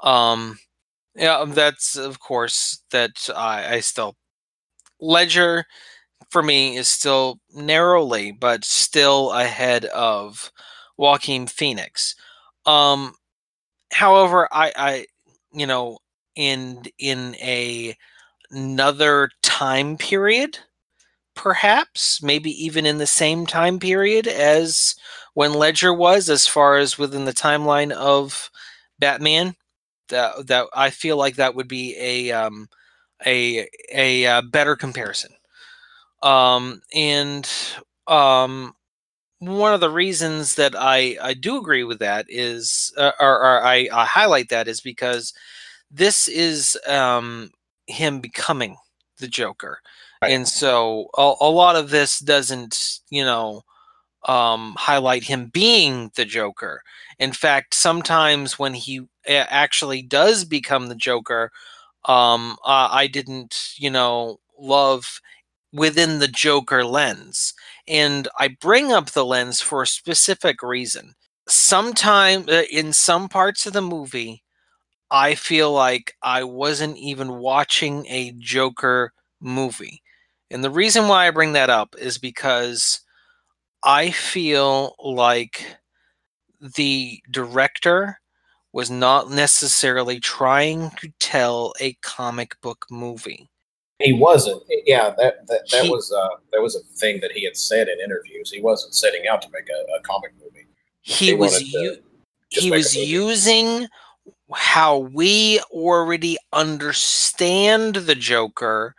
Um, 0.00 0.58
yeah, 1.16 1.44
that's 1.48 1.96
of 1.96 2.20
course 2.20 2.82
that 2.92 3.28
I, 3.34 3.76
I 3.76 3.80
still 3.80 4.16
Ledger 5.00 5.66
for 6.30 6.42
me 6.42 6.76
is 6.76 6.88
still 6.88 7.40
narrowly, 7.54 8.32
but 8.32 8.64
still 8.64 9.32
ahead 9.32 9.86
of 9.86 10.52
Joaquin 10.98 11.46
Phoenix. 11.46 12.14
Um, 12.66 13.14
however, 13.92 14.48
I, 14.52 14.72
I, 14.76 15.06
you 15.52 15.66
know, 15.66 15.98
in 16.36 16.84
in 16.98 17.36
a 17.36 17.96
another 18.50 19.30
time 19.42 19.96
period, 19.98 20.58
perhaps 21.34 22.22
maybe 22.22 22.50
even 22.64 22.86
in 22.86 22.98
the 22.98 23.06
same 23.06 23.46
time 23.46 23.78
period 23.78 24.26
as 24.26 24.94
when 25.34 25.54
Ledger 25.54 25.92
was, 25.94 26.28
as 26.30 26.46
far 26.46 26.78
as 26.78 26.98
within 26.98 27.24
the 27.24 27.32
timeline 27.32 27.92
of 27.92 28.50
Batman. 28.98 29.54
That 30.08 30.46
that 30.46 30.66
I 30.74 30.90
feel 30.90 31.16
like 31.16 31.36
that 31.36 31.54
would 31.54 31.68
be 31.68 31.96
a 31.98 32.32
um, 32.32 32.68
a 33.26 33.68
a, 33.92 34.26
uh, 34.26 34.42
better 34.42 34.76
comparison. 34.76 35.32
Um, 36.22 36.82
and 36.94 37.48
um, 38.06 38.74
one 39.38 39.72
of 39.72 39.80
the 39.80 39.90
reasons 39.90 40.56
that 40.56 40.74
I, 40.76 41.16
I 41.22 41.34
do 41.34 41.58
agree 41.58 41.84
with 41.84 42.00
that 42.00 42.26
is, 42.28 42.92
uh, 42.96 43.12
or, 43.20 43.40
or 43.40 43.64
I, 43.64 43.88
I, 43.92 44.04
highlight 44.04 44.48
that 44.48 44.66
is 44.66 44.80
because 44.80 45.32
this 45.90 46.26
is 46.26 46.76
um, 46.88 47.50
him 47.86 48.20
becoming 48.20 48.76
the 49.18 49.28
Joker. 49.28 49.80
Right. 50.22 50.32
And 50.32 50.48
so 50.48 51.08
a, 51.16 51.34
a, 51.40 51.50
lot 51.50 51.76
of 51.76 51.90
this 51.90 52.18
doesn't, 52.18 52.98
you 53.10 53.24
know, 53.24 53.62
um, 54.26 54.74
highlight 54.76 55.22
him 55.22 55.46
being 55.46 56.10
the 56.16 56.24
Joker. 56.24 56.82
In 57.18 57.32
fact, 57.32 57.74
sometimes 57.74 58.58
when 58.58 58.74
he 58.74 59.02
actually 59.26 60.02
does 60.02 60.44
become 60.44 60.86
the 60.88 60.94
Joker, 60.94 61.50
um, 62.06 62.56
uh, 62.64 62.88
I 62.90 63.08
didn't, 63.08 63.72
you 63.78 63.90
know, 63.90 64.40
love 64.58 65.20
within 65.72 66.18
the 66.20 66.28
Joker 66.28 66.84
lens. 66.84 67.54
And 67.88 68.28
I 68.38 68.48
bring 68.48 68.92
up 68.92 69.10
the 69.10 69.24
lens 69.24 69.60
for 69.60 69.82
a 69.82 69.86
specific 69.86 70.62
reason. 70.62 71.14
Sometime 71.48 72.46
uh, 72.48 72.62
in 72.70 72.92
some 72.92 73.28
parts 73.28 73.66
of 73.66 73.72
the 73.74 73.82
movie, 73.82 74.44
I 75.10 75.34
feel 75.34 75.72
like 75.72 76.14
I 76.22 76.44
wasn't 76.44 76.98
even 76.98 77.38
watching 77.38 78.06
a 78.08 78.32
Joker 78.38 79.12
movie. 79.40 80.02
And 80.50 80.64
the 80.64 80.70
reason 80.70 81.08
why 81.08 81.26
I 81.28 81.30
bring 81.30 81.52
that 81.54 81.70
up 81.70 81.94
is 81.98 82.18
because 82.18 83.00
I 83.84 84.10
feel 84.10 84.94
like 84.98 85.76
the 86.60 87.20
director 87.30 88.20
was 88.72 88.90
not 88.90 89.30
necessarily 89.30 90.20
trying 90.20 90.90
to 91.00 91.12
tell 91.18 91.74
a 91.80 91.94
comic 92.02 92.60
book 92.60 92.84
movie. 92.90 93.48
He 93.98 94.12
wasn't. 94.12 94.62
Yeah, 94.86 95.10
that 95.18 95.46
that, 95.48 95.68
that 95.70 95.84
he, 95.84 95.90
was 95.90 96.12
uh, 96.12 96.36
that 96.52 96.60
was 96.60 96.76
a 96.76 96.80
thing 96.98 97.20
that 97.20 97.32
he 97.32 97.44
had 97.44 97.56
said 97.56 97.88
in 97.88 97.98
interviews. 98.00 98.50
He 98.52 98.60
wasn't 98.60 98.94
setting 98.94 99.26
out 99.26 99.42
to 99.42 99.48
make 99.50 99.68
a, 99.68 99.98
a 99.98 100.00
comic 100.02 100.32
movie. 100.40 100.66
He, 101.02 101.26
he 101.26 101.34
was 101.34 101.60
u- 101.60 101.96
he 102.50 102.70
was 102.70 102.94
using 102.94 103.88
how 104.52 104.98
we 104.98 105.60
already 105.72 106.36
understand 106.52 107.96
the 107.96 108.14
Joker 108.14 108.94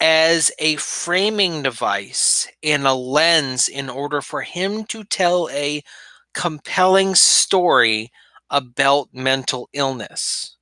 as 0.00 0.50
a 0.58 0.76
framing 0.76 1.62
device 1.62 2.48
and 2.62 2.86
a 2.86 2.94
lens 2.94 3.68
in 3.68 3.90
order 3.90 4.22
for 4.22 4.40
him 4.40 4.84
to 4.84 5.04
tell 5.04 5.48
a 5.52 5.82
compelling 6.34 7.14
story 7.14 8.10
about 8.50 9.08
mental 9.12 9.68
illness. 9.72 10.56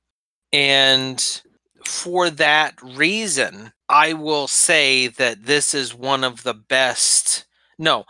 And 0.51 1.41
for 1.85 2.29
that 2.29 2.81
reason, 2.81 3.71
I 3.87 4.13
will 4.13 4.47
say 4.47 5.07
that 5.07 5.45
this 5.45 5.73
is 5.73 5.95
one 5.95 6.23
of 6.23 6.43
the 6.43 6.53
best. 6.53 7.45
No, 7.77 8.05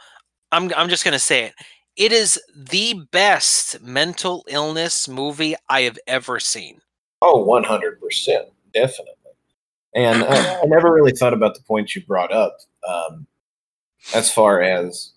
I'm 0.52 0.72
I'm 0.76 0.90
just 0.90 1.04
going 1.04 1.14
to 1.14 1.20
say 1.20 1.46
it. 1.46 1.54
It 1.96 2.12
is 2.12 2.42
the 2.56 3.02
best 3.12 3.82
mental 3.82 4.46
illness 4.48 5.08
movie 5.08 5.56
I 5.68 5.82
have 5.82 6.00
ever 6.08 6.40
seen. 6.40 6.80
Oh, 7.22 7.46
100%. 7.46 7.98
Definitely. 8.74 9.14
And 9.96 10.24
I, 10.24 10.62
I 10.62 10.66
never 10.66 10.94
really 10.94 11.12
thought 11.12 11.34
about 11.34 11.56
the 11.56 11.64
point 11.64 11.96
you 11.96 12.06
brought 12.06 12.32
up 12.32 12.58
um, 12.88 13.28
as 14.14 14.32
far 14.32 14.62
as 14.62 15.12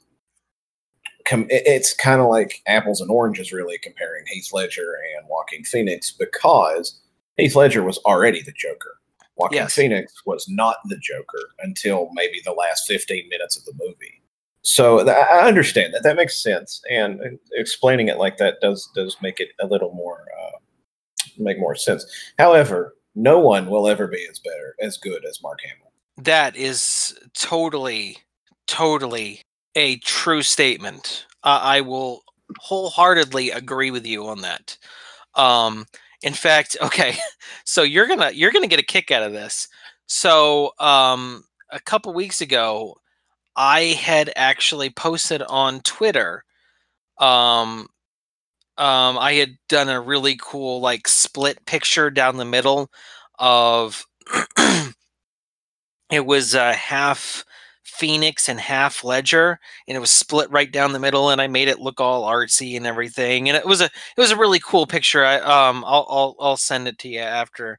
com- 1.25 1.47
it's 1.51 1.95
kind 1.95 2.21
of 2.21 2.29
like 2.29 2.63
apples 2.67 3.01
and 3.01 3.11
oranges, 3.11 3.53
really, 3.53 3.79
comparing 3.79 4.25
Heath 4.27 4.53
Ledger 4.53 4.97
and 5.17 5.27
Joaquin 5.29 5.65
Phoenix 5.65 6.11
because 6.11 7.01
Heath 7.37 7.57
Ledger 7.57 7.83
was 7.83 7.99
already 7.99 8.43
the 8.43 8.53
Joker. 8.53 8.99
Joaquin 9.37 9.59
yes. 9.59 9.75
Phoenix 9.75 10.23
was 10.27 10.47
not 10.49 10.77
the 10.87 10.99
Joker 10.99 11.49
until 11.61 12.11
maybe 12.13 12.41
the 12.45 12.53
last 12.53 12.87
15 12.87 13.29
minutes 13.29 13.57
of 13.57 13.65
the 13.65 13.73
movie. 13.85 14.23
So 14.63 15.05
th- 15.05 15.17
I 15.17 15.41
understand 15.41 15.95
that. 15.95 16.03
That 16.03 16.17
makes 16.17 16.41
sense. 16.41 16.81
And 16.91 17.39
explaining 17.53 18.09
it 18.09 18.19
like 18.19 18.37
that 18.37 18.61
does 18.61 18.89
does 18.95 19.17
make 19.21 19.41
it 19.41 19.49
a 19.61 19.67
little 19.67 19.93
more 19.93 20.25
uh, 20.41 20.59
make 21.39 21.59
more 21.59 21.75
sense. 21.75 22.07
However, 22.39 22.95
no 23.15 23.39
one 23.39 23.69
will 23.69 23.89
ever 23.89 24.07
be 24.07 24.27
as 24.31 24.39
better 24.39 24.75
as 24.81 24.99
good 24.99 25.25
as 25.25 25.43
Mark 25.43 25.59
Hamill. 25.63 25.93
That 26.17 26.57
is 26.57 27.19
totally, 27.35 28.19
totally 28.67 29.43
a 29.75 29.97
true 29.99 30.43
statement. 30.43 31.27
Uh, 31.43 31.61
I 31.63 31.81
will 31.81 32.23
wholeheartedly 32.59 33.51
agree 33.51 33.91
with 33.91 34.07
you 34.07 34.27
on 34.29 34.43
that. 34.43 34.77
Um, 35.35 35.87
in 36.23 36.35
fact, 36.35 36.77
okay, 36.83 37.17
so 37.65 37.83
you're 37.83 38.09
gonna 38.09 38.31
you're 38.33 38.53
gonna 38.53 38.67
get 38.69 38.81
a 38.81 38.85
kick 38.85 39.11
out 39.11 39.23
of 39.23 39.33
this. 39.33 39.69
So 40.07 40.73
um, 40.79 41.45
a 41.71 41.81
couple 41.81 42.13
weeks 42.15 42.41
ago, 42.41 42.97
I 43.57 43.81
had 44.01 44.33
actually 44.37 44.91
posted 44.91 45.43
on 45.43 45.81
Twitter. 45.81 46.45
Um, 47.19 47.89
um, 48.79 49.19
I 49.19 49.35
had 49.35 49.57
done 49.69 49.89
a 49.89 50.01
really 50.01 50.37
cool 50.41 50.81
like 50.81 51.07
split 51.09 51.65
picture 51.67 52.11
down 52.11 52.37
the 52.39 52.45
middle 52.45 52.91
of 53.39 54.05
it 56.11 56.27
was 56.27 56.55
uh, 56.55 56.73
half 56.73 57.45
Phoenix 58.03 58.49
and 58.49 58.61
half 58.61 59.05
Ledger, 59.05 59.61
and 59.87 59.97
it 59.97 60.01
was 60.01 60.11
split 60.11 60.51
right 60.51 60.73
down 60.73 60.93
the 60.93 60.99
middle, 60.99 61.31
and 61.31 61.41
I 61.41 61.47
made 61.47 61.69
it 61.69 61.79
look 61.81 62.01
all 62.01 62.25
artsy 62.29 62.77
and 62.77 62.85
everything, 62.87 63.49
and 63.49 63.57
it 63.57 63.65
was 63.67 63.81
a 63.81 63.87
it 63.87 64.19
was 64.19 64.33
a 64.33 64.37
really 64.37 64.59
cool 64.61 64.87
picture. 64.87 65.25
I 65.25 65.37
um 65.39 65.85
I'll 65.87 66.07
I'll, 66.11 66.37
I'll 66.41 66.57
send 66.57 66.89
it 66.89 66.99
to 66.99 67.09
you 67.09 67.21
after 67.21 67.79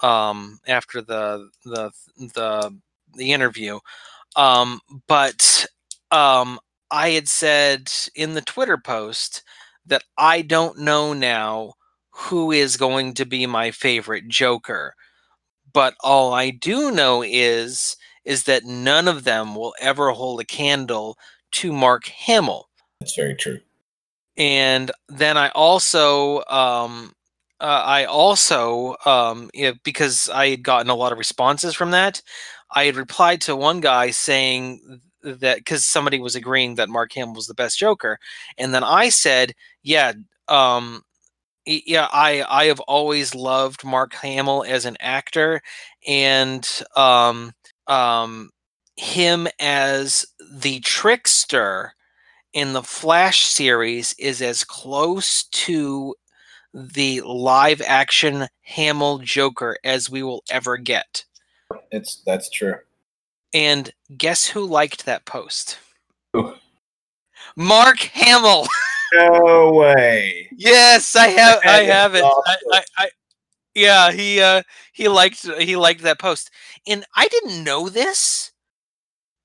um 0.00 0.60
after 0.66 1.02
the 1.02 1.48
the 1.64 1.90
the 2.34 2.76
the 3.14 3.32
interview. 3.32 3.78
Um, 4.36 4.80
but 5.08 5.66
um, 6.12 6.60
I 6.90 7.10
had 7.10 7.28
said 7.28 7.90
in 8.16 8.34
the 8.34 8.42
Twitter 8.42 8.78
post 8.78 9.42
that 9.86 10.04
I 10.18 10.42
don't 10.42 10.78
know 10.80 11.12
now 11.14 11.74
who 12.10 12.52
is 12.52 12.76
going 12.76 13.14
to 13.14 13.26
be 13.26 13.46
my 13.46 13.70
favorite 13.72 14.28
Joker. 14.28 14.94
But 15.72 15.94
all 16.02 16.34
I 16.34 16.50
do 16.50 16.90
know 16.90 17.22
is 17.22 17.96
is 18.24 18.44
that 18.44 18.64
none 18.64 19.08
of 19.08 19.24
them 19.24 19.54
will 19.54 19.74
ever 19.80 20.10
hold 20.10 20.40
a 20.40 20.44
candle 20.44 21.16
to 21.52 21.72
Mark 21.72 22.06
Hamill. 22.06 22.68
That's 23.00 23.16
very 23.16 23.34
true. 23.34 23.60
And 24.36 24.90
then 25.08 25.36
I 25.36 25.48
also 25.50 26.42
um, 26.48 27.12
uh, 27.60 27.82
I 27.84 28.04
also 28.04 28.96
um, 29.04 29.50
yeah, 29.52 29.72
because 29.84 30.28
I 30.30 30.50
had 30.50 30.62
gotten 30.62 30.90
a 30.90 30.94
lot 30.94 31.12
of 31.12 31.18
responses 31.18 31.74
from 31.74 31.90
that, 31.90 32.22
I 32.72 32.84
had 32.84 32.96
replied 32.96 33.40
to 33.42 33.56
one 33.56 33.80
guy 33.80 34.10
saying 34.10 35.00
that 35.22 35.58
because 35.58 35.84
somebody 35.84 36.18
was 36.20 36.34
agreeing 36.34 36.76
that 36.76 36.88
Mark 36.88 37.12
Hamill 37.12 37.34
was 37.34 37.46
the 37.46 37.54
best 37.54 37.78
Joker, 37.78 38.18
and 38.56 38.72
then 38.74 38.84
I 38.84 39.08
said, 39.08 39.52
"Yeah, 39.82 40.12
um, 40.48 41.02
yeah, 41.66 42.08
I 42.12 42.44
I 42.48 42.64
have 42.66 42.80
always 42.80 43.34
loved 43.34 43.84
Mark 43.84 44.14
Hamill 44.14 44.64
as 44.66 44.86
an 44.86 44.96
actor, 45.00 45.60
and 46.06 46.68
um, 46.96 47.52
um, 47.90 48.50
him 48.96 49.48
as 49.58 50.26
the 50.52 50.80
trickster." 50.80 51.94
in 52.52 52.72
the 52.72 52.82
Flash 52.82 53.44
series 53.44 54.14
is 54.18 54.42
as 54.42 54.64
close 54.64 55.44
to 55.44 56.14
the 56.72 57.20
live 57.22 57.82
action 57.84 58.46
Hamill 58.62 59.18
Joker 59.18 59.76
as 59.84 60.10
we 60.10 60.22
will 60.22 60.42
ever 60.50 60.76
get. 60.76 61.24
It's 61.90 62.22
that's 62.26 62.48
true. 62.50 62.76
And 63.52 63.92
guess 64.16 64.46
who 64.46 64.64
liked 64.64 65.06
that 65.06 65.24
post? 65.24 65.78
Ooh. 66.36 66.54
Mark 67.56 67.98
Hamill. 67.98 68.66
No 69.12 69.72
way. 69.72 70.48
yes, 70.56 71.16
I 71.16 71.26
have. 71.26 71.58
I 71.64 71.82
have 71.82 72.14
it. 72.14 72.22
I, 72.22 72.84
I, 72.96 73.10
yeah, 73.80 74.12
he 74.12 74.40
uh, 74.40 74.62
he 74.92 75.08
liked 75.08 75.46
he 75.58 75.76
liked 75.76 76.02
that 76.02 76.18
post, 76.18 76.50
and 76.86 77.04
I 77.16 77.28
didn't 77.28 77.64
know 77.64 77.88
this 77.88 78.52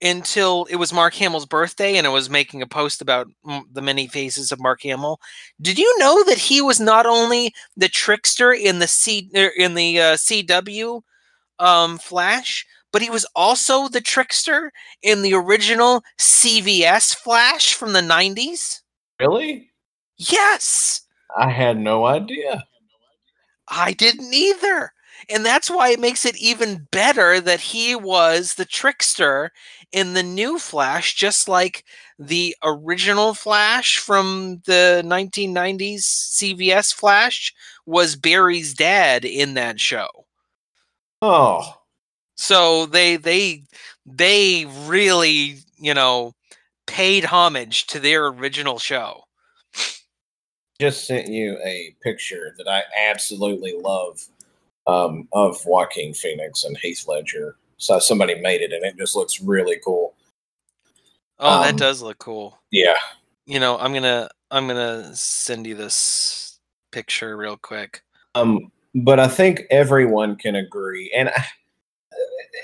until 0.02 0.66
it 0.70 0.76
was 0.76 0.92
Mark 0.92 1.14
Hamill's 1.16 1.46
birthday, 1.46 1.96
and 1.96 2.06
I 2.06 2.10
was 2.10 2.30
making 2.30 2.62
a 2.62 2.68
post 2.68 3.02
about 3.02 3.28
the 3.72 3.82
many 3.82 4.08
faces 4.08 4.52
of 4.52 4.60
Mark 4.60 4.82
Hamill. 4.84 5.20
Did 5.62 5.80
you 5.80 5.98
know 6.00 6.24
that 6.26 6.38
he 6.38 6.62
was 6.62 6.80
not 6.80 7.06
only 7.06 7.54
the 7.78 7.88
trickster 7.88 8.52
in 8.52 8.80
the 8.80 8.88
C 8.88 9.30
er, 9.36 9.52
in 9.58 9.74
the 9.74 10.00
uh, 10.00 10.14
CW 10.16 11.02
um, 11.60 11.98
Flash, 11.98 12.66
but 12.92 13.02
he 13.02 13.10
was 13.10 13.26
also 13.36 13.88
the 13.88 14.02
trickster 14.02 14.72
in 15.02 15.22
the 15.22 15.34
original 15.34 16.04
CBS 16.20 17.16
Flash 17.16 17.74
from 17.74 17.94
the 17.94 18.02
90s. 18.02 18.82
Really? 19.20 19.72
Yes. 20.18 21.02
I 21.38 21.50
had 21.50 21.78
no 21.78 22.06
idea. 22.06 22.66
I 23.68 23.94
didn't 23.94 24.34
either. 24.34 24.92
And 25.30 25.46
that's 25.46 25.70
why 25.70 25.90
it 25.90 26.00
makes 26.00 26.26
it 26.26 26.38
even 26.38 26.88
better 26.92 27.40
that 27.42 27.60
he 27.60 27.96
was 27.96 28.54
the 28.54 28.66
trickster 28.66 29.52
in 29.92 30.14
the 30.14 30.24
new 30.24 30.60
Flash, 30.60 31.16
just 31.16 31.48
like 31.48 31.84
the 32.20 32.56
original 32.64 33.34
Flash 33.34 33.98
from 33.98 34.62
the 34.66 35.02
1990s 35.06 36.02
CBS 36.02 36.94
Flash 36.94 37.54
was 37.86 38.16
Barry's 38.16 38.74
dad 38.74 39.26
in 39.26 39.56
that 39.56 39.80
show. 39.80 40.08
Oh. 41.22 41.78
So 42.36 42.86
they 42.86 43.16
they 43.16 43.64
they 44.06 44.66
really, 44.86 45.58
you 45.78 45.94
know, 45.94 46.34
paid 46.86 47.26
homage 47.26 47.88
to 47.88 48.00
their 48.00 48.28
original 48.28 48.80
show. 48.80 49.25
Just 50.80 51.08
sent 51.08 51.28
you 51.28 51.58
a 51.64 51.96
picture 52.04 52.54
that 52.58 52.68
I 52.68 52.84
absolutely 53.10 53.76
love 53.78 54.22
um, 54.88 55.28
of 55.32 55.58
Joaquin 55.66 56.14
Phoenix 56.14 56.64
and 56.64 56.78
Heath 56.78 57.06
Ledger. 57.08 57.58
So 57.78 58.00
somebody 58.00 58.36
made 58.42 58.62
it, 58.62 58.74
and 58.74 58.84
it 58.84 58.98
just 58.98 59.16
looks 59.16 59.42
really 59.42 59.80
cool. 59.84 60.16
Oh, 61.40 61.58
um, 61.58 61.62
that 61.64 61.78
does 61.78 62.02
look 62.02 62.18
cool. 62.20 62.60
Yeah. 62.72 62.96
You 63.46 63.60
know, 63.60 63.78
I'm 63.78 63.94
gonna 63.94 64.30
I'm 64.52 64.68
gonna 64.68 65.16
send 65.16 65.68
you 65.68 65.76
this 65.76 66.60
picture 66.92 67.38
real 67.38 67.58
quick. 67.58 68.02
Um, 68.34 68.72
but 68.96 69.20
I 69.20 69.28
think 69.28 69.62
everyone 69.70 70.36
can 70.36 70.56
agree, 70.56 71.12
and 71.16 71.30
I, 71.30 71.46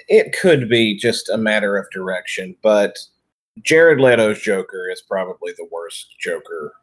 it 0.08 0.36
could 0.40 0.70
be 0.70 0.98
just 0.98 1.30
a 1.30 1.38
matter 1.38 1.78
of 1.78 1.90
direction, 1.92 2.56
but 2.62 2.98
Jared 3.62 4.00
Leto's 4.00 4.42
Joker 4.42 4.90
is 4.90 5.02
probably 5.02 5.54
the 5.58 5.68
worst 5.72 6.16
Joker 6.20 6.74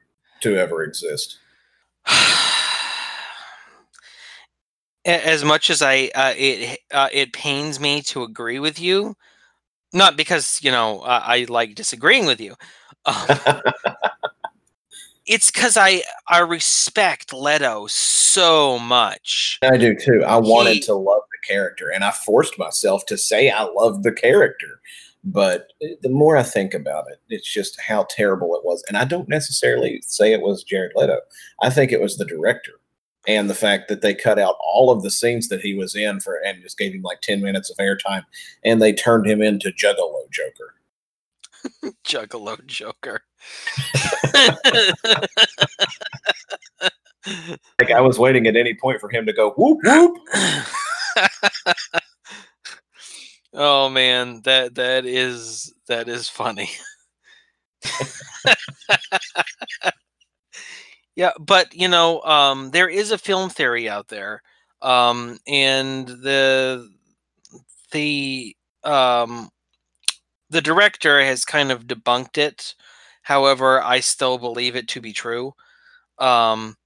to 0.40 0.56
ever 0.56 0.82
exist. 0.82 1.38
as 5.04 5.44
much 5.44 5.70
as 5.70 5.82
I 5.82 6.10
uh, 6.14 6.34
it 6.36 6.80
uh, 6.92 7.08
it 7.12 7.32
pains 7.32 7.80
me 7.80 8.02
to 8.02 8.22
agree 8.22 8.58
with 8.58 8.78
you, 8.78 9.16
not 9.92 10.16
because 10.16 10.62
you 10.62 10.70
know 10.70 11.00
uh, 11.00 11.22
I 11.24 11.46
like 11.48 11.74
disagreeing 11.74 12.26
with 12.26 12.40
you. 12.40 12.54
Um, 13.06 13.26
it's 15.26 15.50
because 15.50 15.76
I 15.76 16.02
I 16.28 16.40
respect 16.40 17.32
Leto 17.32 17.86
so 17.86 18.78
much. 18.78 19.58
I 19.62 19.76
do 19.76 19.94
too. 19.94 20.24
I 20.26 20.36
wanted 20.36 20.74
he, 20.74 20.80
to 20.80 20.94
love 20.94 21.22
the 21.30 21.46
character, 21.46 21.90
and 21.90 22.04
I 22.04 22.10
forced 22.10 22.58
myself 22.58 23.06
to 23.06 23.16
say 23.16 23.50
I 23.50 23.62
love 23.62 24.02
the 24.02 24.12
character. 24.12 24.80
But 25.30 25.74
the 25.80 26.08
more 26.08 26.38
I 26.38 26.42
think 26.42 26.72
about 26.72 27.04
it, 27.10 27.20
it's 27.28 27.52
just 27.52 27.78
how 27.80 28.06
terrible 28.08 28.54
it 28.54 28.64
was. 28.64 28.82
And 28.88 28.96
I 28.96 29.04
don't 29.04 29.28
necessarily 29.28 30.00
say 30.06 30.32
it 30.32 30.40
was 30.40 30.64
Jared 30.64 30.92
Leto. 30.96 31.18
I 31.62 31.68
think 31.68 31.92
it 31.92 32.00
was 32.00 32.16
the 32.16 32.24
director 32.24 32.72
and 33.26 33.50
the 33.50 33.54
fact 33.54 33.88
that 33.88 34.00
they 34.00 34.14
cut 34.14 34.38
out 34.38 34.56
all 34.60 34.90
of 34.90 35.02
the 35.02 35.10
scenes 35.10 35.48
that 35.48 35.60
he 35.60 35.74
was 35.74 35.94
in 35.94 36.20
for 36.20 36.40
and 36.46 36.62
just 36.62 36.78
gave 36.78 36.94
him 36.94 37.02
like 37.02 37.20
10 37.20 37.42
minutes 37.42 37.68
of 37.68 37.76
airtime 37.76 38.24
and 38.64 38.80
they 38.80 38.92
turned 38.92 39.26
him 39.26 39.42
into 39.42 39.70
Juggalo 39.70 40.30
Joker. 40.30 40.74
Juggalo 42.06 42.64
Joker. 42.64 43.20
like 47.78 47.90
I 47.90 48.00
was 48.00 48.18
waiting 48.18 48.46
at 48.46 48.56
any 48.56 48.72
point 48.74 49.00
for 49.00 49.10
him 49.10 49.26
to 49.26 49.34
go 49.34 49.50
whoop 49.58 49.80
whoop. 49.84 50.16
oh 53.54 53.88
man, 53.88 54.40
that 54.44 54.74
that 54.76 55.04
is 55.06 55.72
that 55.88 56.08
is 56.08 56.28
funny. 56.28 56.70
Yeah, 61.16 61.32
but 61.40 61.74
you 61.74 61.88
know, 61.88 62.20
um, 62.22 62.70
there 62.70 62.88
is 62.88 63.10
a 63.10 63.18
film 63.18 63.50
theory 63.50 63.88
out 63.88 64.08
there, 64.08 64.42
um, 64.82 65.38
and 65.46 66.06
the 66.06 66.88
the 67.92 68.56
um, 68.84 69.50
the 70.50 70.60
director 70.60 71.22
has 71.22 71.44
kind 71.44 71.70
of 71.72 71.86
debunked 71.86 72.38
it. 72.38 72.74
However, 73.22 73.82
I 73.82 74.00
still 74.00 74.38
believe 74.38 74.76
it 74.76 74.88
to 74.88 75.00
be 75.00 75.12
true. 75.12 75.54
Um, 76.18 76.76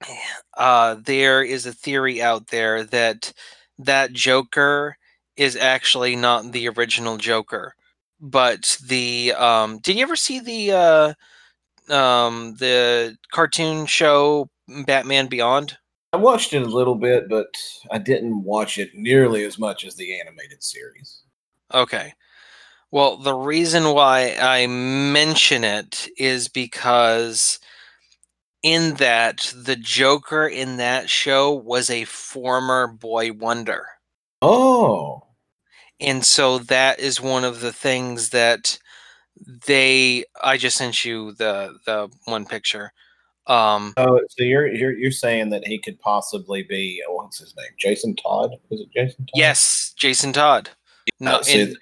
uh, 0.56 0.96
there 1.04 1.42
is 1.42 1.66
a 1.66 1.72
theory 1.72 2.22
out 2.22 2.48
there 2.48 2.84
that 2.84 3.32
that 3.78 4.12
Joker 4.12 4.96
is 5.36 5.56
actually 5.56 6.16
not 6.16 6.52
the 6.52 6.68
original 6.68 7.16
Joker, 7.16 7.74
but 8.20 8.78
the 8.86 9.32
um, 9.34 9.78
did 9.78 9.96
you 9.96 10.02
ever 10.02 10.16
see 10.16 10.40
the 10.40 10.72
uh, 10.72 11.94
um, 11.94 12.56
the 12.58 13.16
cartoon 13.32 13.86
show 13.86 14.48
Batman 14.84 15.26
Beyond? 15.26 15.76
I 16.12 16.18
watched 16.18 16.54
it 16.54 16.62
a 16.62 16.66
little 16.66 16.94
bit, 16.94 17.28
but 17.28 17.54
I 17.90 17.98
didn't 17.98 18.42
watch 18.42 18.78
it 18.78 18.94
nearly 18.94 19.44
as 19.44 19.58
much 19.58 19.84
as 19.84 19.96
the 19.96 20.18
animated 20.18 20.62
series. 20.62 21.22
Okay. 21.74 22.14
Well, 22.90 23.16
the 23.16 23.34
reason 23.34 23.92
why 23.92 24.36
I 24.40 24.66
mention 24.66 25.64
it 25.64 26.08
is 26.16 26.48
because 26.48 27.58
in 28.62 28.94
that 28.94 29.52
the 29.54 29.76
Joker 29.76 30.46
in 30.46 30.76
that 30.78 31.10
show 31.10 31.52
was 31.52 31.90
a 31.90 32.04
former 32.04 32.86
boy 32.86 33.32
wonder. 33.32 33.86
Oh. 34.40 35.25
And 36.00 36.24
so 36.24 36.58
that 36.58 36.98
is 37.00 37.20
one 37.20 37.44
of 37.44 37.60
the 37.60 37.72
things 37.72 38.30
that 38.30 38.78
they. 39.66 40.24
I 40.42 40.56
just 40.56 40.76
sent 40.76 41.04
you 41.04 41.32
the 41.32 41.78
the 41.86 42.10
one 42.24 42.46
picture. 42.46 42.92
Um, 43.46 43.94
Oh, 43.96 44.20
so 44.28 44.44
you're 44.44 44.66
you're 44.66 44.92
you're 44.92 45.10
saying 45.10 45.50
that 45.50 45.66
he 45.66 45.78
could 45.78 45.98
possibly 46.00 46.62
be 46.62 47.02
oh, 47.08 47.14
what's 47.14 47.38
his 47.38 47.54
name? 47.56 47.70
Jason 47.78 48.16
Todd? 48.16 48.52
Is 48.70 48.80
it 48.80 48.88
Jason 48.94 49.24
Todd? 49.26 49.30
yes, 49.34 49.94
Jason 49.96 50.32
Todd. 50.32 50.70
No, 51.20 51.32
No, 51.32 51.42
and, 51.48 51.76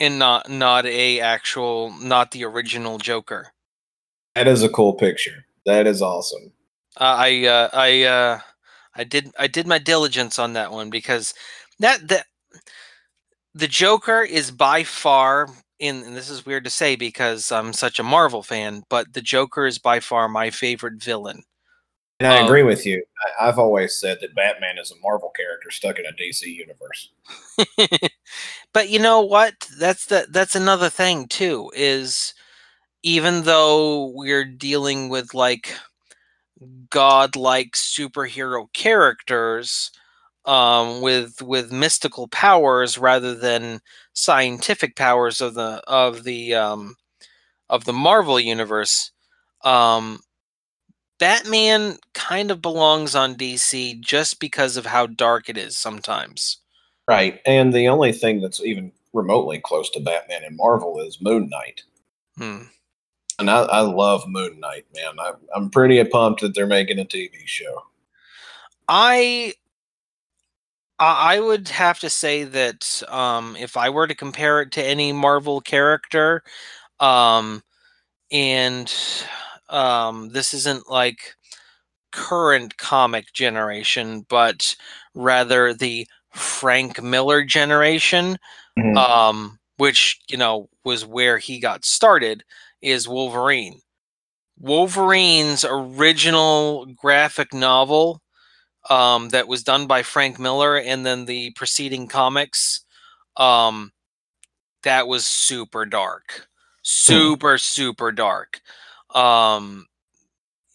and 0.00 0.18
not 0.18 0.50
not 0.50 0.86
a 0.86 1.20
actual, 1.20 1.92
not 2.00 2.32
the 2.32 2.44
original 2.44 2.98
Joker. 2.98 3.52
that 4.34 4.48
is 4.48 4.62
a 4.62 4.68
cool 4.68 4.94
picture. 4.94 5.44
That 5.66 5.86
is 5.86 6.02
awesome. 6.02 6.52
Uh, 6.96 7.16
I 7.18 7.46
uh, 7.46 7.68
I 7.72 8.02
uh, 8.04 8.40
I 8.94 9.04
did 9.04 9.30
I 9.38 9.46
did 9.46 9.66
my 9.66 9.78
diligence 9.78 10.38
on 10.38 10.54
that 10.54 10.72
one 10.72 10.90
because 10.90 11.34
that 11.78 12.08
that 12.08 12.26
the 13.54 13.68
Joker 13.68 14.22
is 14.22 14.50
by 14.50 14.84
far 14.84 15.48
in 15.78 16.02
and 16.04 16.14
this 16.16 16.28
is 16.30 16.44
weird 16.46 16.64
to 16.64 16.70
say 16.70 16.94
because 16.94 17.50
I'm 17.50 17.72
such 17.72 17.98
a 17.98 18.04
Marvel 18.04 18.42
fan, 18.42 18.82
but 18.90 19.12
the 19.12 19.22
Joker 19.22 19.66
is 19.66 19.78
by 19.78 20.00
far 20.00 20.28
my 20.28 20.50
favorite 20.50 21.02
villain. 21.02 21.42
And 22.20 22.28
I 22.28 22.40
Um, 22.40 22.46
agree 22.46 22.62
with 22.62 22.84
you. 22.84 23.02
I, 23.40 23.48
I've 23.48 23.58
always 23.58 23.96
said 23.96 24.18
that 24.20 24.34
Batman 24.34 24.78
is 24.78 24.90
a 24.90 25.00
Marvel 25.02 25.30
character 25.34 25.70
stuck 25.70 25.98
in 25.98 26.04
a 26.06 26.12
DC 26.12 26.42
universe. 26.42 27.10
but 28.74 28.90
you 28.90 28.98
know 28.98 29.22
what? 29.22 29.54
That's 29.78 30.06
the 30.06 30.26
that's 30.30 30.54
another 30.54 30.90
thing 30.90 31.28
too 31.28 31.72
is 31.74 32.34
even 33.02 33.42
though 33.44 34.08
we're 34.14 34.44
dealing 34.44 35.08
with 35.08 35.32
like 35.34 35.74
godlike 36.90 37.72
superhero 37.72 38.66
characters 38.74 39.90
um 40.46 41.00
with 41.02 41.42
with 41.42 41.72
mystical 41.72 42.28
powers 42.28 42.96
rather 42.96 43.34
than 43.34 43.80
scientific 44.14 44.96
powers 44.96 45.40
of 45.40 45.54
the 45.54 45.82
of 45.86 46.24
the 46.24 46.54
um 46.54 46.94
of 47.68 47.84
the 47.84 47.92
Marvel 47.92 48.40
universe 48.40 49.12
um 49.64 50.20
Batman 51.20 51.98
kind 52.14 52.50
of 52.50 52.62
belongs 52.62 53.14
on 53.14 53.34
DC 53.34 54.00
just 54.00 54.40
because 54.40 54.78
of 54.78 54.86
how 54.86 55.06
dark 55.06 55.50
it 55.50 55.58
is 55.58 55.76
sometimes. 55.76 56.56
Right. 57.06 57.40
And 57.44 57.74
the 57.74 57.88
only 57.88 58.12
thing 58.12 58.40
that's 58.40 58.62
even 58.62 58.90
remotely 59.12 59.60
close 59.60 59.90
to 59.90 60.00
Batman 60.00 60.44
in 60.44 60.56
Marvel 60.56 60.98
is 60.98 61.20
Moon 61.20 61.50
Knight. 61.50 61.82
Hmm. 62.38 62.62
And 63.38 63.50
I, 63.50 63.62
I 63.62 63.80
love 63.80 64.26
Moon 64.26 64.60
Knight, 64.60 64.86
man. 64.94 65.18
I, 65.18 65.32
I'm 65.54 65.68
pretty 65.68 66.02
pumped 66.04 66.40
that 66.40 66.54
they're 66.54 66.66
making 66.66 66.98
a 66.98 67.04
TV 67.04 67.30
show. 67.44 67.82
I 68.88 69.52
I 71.00 71.40
would 71.40 71.68
have 71.70 71.98
to 72.00 72.10
say 72.10 72.44
that 72.44 73.02
um, 73.08 73.56
if 73.58 73.76
I 73.76 73.88
were 73.90 74.06
to 74.06 74.14
compare 74.14 74.60
it 74.60 74.72
to 74.72 74.84
any 74.84 75.12
Marvel 75.12 75.60
character, 75.60 76.42
um, 77.00 77.62
and 78.32 78.92
um, 79.70 80.30
this 80.30 80.54
isn't 80.54 80.90
like 80.90 81.36
current 82.12 82.76
comic 82.78 83.32
generation, 83.32 84.26
but 84.28 84.76
rather 85.14 85.74
the 85.74 86.06
Frank 86.34 87.02
Miller 87.02 87.44
generation, 87.44 88.38
Mhm. 88.78 88.96
um, 88.98 89.58
which 89.78 90.20
you 90.30 90.38
know 90.38 90.68
was 90.84 91.06
where 91.06 91.38
he 91.38 91.60
got 91.60 91.84
started, 91.84 92.44
is 92.82 93.08
Wolverine. 93.08 93.80
Wolverine's 94.58 95.64
original 95.64 96.86
graphic 96.86 97.52
novel 97.54 98.19
um, 98.90 99.30
that 99.30 99.48
was 99.48 99.64
done 99.64 99.86
by 99.86 100.02
Frank 100.02 100.38
Miller, 100.40 100.78
and 100.78 101.06
then 101.06 101.26
the 101.26 101.52
preceding 101.52 102.08
comics, 102.08 102.80
um, 103.36 103.92
that 104.82 105.08
was 105.08 105.26
super 105.26 105.86
dark, 105.86 106.48
super 106.82 107.58
super 107.58 108.12
dark, 108.12 108.60
um, 109.14 109.86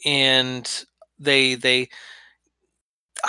and 0.05 0.85
they 1.19 1.55
they. 1.55 1.89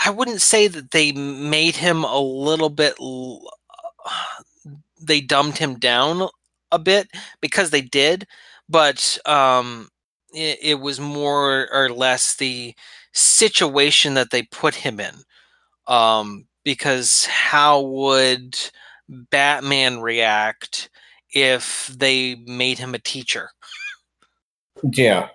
I 0.07 0.11
wouldn't 0.11 0.43
say 0.43 0.69
that 0.69 0.91
they 0.93 1.13
made 1.13 1.77
him 1.77 2.05
a 2.05 2.19
little 2.21 2.71
bit. 2.71 2.95
l- 3.01 3.51
They 5.01 5.21
dumbed 5.21 5.59
him 5.59 5.79
down 5.79 6.29
a 6.73 6.79
bit 6.79 7.09
because 7.41 7.71
they 7.71 7.83
did, 7.83 8.27
but 8.69 9.19
um, 9.27 9.89
it, 10.33 10.59
it 10.63 10.75
was 10.81 10.99
more 10.99 11.69
or 11.73 11.91
less 11.91 12.35
the 12.37 12.75
situation 13.17 14.15
that 14.15 14.31
they 14.31 14.43
put 14.45 14.75
him 14.75 15.01
in. 15.01 15.15
Um, 15.87 16.47
because 16.65 17.27
how 17.27 17.81
would 17.81 18.59
Batman 19.09 20.01
react 20.01 20.91
if 21.31 21.87
they 21.97 22.35
made 22.47 22.79
him 22.79 22.95
a 22.95 22.99
teacher? 22.99 23.51
Yeah. 24.93 25.29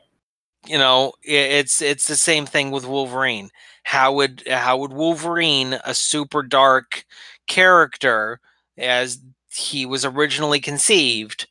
You 0.68 0.78
know, 0.78 1.14
it's 1.24 1.82
it's 1.82 2.08
the 2.08 2.16
same 2.16 2.46
thing 2.46 2.70
with 2.70 2.86
Wolverine. 2.86 3.50
How 3.84 4.14
would 4.14 4.44
how 4.48 4.78
would 4.78 4.94
Wolverine, 4.94 5.80
a 5.86 5.94
super 5.96 6.44
dark 6.44 7.06
character, 7.48 8.40
as 8.78 9.20
he 9.50 9.86
was 9.86 10.06
originally 10.06 10.60
conceived, 10.60 11.48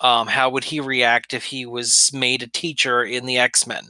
um, 0.00 0.26
how 0.26 0.48
would 0.50 0.64
he 0.64 0.80
react 0.80 1.34
if 1.34 1.44
he 1.44 1.66
was 1.66 2.10
made 2.12 2.42
a 2.42 2.48
teacher 2.48 3.02
in 3.02 3.26
the 3.26 3.38
X 3.38 3.66
Men? 3.66 3.88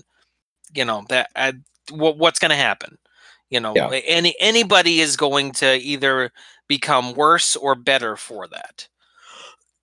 You 0.74 0.84
know 0.84 1.04
that 1.10 1.30
uh, 1.36 1.52
what 1.90 2.18
what's 2.18 2.38
going 2.38 2.50
to 2.50 2.56
happen? 2.56 2.98
You 3.50 3.60
know, 3.60 3.74
Yeah. 3.76 3.88
any 4.04 4.34
anybody 4.40 5.00
is 5.00 5.16
going 5.16 5.52
to 5.52 5.76
either 5.76 6.32
become 6.68 7.14
worse 7.14 7.54
or 7.56 7.74
better 7.74 8.16
for 8.16 8.46
that. 8.48 8.88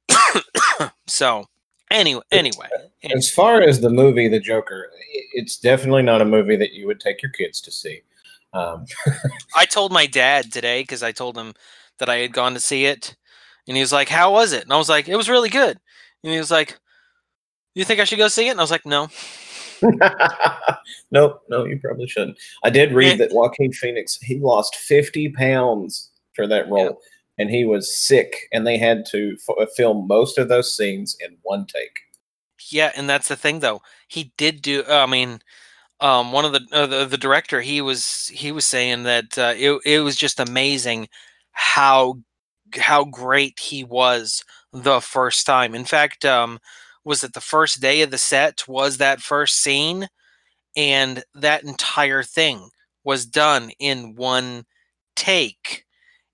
so, 1.07 1.45
anyway, 1.89 2.21
anyway, 2.31 2.67
As 3.15 3.29
far 3.31 3.61
as 3.61 3.79
the 3.79 3.89
movie 3.89 4.27
The 4.27 4.39
Joker, 4.39 4.91
it's 5.33 5.57
definitely 5.57 6.03
not 6.03 6.21
a 6.21 6.25
movie 6.25 6.57
that 6.57 6.73
you 6.73 6.87
would 6.87 6.99
take 6.99 7.21
your 7.21 7.31
kids 7.31 7.61
to 7.61 7.71
see. 7.71 8.01
Um, 8.53 8.85
I 9.55 9.65
told 9.65 9.91
my 9.91 10.05
dad 10.05 10.51
today 10.51 10.81
because 10.83 11.03
I 11.03 11.11
told 11.11 11.37
him 11.37 11.53
that 11.99 12.09
I 12.09 12.17
had 12.17 12.33
gone 12.33 12.53
to 12.53 12.59
see 12.59 12.85
it, 12.85 13.15
and 13.67 13.77
he 13.77 13.81
was 13.81 13.93
like, 13.93 14.09
"How 14.09 14.31
was 14.33 14.51
it?" 14.51 14.63
And 14.63 14.73
I 14.73 14.77
was 14.77 14.89
like, 14.89 15.07
"It 15.07 15.15
was 15.15 15.29
really 15.29 15.49
good." 15.49 15.79
And 16.23 16.33
he 16.33 16.37
was 16.37 16.51
like, 16.51 16.77
"You 17.73 17.83
think 17.85 17.99
I 17.99 18.03
should 18.03 18.19
go 18.19 18.27
see 18.27 18.47
it?" 18.47 18.51
And 18.51 18.59
I 18.59 18.63
was 18.63 18.71
like, 18.71 18.85
"No." 18.85 19.07
no, 21.11 21.39
no, 21.49 21.65
you 21.65 21.79
probably 21.79 22.07
shouldn't. 22.07 22.37
I 22.63 22.69
did 22.69 22.93
read 22.93 23.19
that 23.19 23.33
Joaquin 23.33 23.71
Phoenix 23.71 24.17
he 24.21 24.39
lost 24.39 24.75
50 24.75 25.29
pounds 25.29 26.11
for 26.35 26.47
that 26.47 26.69
role, 26.69 26.99
and 27.37 27.49
he 27.49 27.65
was 27.65 27.95
sick, 27.95 28.47
and 28.51 28.65
they 28.65 28.77
had 28.77 29.05
to 29.11 29.37
f- 29.47 29.69
film 29.75 30.07
most 30.07 30.37
of 30.37 30.49
those 30.49 30.75
scenes 30.75 31.15
in 31.19 31.37
one 31.43 31.65
take. 31.65 31.99
Yeah, 32.69 32.91
and 32.95 33.09
that's 33.09 33.27
the 33.27 33.35
thing 33.35 33.59
though. 33.59 33.81
He 34.07 34.31
did 34.37 34.61
do. 34.61 34.83
I 34.87 35.05
mean, 35.05 35.41
um, 35.99 36.31
one 36.31 36.45
of 36.45 36.53
the, 36.53 36.65
uh, 36.71 36.85
the 36.85 37.05
the 37.05 37.17
director 37.17 37.61
he 37.61 37.81
was 37.81 38.27
he 38.27 38.51
was 38.51 38.65
saying 38.65 39.03
that 39.03 39.37
uh, 39.37 39.53
it 39.55 39.79
it 39.85 39.99
was 39.99 40.15
just 40.15 40.39
amazing 40.39 41.07
how 41.51 42.19
how 42.75 43.05
great 43.05 43.59
he 43.59 43.83
was 43.83 44.43
the 44.71 44.99
first 44.99 45.45
time. 45.45 45.75
In 45.75 45.85
fact, 45.85 46.25
um, 46.25 46.59
was 47.05 47.23
it 47.23 47.33
the 47.33 47.41
first 47.41 47.81
day 47.81 48.01
of 48.01 48.11
the 48.11 48.17
set 48.17 48.67
was 48.67 48.97
that 48.97 49.21
first 49.21 49.55
scene, 49.61 50.07
and 50.75 51.23
that 51.35 51.63
entire 51.63 52.23
thing 52.23 52.69
was 53.03 53.25
done 53.25 53.71
in 53.79 54.15
one 54.15 54.65
take, 55.15 55.85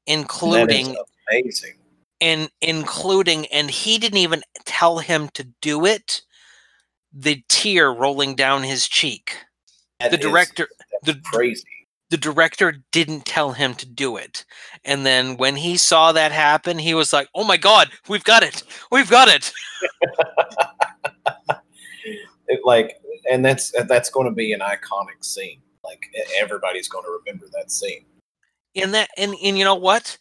That 0.07 0.13
including 0.13 0.95
amazing. 1.31 1.75
and 2.21 2.49
including 2.61 3.47
and 3.47 3.69
he 3.69 3.97
didn't 3.97 4.19
even 4.19 4.43
tell 4.65 4.99
him 4.99 5.29
to 5.33 5.43
do 5.61 5.85
it 5.85 6.21
the 7.11 7.43
tear 7.49 7.91
rolling 7.91 8.35
down 8.35 8.61
his 8.63 8.87
cheek 8.87 9.35
That 9.99 10.11
the 10.11 10.17
director 10.17 10.67
the- 11.03 11.19
crazy. 11.25 11.63
The 12.09 12.17
director 12.17 12.83
didn't 12.91 13.25
tell 13.25 13.51
him 13.51 13.75
to 13.75 13.85
do 13.85 14.17
it. 14.17 14.45
And 14.83 15.05
then 15.05 15.37
when 15.37 15.55
he 15.55 15.77
saw 15.77 16.11
that 16.11 16.31
happen 16.31 16.79
he 16.79 16.93
was 16.93 17.13
like 17.13 17.27
oh 17.35 17.43
my 17.43 17.57
god 17.57 17.89
we've 18.07 18.23
got 18.23 18.43
it. 18.43 18.63
We've 18.91 19.09
got 19.09 19.27
it. 19.27 19.51
It, 22.49 22.61
like, 22.65 22.97
and 23.31 23.45
that's 23.45 23.71
that's 23.87 24.09
going 24.09 24.25
to 24.25 24.33
be 24.33 24.51
an 24.53 24.59
iconic 24.59 25.23
scene. 25.23 25.61
Like 25.83 26.11
everybody's 26.37 26.89
going 26.89 27.05
to 27.05 27.19
remember 27.23 27.45
that 27.53 27.71
scene. 27.71 28.05
and 28.75 28.93
that 28.93 29.09
and, 29.17 29.35
and 29.41 29.57
you 29.57 29.63
know 29.63 29.75
what? 29.75 30.17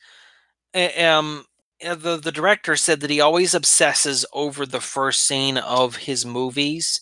Um 0.75 1.47
uh, 1.85 1.95
the 1.95 2.17
the 2.17 2.33
director 2.33 2.77
said 2.77 3.01
that 3.01 3.11
he 3.11 3.21
always 3.21 3.55
obsesses 3.55 4.27
over 4.33 4.67
the 4.67 4.81
first 4.81 5.27
scene 5.27 5.57
of 5.57 5.97
his 5.97 6.27
movies 6.27 7.01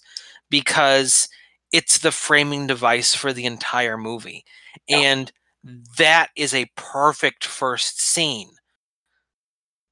because 0.48 1.28
it's 1.72 1.98
the 1.98 2.12
framing 2.12 2.66
device 2.66 3.14
for 3.14 3.32
the 3.32 3.46
entire 3.46 3.98
movie 3.98 4.44
Yeah. 4.88 4.98
and 4.98 5.32
that 5.98 6.30
is 6.36 6.54
a 6.54 6.70
perfect 6.76 7.44
first 7.44 8.00
scene 8.00 8.50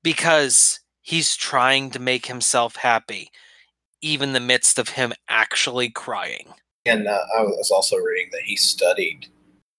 because 0.03 0.81
he's 1.01 1.37
trying 1.37 1.91
to 1.91 1.99
make 1.99 2.27
himself 2.27 2.77
happy 2.77 3.31
even 4.01 4.31
in 4.31 4.33
the 4.35 4.41
midst 4.41 4.79
of 4.79 4.91
him 4.91 5.13
actually 5.29 5.91
crying 5.91 6.53
And 6.87 7.09
uh, 7.09 7.19
I 7.39 7.43
was 7.43 7.71
also 7.71 7.97
reading 7.97 8.29
that 8.33 8.43
he 8.43 8.57
studied 8.57 9.27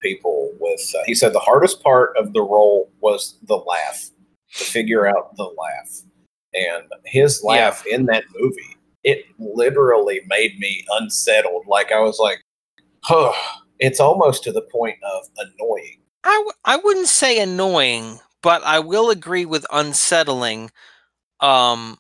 people 0.02 0.52
with. 0.60 0.82
Uh, 0.96 1.04
he 1.06 1.16
said 1.16 1.34
the 1.34 1.40
hardest 1.40 1.82
part 1.84 2.16
of 2.18 2.34
the 2.34 2.42
role 2.42 2.92
was 3.02 3.38
the 3.44 3.58
laugh. 3.58 4.10
to 4.56 4.64
figure 4.64 5.08
out 5.08 5.36
the 5.36 5.44
laugh. 5.44 6.02
And 6.54 6.84
his 7.06 7.44
laugh 7.44 7.84
yeah. 7.86 7.96
in 7.96 8.06
that 8.06 8.24
movie, 8.40 8.78
it 9.04 9.26
literally 9.38 10.22
made 10.28 10.58
me 10.60 10.86
unsettled. 10.92 11.68
Like 11.68 11.92
I 11.92 12.00
was 12.00 12.20
like, 12.20 12.42
huh. 13.04 13.34
It's 13.80 14.00
almost 14.00 14.44
to 14.44 14.52
the 14.52 14.62
point 14.62 14.98
of 15.04 15.28
annoying. 15.38 16.02
I 16.24 16.34
w- 16.34 16.52
I 16.66 16.78
wouldn't 16.78 17.08
say 17.08 17.40
annoying, 17.40 18.20
but 18.42 18.64
I 18.64 18.80
will 18.80 19.10
agree 19.10 19.46
with 19.46 19.66
unsettling. 19.72 20.72
Um, 21.40 21.98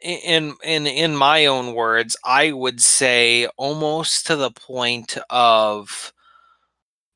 in 0.00 0.54
in 0.62 0.86
in 0.86 1.16
my 1.16 1.46
own 1.46 1.74
words, 1.74 2.16
I 2.24 2.52
would 2.52 2.82
say 2.82 3.46
almost 3.56 4.26
to 4.26 4.36
the 4.36 4.50
point 4.50 5.16
of 5.30 6.12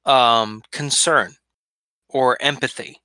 um 0.07 0.63
concern 0.73 1.35
or 2.09 2.39
empathy. 2.41 3.01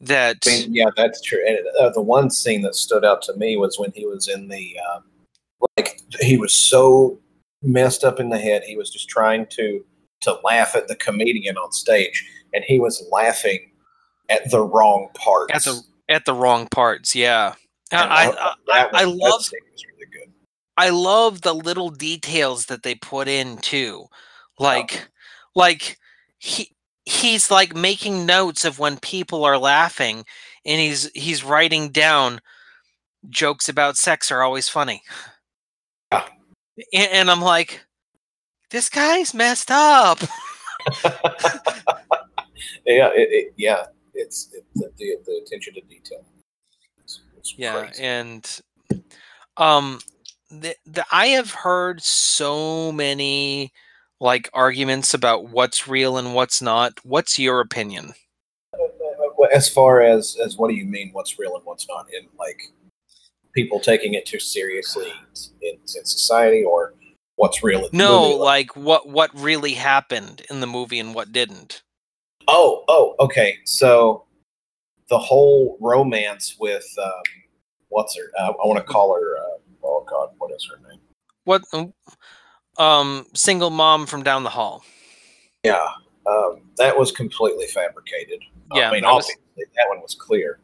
That 0.00 0.38
I 0.46 0.50
mean, 0.50 0.74
yeah, 0.74 0.90
that's 0.96 1.20
true. 1.20 1.44
And 1.46 1.58
uh, 1.80 1.90
the 1.90 2.02
one 2.02 2.30
scene 2.30 2.62
that 2.62 2.74
stood 2.74 3.04
out 3.04 3.22
to 3.22 3.36
me 3.36 3.56
was 3.56 3.78
when 3.78 3.92
he 3.94 4.06
was 4.06 4.28
in 4.28 4.48
the 4.48 4.76
um, 4.92 5.04
like 5.76 6.00
he 6.20 6.36
was 6.36 6.52
so 6.52 7.20
messed 7.62 8.02
up 8.02 8.18
in 8.18 8.28
the 8.28 8.38
head. 8.38 8.64
He 8.64 8.76
was 8.76 8.90
just 8.90 9.08
trying 9.08 9.46
to 9.50 9.84
to 10.22 10.38
laugh 10.44 10.74
at 10.74 10.88
the 10.88 10.96
comedian 10.96 11.56
on 11.56 11.72
stage, 11.72 12.28
and 12.52 12.64
he 12.64 12.78
was 12.78 13.04
laughing 13.10 13.70
at 14.28 14.50
the 14.50 14.60
wrong 14.60 15.08
parts. 15.14 15.54
At 15.54 15.64
the 15.64 15.82
at 16.08 16.24
the 16.24 16.34
wrong 16.34 16.68
parts, 16.68 17.14
yeah. 17.14 17.54
I, 17.92 18.30
I, 18.30 18.54
I, 18.70 18.88
I 18.92 19.04
love 19.04 19.50
really. 19.52 20.32
I 20.76 20.88
love 20.88 21.42
the 21.42 21.54
little 21.54 21.90
details 21.90 22.66
that 22.66 22.82
they 22.82 22.94
put 22.94 23.28
in 23.28 23.58
too. 23.58 24.06
Like 24.58 25.08
like 25.54 25.98
he 26.38 26.74
he's 27.04 27.50
like 27.50 27.74
making 27.74 28.26
notes 28.26 28.64
of 28.64 28.78
when 28.78 28.98
people 28.98 29.44
are 29.44 29.58
laughing 29.58 30.24
and 30.64 30.80
he's 30.80 31.10
he's 31.14 31.44
writing 31.44 31.90
down 31.90 32.40
jokes 33.28 33.68
about 33.68 33.96
sex 33.96 34.30
are 34.30 34.42
always 34.42 34.68
funny. 34.68 35.02
Yeah. 36.10 36.24
And, 36.92 37.10
and 37.12 37.30
I'm 37.30 37.42
like 37.42 37.84
this 38.72 38.88
guy's 38.88 39.32
messed 39.32 39.70
up. 39.70 40.18
yeah, 42.84 43.10
it, 43.14 43.28
it, 43.30 43.54
yeah, 43.56 43.86
it's 44.14 44.52
it, 44.52 44.64
the, 44.74 44.90
the, 44.98 45.42
attention 45.46 45.74
to 45.74 45.80
detail 45.82 46.24
yeah, 47.56 47.86
crazy. 47.86 48.02
and 48.02 48.60
um, 49.56 49.98
the, 50.50 50.74
the 50.86 51.04
I 51.10 51.28
have 51.28 51.52
heard 51.52 52.02
so 52.02 52.92
many 52.92 53.72
like 54.20 54.48
arguments 54.52 55.14
about 55.14 55.50
what's 55.50 55.88
real 55.88 56.16
and 56.16 56.34
what's 56.34 56.62
not. 56.62 56.98
What's 57.02 57.38
your 57.38 57.60
opinion? 57.60 58.14
As 59.52 59.68
far 59.68 60.00
as 60.00 60.36
as 60.42 60.56
what 60.56 60.68
do 60.68 60.74
you 60.74 60.86
mean? 60.86 61.10
What's 61.12 61.38
real 61.38 61.56
and 61.56 61.64
what's 61.64 61.88
not? 61.88 62.06
In 62.12 62.28
like 62.38 62.62
people 63.54 63.80
taking 63.80 64.14
it 64.14 64.24
too 64.24 64.38
seriously 64.38 65.12
in, 65.60 65.74
in 65.96 66.04
society, 66.04 66.64
or 66.64 66.94
what's 67.42 67.60
real? 67.64 67.88
no, 67.92 68.28
like 68.28 68.76
what 68.76 69.08
what 69.08 69.30
really 69.34 69.74
happened 69.74 70.42
in 70.48 70.60
the 70.60 70.66
movie 70.66 71.00
and 71.00 71.12
what 71.12 71.32
didn't. 71.32 71.82
Oh, 72.46 72.84
oh, 72.88 73.16
okay. 73.18 73.58
So 73.64 74.24
the 75.08 75.18
whole 75.18 75.76
romance 75.80 76.56
with 76.60 76.86
um, 77.02 77.10
what's 77.88 78.16
her? 78.16 78.30
Uh, 78.38 78.52
I 78.52 78.66
want 78.66 78.78
to 78.78 78.84
call 78.84 79.14
her. 79.14 79.38
Uh, 79.38 79.58
oh 79.82 80.06
God, 80.08 80.30
what 80.38 80.52
is 80.52 80.68
her 80.70 80.88
name? 80.88 81.00
What? 81.44 81.62
Um, 81.72 81.92
um, 82.78 83.26
single 83.34 83.70
mom 83.70 84.06
from 84.06 84.22
down 84.22 84.44
the 84.44 84.50
hall. 84.50 84.84
Yeah, 85.64 85.88
um, 86.26 86.62
that 86.76 86.96
was 86.96 87.10
completely 87.10 87.66
fabricated. 87.66 88.40
Yeah, 88.72 88.90
I 88.90 88.92
mean, 88.92 89.02
that 89.02 89.08
obviously 89.08 89.34
was... 89.56 89.66
that 89.76 89.88
one 89.88 90.00
was 90.00 90.14
clear. 90.14 90.60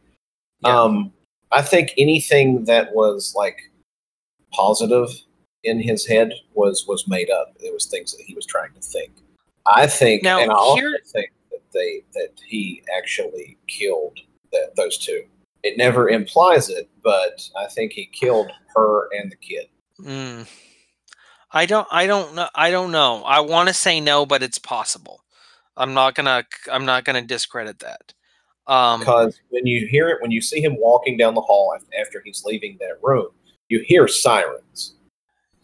Yeah. 0.61 0.81
Um, 0.81 1.13
I 1.51 1.63
think 1.63 1.93
anything 1.99 2.67
that 2.67 2.95
was 2.95 3.35
like 3.37 3.59
positive 4.53 5.11
in 5.65 5.81
his 5.81 6.07
head 6.07 6.33
was 6.55 6.87
was 6.87 7.09
made 7.09 7.31
up. 7.31 7.57
It 7.61 7.73
was 7.73 7.87
things 7.87 8.13
that 8.13 8.23
he 8.25 8.35
was 8.35 8.47
trying 8.47 8.73
to 8.75 8.81
think. 8.81 9.13
I 9.67 9.87
think, 9.87 10.23
now, 10.23 10.41
and 10.41 10.51
I 10.51 10.55
also 10.55 10.77
here... 10.77 10.99
think 11.13 11.31
that 11.51 11.61
they 11.73 12.03
that 12.15 12.31
he 12.47 12.83
actually 12.97 13.59
killed 13.67 14.19
that, 14.53 14.75
those 14.77 14.99
two. 14.99 15.23
It 15.63 15.77
never 15.77 16.09
implies 16.09 16.71
it, 16.71 16.89
but 17.03 17.49
I 17.57 17.67
think 17.67 17.93
he 17.93 18.07
killed 18.07 18.51
her 18.75 19.09
and 19.13 19.31
the 19.31 19.37
kid. 19.37 19.67
Mm. 20.01 20.49
I 21.51 21.67
don't. 21.67 21.89
I 21.91 22.07
don't 22.07 22.35
know. 22.35 22.49
I 22.55 22.71
don't 22.71 22.93
know. 22.93 23.23
I 23.25 23.41
want 23.41 23.69
to 23.69 23.75
say 23.75 24.01
no, 24.01 24.27
but 24.27 24.43
it's 24.43 24.59
possible. 24.59 25.25
I'm 25.77 25.95
not 25.95 26.15
gonna. 26.15 26.45
I'm 26.71 26.85
not 26.85 27.05
gonna 27.05 27.23
discredit 27.23 27.81
that. 27.81 28.15
Um, 28.67 29.01
because 29.01 29.41
when 29.49 29.67
you 29.67 29.87
hear 29.87 30.09
it, 30.11 30.21
when 30.21 30.31
you 30.31 30.43
see 30.43 30.61
him 30.61 30.77
walking 30.79 31.17
down 31.17 31.35
the 31.35 31.41
hall 31.41 31.75
after 31.99 32.23
he's 32.23 32.45
leaving 32.45 32.77
that 32.81 32.99
room, 33.03 33.29
you 33.69 33.81
hear 33.81 34.07
sirens. 34.07 34.95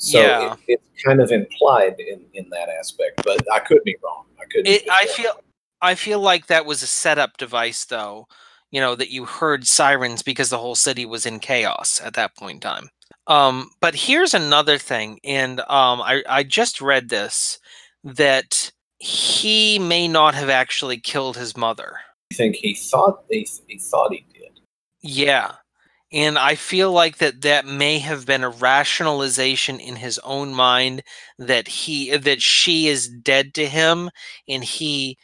So 0.05 0.21
yeah. 0.21 0.53
it, 0.69 0.81
it's 0.93 1.03
kind 1.03 1.21
of 1.23 1.33
implied 1.33 1.97
in, 1.99 2.21
in 2.35 2.51
that 2.51 2.69
aspect, 2.69 3.23
but 3.25 3.41
I 3.51 3.61
could 3.61 3.83
be 3.85 3.97
wrong. 4.05 4.27
I 4.39 4.45
could. 4.45 4.69
I 4.69 5.07
feel. 5.07 5.33
I 5.81 5.95
feel 5.95 6.21
like 6.21 6.47
that 6.47 6.67
was 6.67 6.83
a 6.83 6.87
setup 6.87 7.37
device, 7.39 7.87
though, 7.87 8.27
you 8.71 8.81
know, 8.81 8.95
that 8.95 9.11
you 9.11 9.25
heard 9.25 9.67
sirens 9.67 10.23
because 10.23 10.51
the 10.51 10.59
whole 10.59 10.75
city 10.75 11.07
was 11.07 11.27
in 11.27 11.39
chaos 11.41 12.01
at 12.05 12.15
that 12.15 12.37
point 12.37 12.57
in 12.57 12.61
time. 12.61 12.89
Um, 13.27 13.71
but 13.81 13.95
here's 13.95 14.35
another 14.35 14.77
thing, 14.77 15.21
and 15.25 15.61
um, 15.61 16.03
I, 16.03 16.23
I 16.29 16.43
just 16.43 16.83
read 16.83 17.09
this 17.09 17.59
that 18.03 18.71
he 18.99 19.79
may 19.79 20.07
not 20.07 20.35
have 20.35 20.51
actually 20.51 20.99
killed 20.99 21.37
his 21.37 21.57
mother. 21.57 21.97
I 22.33 22.35
think 22.35 22.57
he 22.57 22.75
thought 22.75 23.25
he, 23.31 23.49
he 23.67 23.79
thought 23.79 24.13
he 24.13 24.27
did. 24.35 24.61
Yeah, 25.03 25.53
and 26.15 26.39
I 26.39 26.57
feel 26.57 26.93
like 26.93 27.19
that 27.19 27.43
that 27.43 27.67
may 27.67 27.99
have 28.01 28.27
been 28.27 28.45
a 28.45 28.51
rationalization 28.51 29.81
in 29.81 29.97
his 29.97 30.21
own 30.21 30.55
mind 30.55 31.03
that 31.39 31.69
he 31.69 32.17
that 32.17 32.43
she 32.43 32.89
is 32.89 33.09
dead 33.09 33.55
to 33.57 33.67
him, 33.69 34.11
and 34.49 34.65
he 34.65 35.19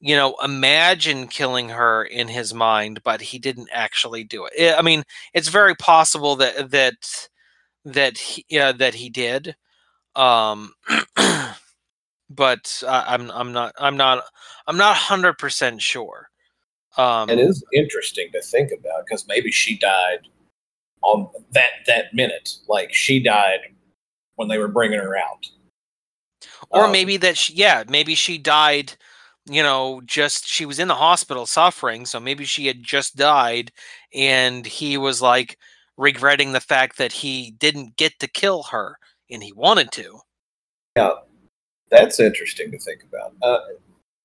you 0.00 0.16
know, 0.16 0.36
imagine 0.44 1.28
killing 1.28 1.70
her 1.70 2.04
in 2.04 2.28
his 2.28 2.54
mind, 2.54 3.00
but 3.04 3.20
he 3.22 3.38
didn't 3.38 3.70
actually 3.72 4.24
do 4.24 4.46
it. 4.52 4.74
I 4.78 4.82
mean, 4.82 5.04
it's 5.34 5.48
very 5.48 5.74
possible 5.76 6.36
that 6.36 6.70
that 6.72 7.28
that 7.84 8.18
he, 8.18 8.44
yeah, 8.48 8.72
that 8.72 8.94
he 8.94 9.10
did. 9.10 9.56
Um, 10.16 10.72
but 12.30 12.82
I'm 12.86 13.30
I'm 13.30 13.52
not 13.52 13.74
I'm 13.78 13.96
not 13.96 14.24
I'm 14.66 14.76
not 14.76 14.96
hundred 14.96 15.38
percent 15.38 15.82
sure. 15.82 16.28
Um, 16.96 17.28
it 17.28 17.38
is 17.38 17.62
interesting 17.72 18.30
to 18.32 18.40
think 18.40 18.72
about 18.72 19.04
because 19.06 19.26
maybe 19.28 19.50
she 19.50 19.78
died 19.78 20.20
on 21.02 21.28
that 21.52 21.70
that 21.86 22.14
minute, 22.14 22.56
like 22.68 22.92
she 22.92 23.22
died 23.22 23.60
when 24.36 24.48
they 24.48 24.58
were 24.58 24.68
bringing 24.68 24.98
her 24.98 25.16
out, 25.16 25.46
or 26.70 26.84
um, 26.84 26.92
maybe 26.92 27.16
that 27.18 27.36
she, 27.36 27.54
yeah, 27.54 27.84
maybe 27.88 28.14
she 28.14 28.38
died 28.38 28.94
you 29.48 29.62
know, 29.62 30.02
just 30.04 30.46
she 30.46 30.66
was 30.66 30.78
in 30.78 30.88
the 30.88 30.94
hospital 30.94 31.46
suffering, 31.46 32.04
so 32.04 32.18
maybe 32.18 32.44
she 32.44 32.66
had 32.66 32.82
just 32.82 33.16
died, 33.16 33.70
and 34.12 34.66
he 34.66 34.98
was 34.98 35.22
like 35.22 35.56
regretting 35.96 36.52
the 36.52 36.60
fact 36.60 36.98
that 36.98 37.12
he 37.12 37.52
didn't 37.52 37.96
get 37.96 38.18
to 38.18 38.28
kill 38.28 38.64
her 38.64 38.98
and 39.30 39.42
he 39.42 39.52
wanted 39.52 39.90
to. 39.92 40.18
Yeah, 40.96 41.12
that's 41.90 42.20
interesting 42.20 42.70
to 42.70 42.78
think 42.78 43.02
about. 43.04 43.34
Uh, 43.42 43.60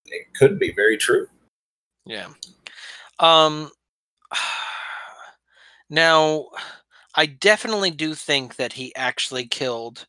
it 0.05 0.27
could 0.35 0.59
be 0.59 0.73
very 0.73 0.97
true. 0.97 1.27
Yeah. 2.05 2.29
Um. 3.21 3.71
Now, 5.93 6.45
I 7.15 7.25
definitely 7.25 7.91
do 7.91 8.13
think 8.15 8.55
that 8.55 8.71
he 8.71 8.95
actually 8.95 9.45
killed 9.45 10.07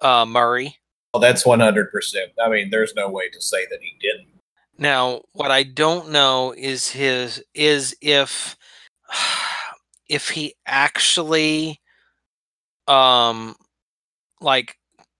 uh, 0.00 0.24
Murray. 0.24 0.76
Well, 1.12 1.20
that's 1.20 1.44
one 1.44 1.60
hundred 1.60 1.90
percent. 1.90 2.30
I 2.40 2.48
mean, 2.48 2.70
there's 2.70 2.94
no 2.94 3.10
way 3.10 3.28
to 3.30 3.40
say 3.40 3.66
that 3.70 3.80
he 3.82 3.96
didn't. 4.00 4.40
Now, 4.78 5.22
what 5.32 5.50
I 5.50 5.64
don't 5.64 6.10
know 6.10 6.54
is 6.56 6.88
his 6.88 7.42
is 7.54 7.96
if 8.00 8.56
if 10.08 10.30
he 10.30 10.54
actually 10.66 11.80
um 12.88 13.54
like 14.40 14.76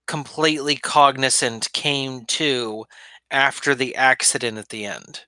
completely 0.07 0.77
cognizant 0.77 1.73
came 1.73 2.25
to 2.27 2.85
after 3.31 3.75
the 3.75 3.95
accident 3.97 4.59
at 4.59 4.69
the 4.71 4.87
end. 4.87 5.21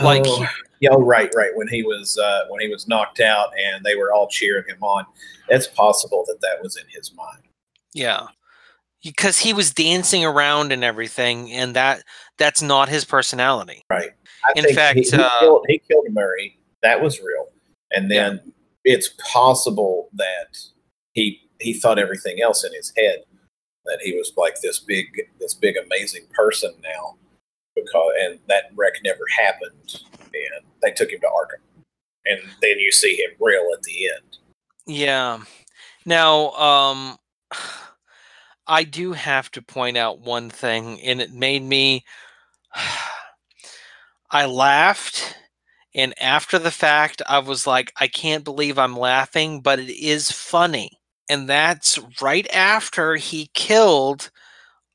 Like 0.00 0.24
oh, 0.26 0.46
yeah, 0.82 0.90
oh, 0.90 1.00
right, 1.00 1.32
right. 1.36 1.52
When 1.54 1.68
he 1.68 1.84
was 1.84 2.18
uh, 2.18 2.46
when 2.48 2.60
he 2.60 2.68
was 2.68 2.88
knocked 2.88 3.20
out 3.20 3.52
and 3.56 3.84
they 3.84 3.94
were 3.94 4.12
all 4.12 4.26
cheering 4.26 4.64
him 4.66 4.82
on, 4.82 5.06
it's 5.48 5.68
possible 5.68 6.24
that 6.26 6.40
that 6.40 6.60
was 6.60 6.76
in 6.76 6.82
his 6.88 7.14
mind. 7.14 7.44
Yeah, 7.94 8.26
because 9.04 9.38
he 9.38 9.52
was 9.52 9.72
dancing 9.72 10.24
around 10.24 10.72
and 10.72 10.82
everything, 10.82 11.52
and 11.52 11.76
that 11.76 12.02
that's 12.36 12.62
not 12.62 12.88
his 12.88 13.04
personality. 13.04 13.84
Right. 13.88 14.10
I 14.44 14.58
in 14.58 14.74
fact, 14.74 14.98
he, 14.98 15.04
he, 15.04 15.16
uh, 15.16 15.38
killed, 15.38 15.64
he, 15.68 15.78
killed, 15.78 16.06
Murray. 16.10 16.58
That 16.82 17.00
was 17.00 17.20
real, 17.20 17.46
and 17.92 18.10
then 18.10 18.40
yeah. 18.44 18.52
it's 18.96 19.10
possible 19.32 20.08
that 20.14 20.58
he 21.12 21.48
he 21.60 21.74
thought 21.74 22.00
everything 22.00 22.42
else 22.42 22.64
in 22.64 22.74
his 22.74 22.92
head 22.96 23.22
that 23.84 24.00
he 24.02 24.14
was 24.14 24.32
like 24.36 24.60
this 24.62 24.80
big 24.80 25.06
this 25.38 25.54
big 25.54 25.76
amazing 25.76 26.26
person 26.34 26.72
now 26.82 27.16
because 27.76 28.12
and 28.24 28.40
that 28.48 28.64
wreck 28.74 28.94
never 29.04 29.22
happened 29.38 30.02
and 30.34 30.66
they 30.82 30.90
took 30.90 31.10
him 31.10 31.20
to 31.20 31.26
Arkham. 31.26 31.60
and 32.24 32.40
then 32.60 32.78
you 32.78 32.92
see 32.92 33.16
him 33.16 33.30
real 33.40 33.66
at 33.74 33.82
the 33.82 34.08
end. 34.08 34.38
Yeah. 34.86 35.40
Now, 36.04 36.50
um, 36.52 37.18
I 38.66 38.84
do 38.84 39.12
have 39.12 39.50
to 39.52 39.62
point 39.62 39.96
out 39.96 40.20
one 40.20 40.50
thing, 40.50 41.00
and 41.00 41.20
it 41.20 41.32
made 41.32 41.62
me. 41.62 42.04
I 44.34 44.46
laughed, 44.46 45.36
and 45.94 46.14
after 46.18 46.58
the 46.58 46.70
fact, 46.70 47.20
I 47.28 47.40
was 47.40 47.66
like, 47.66 47.92
I 48.00 48.08
can't 48.08 48.44
believe 48.44 48.78
I'm 48.78 48.96
laughing, 48.96 49.60
but 49.60 49.78
it 49.78 49.90
is 49.90 50.30
funny. 50.30 50.98
And 51.28 51.48
that's 51.48 51.98
right 52.22 52.46
after 52.52 53.16
he 53.16 53.50
killed 53.52 54.30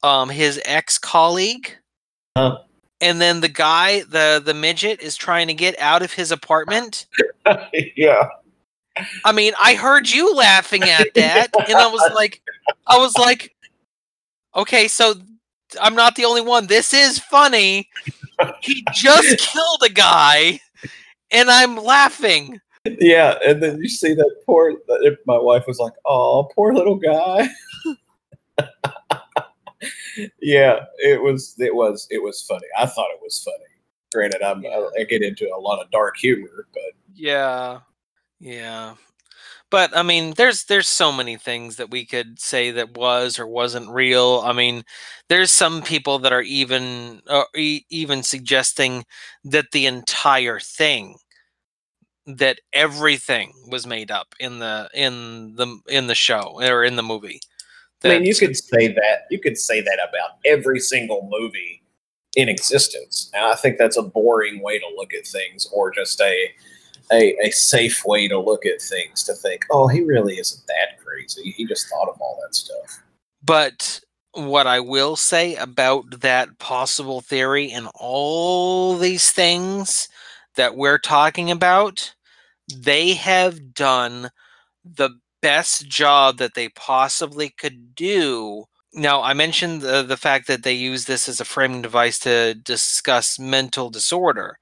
um, 0.02 0.30
his 0.30 0.60
ex 0.66 0.98
colleague. 0.98 1.78
Huh. 2.36 2.58
And 3.00 3.22
then 3.22 3.42
the 3.42 3.50
guy, 3.50 4.02
the 4.02 4.42
the 4.44 4.54
midget, 4.54 5.02
is 5.02 5.16
trying 5.16 5.48
to 5.48 5.54
get 5.54 5.80
out 5.80 6.02
of 6.02 6.14
his 6.14 6.32
apartment. 6.32 7.06
yeah. 7.96 8.28
I 9.24 9.32
mean, 9.32 9.54
I 9.60 9.76
heard 9.76 10.10
you 10.10 10.34
laughing 10.34 10.84
at 10.84 11.14
that, 11.14 11.50
and 11.68 11.78
I 11.78 11.88
was 11.88 12.12
like, 12.16 12.42
I 12.88 12.98
was 12.98 13.16
like, 13.18 13.56
okay, 14.56 14.88
so 14.88 15.14
I'm 15.80 15.96
not 15.96 16.16
the 16.16 16.26
only 16.26 16.42
one. 16.42 16.68
This 16.68 16.94
is 16.94 17.20
funny. 17.20 17.90
He 18.62 18.84
just 18.94 19.38
killed 19.52 19.84
a 19.86 19.90
guy, 19.90 20.60
and 21.32 21.50
I'm 21.50 21.78
laughing. 21.78 22.60
Yeah, 23.00 23.38
and 23.46 23.62
then 23.62 23.80
you 23.82 23.90
see 23.90 24.14
that 24.14 24.36
poor. 24.46 24.74
My 25.26 25.38
wife 25.38 25.66
was 25.68 25.80
like, 25.80 25.94
"Oh, 26.06 26.50
poor 26.56 26.74
little 26.74 26.96
guy." 26.96 27.50
Yeah, 30.42 30.86
it 31.00 31.22
was. 31.22 31.56
It 31.60 31.76
was. 31.76 32.08
It 32.10 32.22
was 32.24 32.42
funny. 32.42 32.68
I 32.78 32.86
thought 32.86 33.10
it 33.14 33.22
was 33.22 33.42
funny. 33.44 33.66
Granted, 34.14 34.42
I'm, 34.42 34.64
Yeah. 34.64 34.88
I 35.00 35.04
get 35.04 35.22
into 35.24 35.48
a 35.56 35.60
lot 35.60 35.82
of 35.84 35.92
dark 35.92 36.18
humor, 36.18 36.68
but 36.74 36.84
Yeah. 37.14 37.80
Yeah. 38.40 38.96
But 39.70 39.96
I 39.98 40.04
mean, 40.04 40.34
there's 40.38 40.66
there's 40.66 40.88
so 40.88 41.12
many 41.12 41.38
things 41.38 41.76
that 41.78 41.92
we 41.92 42.06
could 42.06 42.40
say 42.40 42.72
that 42.72 42.96
was 42.98 43.40
or 43.40 43.48
wasn't 43.48 43.90
real. 43.90 44.42
I 44.46 44.54
mean, 44.54 44.84
there's 45.30 45.52
some 45.52 45.82
people 45.82 46.20
that 46.20 46.34
are 46.34 46.42
even 46.42 47.22
uh, 47.28 47.44
e- 47.56 47.86
even 47.90 48.24
suggesting 48.24 49.06
that 49.46 49.72
the 49.74 49.86
entire 49.88 50.60
thing 50.60 51.18
that 52.26 52.60
everything 52.74 53.54
was 53.70 53.88
made 53.88 54.12
up 54.12 54.36
in 54.40 54.60
the 54.60 54.90
in 54.94 55.56
the 55.56 55.80
in 55.88 56.08
the 56.08 56.16
show 56.16 56.60
or 56.62 56.84
in 56.84 56.96
the 56.96 57.04
movie. 57.04 57.40
I 58.04 58.10
mean, 58.10 58.26
you 58.26 58.36
could 58.36 58.56
say 58.56 58.88
that. 58.88 59.26
You 59.30 59.40
could 59.40 59.58
say 59.58 59.82
that 59.82 60.00
about 60.08 60.38
every 60.46 60.80
single 60.80 61.28
movie 61.32 61.82
in 62.36 62.50
existence. 62.50 63.32
And 63.34 63.46
I 63.46 63.56
think 63.56 63.78
that's 63.78 63.98
a 63.98 64.04
boring 64.04 64.62
way 64.62 64.78
to 64.80 64.86
look 64.96 65.14
at 65.14 65.26
things, 65.26 65.68
or 65.74 65.92
just 65.92 66.22
a 66.22 66.52
a, 67.12 67.36
a 67.44 67.52
safe 67.52 68.04
way 68.06 68.28
to 68.28 68.40
look 68.40 68.66
at 68.66 68.82
things. 68.82 69.24
To 69.24 69.34
think, 69.34 69.66
oh, 69.72 69.88
he 69.88 70.02
really 70.02 70.36
isn't 70.36 70.66
that 70.68 71.04
crazy. 71.04 71.52
He 71.52 71.66
just 71.66 71.88
thought 71.90 72.10
of 72.10 72.20
all 72.22 72.40
that 72.44 72.54
stuff. 72.54 73.04
But 73.44 74.00
what 74.34 74.68
I 74.68 74.80
will 74.80 75.16
say 75.16 75.56
about 75.56 76.22
that 76.22 76.60
possible 76.60 77.22
theory 77.22 77.72
and 77.72 77.90
all 77.96 78.96
these 78.96 79.32
things 79.32 80.08
that 80.56 80.76
we're 80.76 81.00
talking 81.00 81.50
about, 81.50 82.14
they 82.76 83.14
have 83.14 83.74
done 83.74 84.30
the 84.84 85.10
best 85.42 85.88
job 85.88 86.38
that 86.38 86.54
they 86.56 86.70
possibly 86.70 87.50
could 87.50 87.96
do. 87.96 88.66
Now, 88.94 89.22
I 89.22 89.34
mentioned 89.34 89.82
the, 89.82 90.04
the 90.04 90.18
fact 90.18 90.48
that 90.48 90.64
they 90.64 90.74
use 90.74 91.06
this 91.06 91.30
as 91.30 91.40
a 91.40 91.46
framing 91.46 91.82
device 91.82 92.20
to 92.20 92.56
discuss 92.56 93.40
mental 93.40 93.90
disorder, 93.90 94.58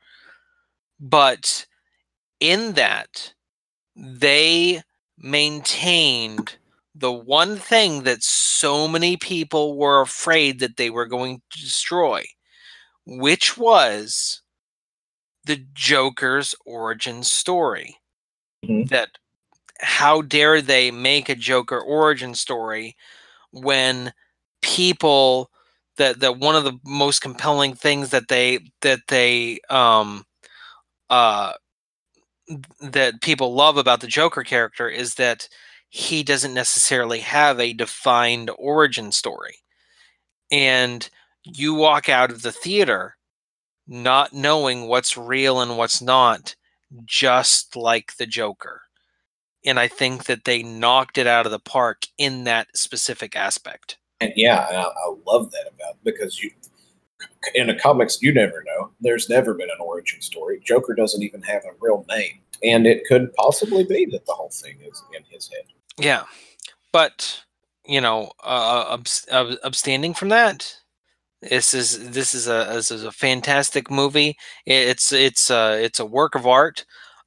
but 1.00 1.66
in 2.40 2.74
that, 2.74 3.34
they 3.96 4.84
maintained 5.18 6.58
the 6.96 7.12
one 7.14 7.58
thing 7.58 8.04
that 8.04 8.24
so 8.24 8.88
many 8.88 9.18
people 9.18 9.78
were 9.78 10.02
afraid 10.02 10.60
that 10.60 10.78
they 10.78 10.90
were 10.90 11.06
going 11.08 11.42
to 11.52 11.62
destroy, 11.62 12.24
which 13.06 13.58
was 13.58 14.42
the 15.46 15.58
Joker's 15.74 16.56
origin 16.66 17.24
story. 17.24 17.98
Mhm. 18.66 18.90
That 18.90 19.10
how 19.82 20.22
dare 20.22 20.62
they 20.62 20.92
make 20.92 21.30
a 21.30 21.36
Joker 21.36 21.80
origin 21.80 22.36
story 22.36 22.96
when 23.52 24.14
people 24.62 25.52
that 25.98 26.20
that 26.22 26.40
one 26.40 26.56
of 26.56 26.64
the 26.66 26.80
most 26.86 27.22
compelling 27.22 27.76
things 27.76 28.12
that 28.12 28.30
they 28.30 28.60
that 28.82 29.02
they 29.10 29.60
um 29.70 30.26
uh 31.10 31.54
that 32.82 33.22
people 33.22 33.54
love 33.54 33.78
about 33.78 34.02
the 34.02 34.08
Joker 34.08 34.44
character 34.44 34.90
is 34.90 35.16
that 35.16 35.48
he 35.90 36.24
doesn't 36.24 36.54
necessarily 36.54 37.20
have 37.20 37.60
a 37.60 37.74
defined 37.74 38.52
origin 38.58 39.12
story. 39.12 39.58
And 40.52 41.10
you 41.44 41.74
walk 41.76 42.10
out 42.10 42.32
of 42.32 42.42
the 42.42 42.52
theater 42.52 43.18
not 43.88 44.34
knowing 44.34 44.88
what's 44.88 45.18
real 45.18 45.62
and 45.62 45.78
what's 45.78 46.02
not, 46.02 46.56
just 47.06 47.76
like 47.76 48.18
the 48.18 48.28
Joker. 48.28 48.84
And 49.66 49.80
I 49.80 49.88
think 49.88 50.26
that 50.26 50.46
they 50.46 50.62
knocked 50.62 51.18
it 51.18 51.28
out 51.28 51.46
of 51.46 51.52
the 51.52 51.60
park 51.60 52.04
in 52.18 52.44
that 52.44 52.68
specific 52.76 53.36
aspect. 53.36 53.98
And 54.22 54.32
yeah, 54.36 54.68
I, 54.70 54.76
I 54.76 55.16
love 55.26 55.52
that 55.52 55.72
about 55.74 55.98
because 56.04 56.42
you 56.42 56.52
in 57.54 57.68
the 57.68 57.76
comics 57.76 58.22
you 58.22 58.34
never 58.34 58.64
know. 58.66 58.92
There's 59.02 59.30
never 59.30 59.54
been 59.54 59.70
an 59.70 59.78
origin 59.80 60.22
story. 60.22 60.62
Joker 60.66 60.94
doesn't 60.94 61.22
even 61.24 61.42
have 61.44 61.64
a 61.66 61.76
real 61.80 62.06
name, 62.10 62.40
and 62.64 62.88
it 62.88 63.06
could 63.08 63.34
possibly 63.36 63.84
be 63.84 64.06
that 64.12 64.26
the 64.26 64.34
whole 64.34 64.50
thing 64.50 64.78
is 64.82 65.04
in 65.16 65.24
his 65.30 65.50
head. 65.50 65.66
Yeah. 65.98 66.24
But, 66.92 67.44
you 67.86 68.02
know, 68.02 68.32
uh, 68.44 68.88
abs- 68.94 69.28
ab- 69.32 69.58
abstaining 69.64 70.14
from 70.14 70.30
that, 70.30 70.78
this 71.42 71.74
is 71.74 72.12
this 72.12 72.34
is 72.34 72.48
a 72.48 72.68
this 72.72 72.90
is 72.90 73.04
a 73.04 73.12
fantastic 73.12 73.92
movie. 73.92 74.38
It's 74.66 75.12
it's 75.12 75.52
a 75.52 75.84
it's 75.84 76.00
a 76.00 76.06
work 76.06 76.36
of 76.36 76.48
art. 76.48 76.86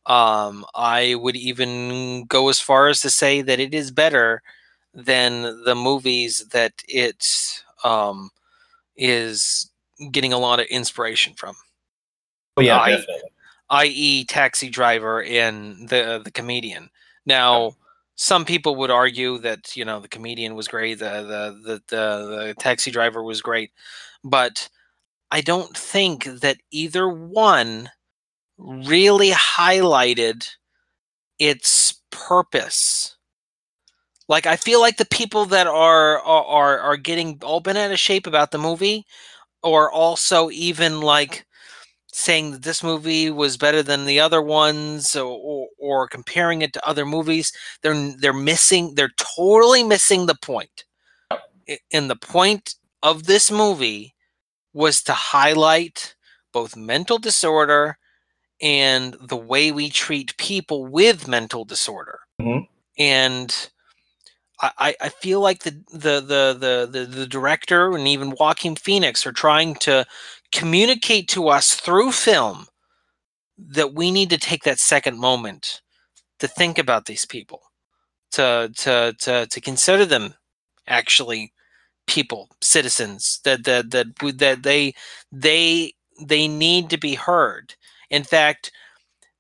Um, 0.08 0.64
I 0.74 1.14
would 1.16 1.36
even 1.36 2.24
go 2.24 2.48
as 2.48 2.58
far 2.60 2.88
as 2.88 3.00
to 3.02 3.10
say 3.10 3.42
that 3.42 3.60
it 3.60 3.74
is 3.74 3.90
better 3.90 4.42
than 4.94 5.42
the 5.64 5.74
movies 5.74 6.46
that 6.52 6.72
it 6.88 7.62
um, 7.84 8.30
is 8.96 9.70
getting 10.10 10.32
a 10.32 10.38
lot 10.38 10.60
of 10.60 10.66
inspiration 10.66 11.34
from, 11.34 11.54
Oh 12.56 12.62
yeah, 12.62 12.78
I- 12.78 12.90
definitely. 12.92 13.30
i.e., 13.70 14.24
Taxi 14.24 14.70
Driver 14.70 15.22
and 15.22 15.88
the 15.88 16.20
the 16.24 16.30
comedian. 16.30 16.88
Now, 17.26 17.76
some 18.16 18.44
people 18.46 18.76
would 18.76 18.90
argue 18.90 19.38
that 19.38 19.76
you 19.76 19.84
know 19.84 20.00
the 20.00 20.08
comedian 20.08 20.54
was 20.54 20.68
great, 20.68 20.98
the 21.00 21.04
the 21.04 21.60
the 21.64 21.82
the, 21.88 22.46
the 22.46 22.54
taxi 22.58 22.90
driver 22.90 23.22
was 23.22 23.42
great, 23.42 23.70
but 24.24 24.68
I 25.30 25.42
don't 25.42 25.76
think 25.76 26.24
that 26.24 26.56
either 26.70 27.08
one 27.08 27.90
really 28.58 29.30
highlighted 29.30 30.48
its 31.38 32.02
purpose. 32.10 33.16
Like 34.28 34.46
I 34.46 34.56
feel 34.56 34.80
like 34.80 34.98
the 34.98 35.06
people 35.06 35.46
that 35.46 35.66
are 35.66 36.20
are 36.20 36.78
are, 36.80 36.96
getting 36.96 37.40
all 37.42 37.60
bent 37.60 37.78
out 37.78 37.92
of 37.92 37.98
shape 37.98 38.26
about 38.26 38.50
the 38.50 38.58
movie, 38.58 39.06
or 39.62 39.90
also 39.90 40.50
even 40.50 41.00
like 41.00 41.46
saying 42.12 42.50
that 42.50 42.62
this 42.62 42.82
movie 42.82 43.30
was 43.30 43.56
better 43.56 43.82
than 43.82 44.04
the 44.04 44.18
other 44.18 44.42
ones 44.42 45.14
or, 45.14 45.38
or, 45.38 45.68
or 45.78 46.08
comparing 46.08 46.62
it 46.62 46.72
to 46.72 46.88
other 46.88 47.04
movies 47.06 47.52
they're 47.82 48.12
they're 48.18 48.32
missing 48.32 48.94
they're 48.94 49.12
totally 49.36 49.84
missing 49.84 50.26
the 50.26 50.34
point 50.42 50.84
and 51.92 52.10
the 52.10 52.16
point 52.16 52.74
of 53.02 53.24
this 53.24 53.50
movie 53.50 54.14
was 54.72 55.02
to 55.02 55.12
highlight 55.12 56.16
both 56.52 56.76
mental 56.76 57.18
disorder 57.18 57.97
and 58.60 59.16
the 59.20 59.36
way 59.36 59.72
we 59.72 59.90
treat 59.90 60.36
people 60.38 60.86
with 60.86 61.28
mental 61.28 61.64
disorder 61.64 62.20
Mhm. 62.40 62.66
and 62.98 63.70
I, 64.60 64.70
I- 64.78 64.96
I 65.02 65.08
feel 65.10 65.40
like 65.40 65.62
the, 65.64 65.72
the 65.92 66.20
the 66.20 66.56
the 66.58 66.88
the 66.90 67.06
the 67.06 67.26
director 67.26 67.94
and 67.96 68.08
even 68.08 68.34
Joaquin 68.38 68.76
Phoenix 68.76 69.26
are 69.26 69.32
trying 69.32 69.74
to 69.76 70.06
communicate 70.52 71.28
to 71.30 71.48
us 71.48 71.74
through 71.74 72.12
film 72.12 72.66
that 73.58 73.94
we 73.94 74.10
need 74.10 74.30
to 74.30 74.38
take 74.38 74.64
that 74.64 74.78
second 74.80 75.18
moment 75.18 75.82
to 76.40 76.48
think 76.48 76.78
about 76.78 77.06
these 77.06 77.24
people, 77.26 77.62
to 78.32 78.70
to 78.76 79.14
to 79.20 79.46
to 79.46 79.60
consider 79.60 80.06
them 80.06 80.34
actually 80.88 81.52
people, 82.06 82.50
citizens 82.62 83.40
that 83.44 83.64
that 83.64 83.90
that 83.92 84.16
that 84.38 84.62
they 84.64 84.94
they 85.32 85.94
they 86.22 86.48
need 86.48 86.90
to 86.90 86.98
be 86.98 87.14
heard. 87.14 87.74
In 88.10 88.24
fact, 88.24 88.72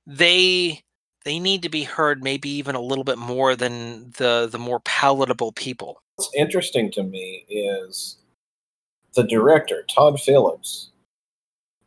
they 0.06 0.82
they 1.24 1.38
need 1.38 1.62
to 1.62 1.68
be 1.68 1.84
heard 1.84 2.22
maybe 2.22 2.48
even 2.48 2.74
a 2.74 2.80
little 2.80 3.04
bit 3.04 3.18
more 3.18 3.54
than 3.54 4.10
the 4.16 4.48
the 4.50 4.58
more 4.58 4.80
palatable 4.80 5.52
people. 5.52 6.02
What's 6.16 6.34
interesting 6.34 6.90
to 6.92 7.02
me 7.02 7.44
is 7.48 8.16
the 9.14 9.24
director, 9.24 9.84
Todd 9.94 10.20
Phillips. 10.20 10.90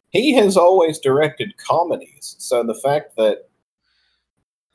He 0.09 0.34
has 0.34 0.57
always 0.57 0.99
directed 0.99 1.57
comedies, 1.57 2.36
so 2.38 2.63
the 2.63 2.75
fact 2.75 3.15
that 3.15 3.49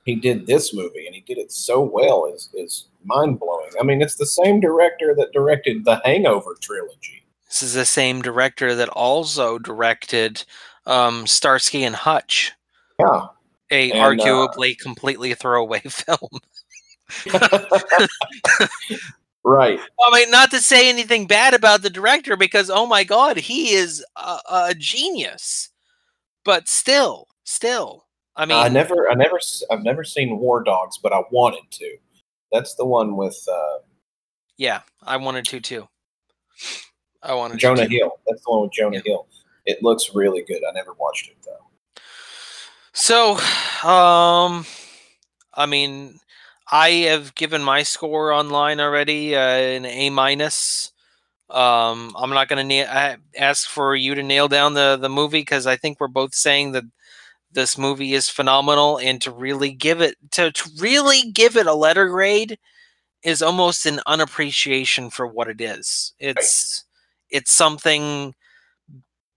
he 0.05 0.15
did 0.15 0.47
this 0.47 0.73
movie 0.73 1.05
and 1.05 1.15
he 1.15 1.21
did 1.21 1.37
it 1.37 1.53
so 1.53 1.81
well 1.81 2.27
is 2.33 2.49
is 2.55 2.87
mind 3.05 3.39
blowing. 3.39 3.71
I 3.79 3.85
mean, 3.85 4.01
it's 4.01 4.17
the 4.17 4.27
same 4.27 4.61
director 4.61 5.15
that 5.17 5.33
directed 5.33 5.85
the 5.85 6.01
Hangover 6.05 6.57
trilogy. 6.61 7.25
This 7.47 7.63
is 7.63 7.75
the 7.75 7.85
same 7.85 8.23
director 8.23 8.75
that 8.75 8.89
also 8.89 9.59
directed 9.59 10.45
um, 10.87 11.27
Starsky 11.27 11.85
and 11.85 11.95
Hutch. 11.95 12.53
Yeah. 12.99 13.27
A 13.71 13.91
And, 13.91 14.01
uh, 14.01 14.05
arguably 14.25 14.79
completely 14.79 15.35
throwaway 15.35 15.81
film. 15.89 16.41
right. 19.45 19.79
I 20.03 20.11
mean, 20.13 20.31
not 20.31 20.51
to 20.53 20.61
say 20.61 20.89
anything 20.89 21.27
bad 21.27 21.55
about 21.55 21.83
the 21.83 21.91
director 21.91 22.37
because 22.37 22.71
oh 22.71 22.87
my 22.87 23.05
god, 23.05 23.37
he 23.37 23.73
is 23.73 24.05
a, 24.17 24.39
a 24.51 24.75
genius. 24.75 25.71
But 26.45 26.69
still, 26.69 27.27
still, 27.43 28.07
I 28.37 28.47
mean, 28.47 28.59
I 28.59 28.69
never, 28.69 29.11
I 29.11 29.15
never, 29.15 29.41
I've 29.71 29.83
never 29.83 30.05
seen 30.05 30.39
War 30.39 30.63
Dogs, 30.63 30.99
but 31.03 31.13
I 31.13 31.23
wanted 31.33 31.69
to. 31.73 31.97
That's 32.53 32.75
the 32.77 32.85
one 32.85 33.17
with 33.17 33.37
uh, 33.51 33.79
yeah, 34.57 34.81
I 35.03 35.17
wanted 35.17 35.47
to 35.47 35.61
too. 35.61 35.89
I 37.23 37.35
wanted 37.35 37.59
Jonah 37.59 37.89
to. 37.89 37.89
Hill. 37.89 38.19
That's 38.27 38.43
the 38.45 38.51
one 38.51 38.63
with 38.63 38.73
Jonah 38.73 39.03
Hill. 39.05 39.27
It 39.67 39.83
looks 39.83 40.15
really 40.15 40.43
good. 40.43 40.63
I 40.69 40.73
never 40.73 40.95
watched 40.95 41.29
it 41.29 41.37
though. 41.45 41.67
So, 42.93 43.33
um, 43.89 44.65
I 45.55 45.67
mean, 45.67 46.21
I 46.71 46.91
have 47.11 47.35
given 47.35 47.63
my 47.63 47.83
score 47.83 48.33
online 48.33 48.81
already, 48.81 49.37
uh, 49.37 49.41
an 49.41 49.85
A 49.85 50.11
minus. 50.11 50.93
Um, 51.51 52.15
I'm 52.19 52.31
not 52.31 52.49
going 52.49 52.67
to 52.69 52.85
na- 52.85 53.17
ask 53.39 53.69
for 53.69 53.95
you 53.95 54.15
to 54.15 54.23
nail 54.23 54.49
down 54.49 54.75
the 54.75 54.97
the 55.01 55.09
movie 55.09 55.41
because 55.41 55.67
I 55.67 55.77
think 55.77 56.01
we're 56.01 56.09
both 56.09 56.35
saying 56.35 56.73
that 56.73 56.85
this 57.53 57.79
movie 57.79 58.15
is 58.15 58.29
phenomenal, 58.29 58.99
and 58.99 59.21
to 59.23 59.31
really 59.31 59.73
give 59.73 60.01
it 60.01 60.17
to, 60.33 60.51
to 60.53 60.71
really 60.79 61.31
give 61.33 61.57
it 61.57 61.67
a 61.67 61.75
letter 61.75 62.09
grade 62.09 62.59
is 63.23 63.43
almost 63.43 63.87
an 63.87 64.01
unappreciation 64.07 65.11
for 65.11 65.27
what 65.27 65.49
it 65.49 65.61
is. 65.61 66.15
It's 66.19 66.85
it's 67.31 67.53
something 67.53 68.35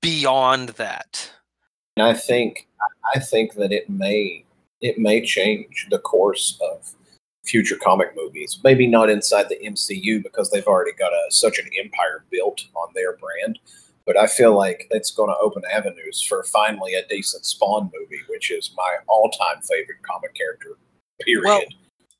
beyond 0.01 0.69
that. 0.69 1.31
And 1.97 2.05
I 2.05 2.13
think, 2.13 2.67
I 3.15 3.19
think 3.19 3.55
that 3.55 3.71
it 3.71 3.89
may, 3.89 4.45
it 4.81 4.97
may 4.97 5.25
change 5.25 5.87
the 5.89 5.99
course 5.99 6.57
of 6.71 6.95
future 7.45 7.77
comic 7.77 8.15
movies. 8.15 8.59
Maybe 8.63 8.87
not 8.87 9.09
inside 9.09 9.49
the 9.49 9.59
MCU 9.59 10.23
because 10.23 10.49
they've 10.49 10.67
already 10.67 10.93
got 10.93 11.11
a 11.11 11.31
such 11.31 11.59
an 11.59 11.69
empire 11.83 12.23
built 12.31 12.63
on 12.75 12.89
their 12.93 13.17
brand. 13.17 13.59
But 14.05 14.17
I 14.17 14.27
feel 14.27 14.55
like 14.55 14.87
it's 14.91 15.11
going 15.11 15.29
to 15.29 15.37
open 15.37 15.63
avenues 15.71 16.21
for 16.21 16.43
finally 16.43 16.95
a 16.95 17.05
decent 17.07 17.45
Spawn 17.45 17.91
movie, 17.93 18.21
which 18.27 18.49
is 18.49 18.71
my 18.75 18.95
all-time 19.07 19.61
favorite 19.61 20.01
comic 20.01 20.33
character. 20.33 20.77
Period. 21.21 21.43
Well, 21.45 21.61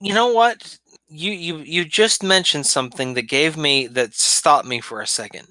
you 0.02 0.14
know 0.14 0.32
what? 0.32 0.78
You 1.08 1.32
you 1.32 1.58
you 1.60 1.86
just 1.86 2.22
mentioned 2.22 2.68
something 2.68 3.16
that 3.16 3.24
gave 3.24 3.58
me 3.58 3.88
that 3.88 4.14
stopped 4.14 4.68
me 4.68 4.82
for 4.82 5.02
a 5.02 5.08
second. 5.08 5.48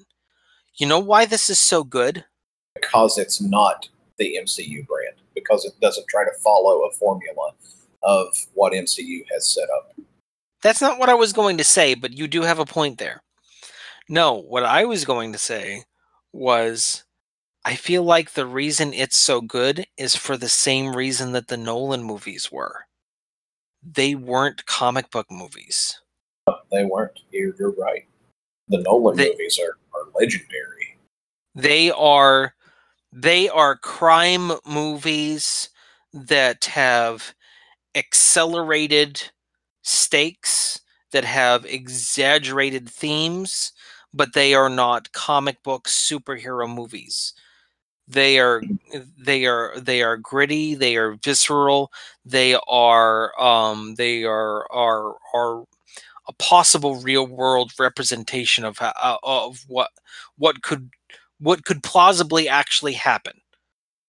You 0.79 0.87
know 0.87 0.99
why 0.99 1.25
this 1.25 1.49
is 1.49 1.59
so 1.59 1.83
good? 1.83 2.25
because 2.81 3.17
it's 3.17 3.41
not 3.41 3.87
the 4.17 4.37
MCU 4.41 4.85
brand, 4.87 5.15
because 5.33 5.65
it 5.65 5.73
doesn't 5.81 6.07
try 6.07 6.23
to 6.23 6.31
follow 6.43 6.85
a 6.85 6.91
formula 6.91 7.51
of 8.03 8.27
what 8.53 8.73
MCU 8.73 9.23
has 9.31 9.53
set 9.53 9.69
up. 9.69 9.93
That's 10.61 10.81
not 10.81 10.99
what 10.99 11.09
I 11.09 11.13
was 11.13 11.33
going 11.33 11.57
to 11.57 11.63
say, 11.63 11.93
but 11.93 12.17
you 12.17 12.27
do 12.27 12.41
have 12.41 12.59
a 12.59 12.65
point 12.65 12.97
there. 12.97 13.21
No, 14.09 14.33
what 14.33 14.63
I 14.63 14.85
was 14.85 15.05
going 15.05 15.31
to 15.33 15.37
say 15.37 15.83
was 16.33 17.03
I 17.65 17.75
feel 17.75 18.03
like 18.03 18.31
the 18.31 18.45
reason 18.45 18.93
it's 18.93 19.17
so 19.17 19.41
good 19.41 19.85
is 19.97 20.15
for 20.15 20.37
the 20.37 20.49
same 20.49 20.95
reason 20.95 21.31
that 21.33 21.47
the 21.47 21.57
Nolan 21.57 22.03
movies 22.03 22.51
were. 22.51 22.85
They 23.83 24.15
weren't 24.15 24.65
comic 24.65 25.11
book 25.11 25.27
movies. 25.31 26.01
They 26.71 26.83
weren't. 26.83 27.19
You're, 27.31 27.55
you're 27.57 27.75
right. 27.75 28.05
The 28.69 28.79
Nolan 28.79 29.17
They- 29.17 29.31
movies 29.31 29.59
are, 29.59 29.77
are 29.99 30.07
legendary. 30.19 30.97
they 31.55 31.91
are 31.91 32.55
they 33.13 33.49
are 33.49 33.75
crime 33.77 34.51
movies 34.65 35.69
that 36.13 36.65
have 36.65 37.33
accelerated 37.95 39.21
stakes 39.83 40.79
that 41.11 41.25
have 41.25 41.65
exaggerated 41.65 42.89
themes 42.89 43.73
but 44.13 44.33
they 44.33 44.53
are 44.53 44.69
not 44.69 45.11
comic 45.13 45.61
book 45.63 45.87
superhero 45.87 46.73
movies 46.73 47.33
they 48.07 48.39
are 48.39 48.61
they 49.17 49.45
are 49.47 49.73
they 49.79 50.03
are 50.03 50.17
gritty 50.17 50.75
they 50.75 50.97
are 50.97 51.13
visceral 51.23 51.91
they 52.25 52.57
are 52.67 53.39
um 53.41 53.95
they 53.95 54.23
are 54.25 54.71
are 54.71 55.15
are 55.33 55.65
a 56.29 56.33
possible 56.33 56.95
real 57.01 57.25
world 57.27 57.71
representation 57.79 58.63
of 58.63 58.77
ho- 58.77 59.17
of 59.23 59.65
what 59.67 59.89
what 60.37 60.61
could 60.61 60.89
what 61.39 61.65
could 61.65 61.83
plausibly 61.83 62.47
actually 62.47 62.93
happen 62.93 63.33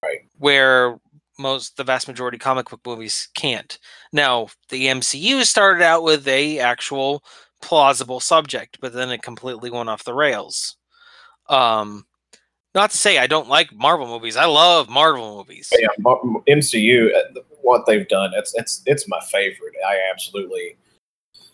Right. 0.03 0.21
where 0.39 0.99
most 1.39 1.77
the 1.77 1.85
vast 1.85 2.09
majority 2.09 2.37
of 2.37 2.43
comic 2.43 2.68
book 2.71 2.81
movies 2.87 3.29
can't 3.35 3.79
now 4.12 4.49
the 4.68 4.87
mcu 4.87 5.45
started 5.45 5.83
out 5.83 6.03
with 6.03 6.29
a 6.29 6.59
actual 6.59 7.25
plausible 7.62 8.21
subject 8.21 8.79
but 8.81 8.93
then 8.93 9.11
it 9.11 9.23
completely 9.23 9.71
went 9.71 9.89
off 9.89 10.05
the 10.05 10.14
rails 10.14 10.77
um 11.49 12.05
not 12.75 12.91
to 12.91 12.99
say 12.99 13.16
i 13.18 13.27
don't 13.27 13.49
like 13.49 13.73
marvel 13.75 14.07
movies 14.07 14.37
i 14.37 14.45
love 14.45 14.89
marvel 14.91 15.39
movies 15.39 15.71
yeah, 15.79 15.89
MCU, 16.49 17.14
uh, 17.14 17.41
what 17.62 17.87
they've 17.87 18.09
done, 18.09 18.33
it's 18.35 18.55
it's 18.55 18.83
it's 18.87 19.09
my 19.09 19.21
favorite. 19.31 19.75
I 19.87 19.99
absolutely. 20.12 20.77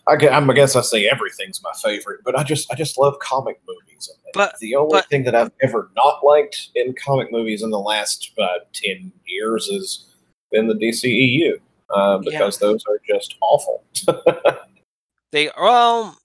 I 0.07 0.13
I 0.13 0.53
guess 0.53 0.75
I 0.75 0.81
say 0.81 1.07
everything's 1.07 1.61
my 1.61 1.71
favorite, 1.83 2.21
but 2.23 2.37
I 2.37 2.43
just 2.43 2.71
I 2.71 2.75
just 2.75 2.97
love 2.97 3.17
comic 3.19 3.59
movies. 3.67 4.09
But- 4.33 4.55
the 4.59 4.75
only 4.75 4.91
but- 4.99 5.07
thing 5.09 5.23
that 5.23 5.35
I've 5.35 5.51
ever 5.61 5.89
not 5.95 6.23
liked 6.23 6.69
in 6.75 6.93
comic 6.93 7.31
movies 7.31 7.63
in 7.63 7.69
the 7.69 7.79
last 7.79 8.31
uh, 8.37 8.59
ten 8.73 9.11
years 9.25 9.69
has 9.71 10.05
been 10.51 10.67
the 10.67 10.75
DCEU 10.75 11.59
uh, 11.95 12.19
Yeah. 12.21 12.31
because 12.31 12.57
those 12.59 12.83
are 12.87 13.01
just 13.07 13.35
awful. 13.41 13.83
they 15.31 15.49
well 15.57 16.17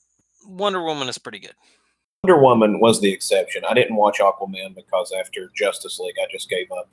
wonder 0.47 0.83
woman 0.83 1.09
is 1.09 1.19
pretty 1.19 1.39
good 1.39 1.55
Wonder 2.25 2.41
Woman 2.41 2.79
was 2.79 3.01
the 3.01 3.13
exception. 3.13 3.65
I 3.69 3.75
didn't 3.75 3.97
watch 3.97 4.21
Aquaman 4.21 4.77
because 4.77 5.13
after 5.19 5.51
Justice 5.57 5.99
League, 5.99 6.15
I 6.23 6.27
just 6.31 6.49
gave 6.49 6.71
up. 6.71 6.89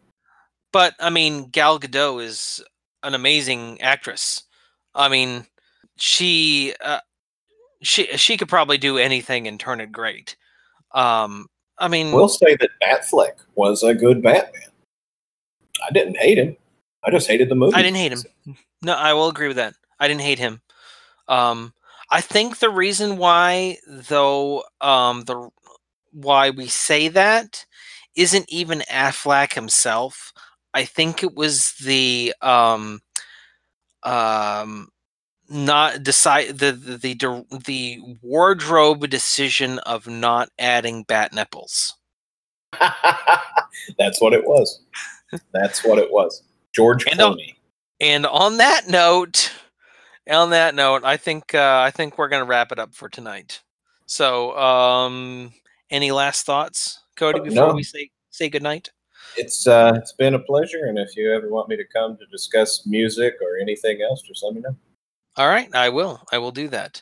But 0.73 0.95
I 0.99 1.11
mean, 1.11 1.49
Gal 1.49 1.79
Gadot 1.79 2.23
is 2.23 2.63
an 3.03 3.13
amazing 3.13 3.79
actress. 3.79 4.41
I 4.95 5.07
mean, 5.07 5.45
she 5.99 6.73
uh, 6.83 6.99
she 7.81 8.07
she 8.17 8.37
could 8.37 8.49
probably 8.49 8.77
do 8.77 8.97
anything 8.97 9.47
and 9.47 9.59
turn 9.59 9.81
it 9.81 9.91
great. 9.91 10.35
Um, 10.93 11.47
I 11.77 11.87
mean, 11.87 12.11
We'll 12.11 12.29
say 12.29 12.55
that 12.59 12.69
Batfleck 12.83 13.35
was 13.55 13.83
a 13.83 13.93
good 13.93 14.21
Batman. 14.21 14.63
I 15.87 15.91
didn't 15.91 16.17
hate 16.17 16.37
him. 16.37 16.57
I 17.03 17.11
just 17.11 17.27
hated 17.27 17.49
the 17.49 17.55
movie. 17.55 17.75
I 17.75 17.81
didn't 17.81 17.97
hate 17.97 18.11
him. 18.11 18.55
No, 18.81 18.93
I 18.93 19.13
will 19.13 19.29
agree 19.29 19.47
with 19.47 19.57
that. 19.57 19.75
I 19.99 20.07
didn't 20.07 20.21
hate 20.21 20.39
him. 20.39 20.61
Um, 21.27 21.73
I 22.11 22.21
think 22.21 22.57
the 22.57 22.69
reason 22.69 23.17
why, 23.17 23.77
though, 23.87 24.63
um, 24.81 25.23
the 25.23 25.49
why 26.11 26.49
we 26.49 26.67
say 26.67 27.07
that 27.09 27.65
isn't 28.15 28.45
even 28.49 28.79
Affleck 28.91 29.53
himself. 29.53 30.33
I 30.73 30.85
think 30.85 31.23
it 31.23 31.35
was 31.35 31.73
the 31.73 32.33
um, 32.41 32.99
um, 34.03 34.89
not 35.49 36.03
decide 36.03 36.59
the 36.59 36.71
the 36.71 36.97
the, 36.97 37.45
the 37.65 37.99
wardrobe 38.21 39.09
decision 39.09 39.79
of 39.79 40.07
not 40.07 40.49
adding 40.59 41.03
bat 41.03 41.33
nipples. 41.33 41.95
That's 43.97 44.21
what 44.21 44.33
it 44.33 44.45
was. 44.45 44.81
That's 45.53 45.83
what 45.83 45.97
it 45.97 46.11
was. 46.11 46.43
George 46.73 47.05
And, 47.07 47.19
Clooney. 47.19 47.55
And 47.99 48.25
on 48.25 48.57
that 48.57 48.87
note, 48.87 49.51
on 50.29 50.51
that 50.51 50.75
note, 50.75 51.03
I 51.03 51.17
think 51.17 51.53
uh, 51.55 51.81
I 51.83 51.91
think 51.91 52.17
we're 52.17 52.29
gonna 52.29 52.45
wrap 52.45 52.71
it 52.71 52.79
up 52.79 52.93
for 52.93 53.09
tonight. 53.09 53.61
So, 54.05 54.57
um, 54.57 55.53
any 55.91 56.11
last 56.11 56.45
thoughts, 56.45 56.99
Kody, 57.17 57.39
Uh, 57.39 57.43
before 57.43 57.67
no. 57.69 57.73
we 57.73 57.83
say 57.83 58.09
say 58.29 58.49
goodnight? 58.49 58.89
It's 59.37 59.67
uh, 59.67 59.93
it's 59.95 60.13
been 60.13 60.33
a 60.33 60.39
pleasure, 60.39 60.85
and 60.85 60.97
if 60.97 61.15
you 61.15 61.31
ever 61.33 61.49
want 61.49 61.69
me 61.69 61.75
to 61.77 61.85
come 61.85 62.17
to 62.17 62.25
discuss 62.27 62.85
music 62.85 63.35
or 63.41 63.57
anything 63.61 64.01
else, 64.01 64.21
just 64.21 64.43
let 64.43 64.53
me 64.55 64.61
know. 64.61 64.75
All 65.37 65.47
right, 65.47 65.73
I 65.73 65.89
will. 65.89 66.21
I 66.31 66.37
will 66.37 66.51
do 66.51 66.67
that. 66.69 67.01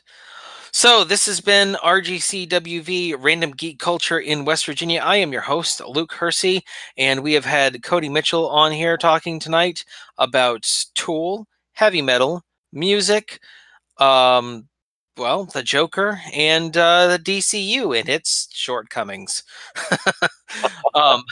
So 0.72 1.04
this 1.04 1.26
has 1.26 1.40
been 1.40 1.76
RGCWV 1.82 3.16
Random 3.18 3.52
Geek 3.52 3.78
Culture 3.78 4.18
in 4.20 4.44
West 4.44 4.66
Virginia. 4.66 5.00
I 5.02 5.16
am 5.16 5.32
your 5.32 5.42
host, 5.42 5.80
Luke 5.86 6.12
Hersey, 6.12 6.62
and 6.96 7.22
we 7.22 7.32
have 7.34 7.44
had 7.46 7.82
Kody 7.82 8.10
Mitchell 8.10 8.48
on 8.50 8.72
here 8.72 8.96
talking 8.98 9.40
tonight 9.40 9.84
about 10.18 10.70
Tool, 10.94 11.46
heavy 11.72 12.02
metal, 12.02 12.44
music, 12.72 13.40
um, 13.98 14.68
well, 15.16 15.46
the 15.46 15.62
Joker, 15.62 16.20
and 16.34 16.76
uh, 16.76 17.08
the 17.08 17.18
DCU 17.18 17.98
and 17.98 18.08
its 18.08 18.48
shortcomings. 18.52 19.44
um, 20.94 21.22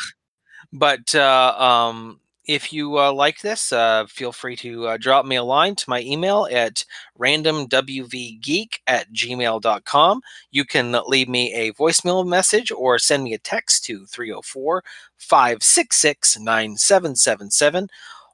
but 0.73 1.15
uh, 1.15 1.55
um, 1.59 2.21
if 2.47 2.73
you 2.73 2.99
uh, 2.99 3.13
like 3.13 3.41
this, 3.41 3.73
uh, 3.73 4.07
feel 4.07 4.33
free 4.33 4.57
to 4.57 4.87
uh, 4.87 4.97
drop 4.97 5.27
me 5.27 5.37
a 5.37 5.43
line 5.43 5.75
to 5.75 5.91
my 5.91 6.01
email 6.03 6.47
at 6.51 6.85
randomwvgeek 7.19 8.79
at 8.87 9.13
gmail.com. 9.13 10.21
You 10.53 10.65
can 10.65 10.97
leave 11.07 11.29
me 11.29 11.53
a 11.55 11.73
voicemail 11.73 12.27
message 12.27 12.71
or 12.71 12.99
send 12.99 13.25
me 13.25 13.35
a 13.35 13.39
text 13.39 13.85
to 13.87 14.07
304 14.07 14.85
566 15.17 16.39
9777 16.39 17.89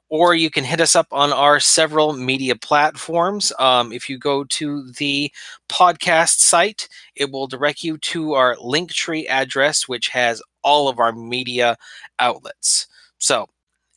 or 0.09 0.35
you 0.35 0.51
can 0.51 0.63
hit 0.63 0.79
us 0.79 0.95
up 0.95 1.07
on 1.11 1.33
our 1.33 1.59
several 1.59 2.13
media 2.13 2.55
platforms. 2.55 3.51
Um, 3.57 3.91
if 3.91 4.07
you 4.07 4.19
go 4.19 4.43
to 4.43 4.91
the 4.91 5.31
podcast 5.69 6.37
site, 6.37 6.87
it 7.15 7.31
will 7.31 7.47
direct 7.47 7.83
you 7.83 7.97
to 7.97 8.33
our 8.33 8.55
Linktree 8.57 9.27
address, 9.27 9.87
which 9.87 10.09
has 10.09 10.39
all 10.63 10.87
of 10.87 10.99
our 10.99 11.13
media 11.13 11.77
outlets. 12.19 12.85
So, 13.17 13.49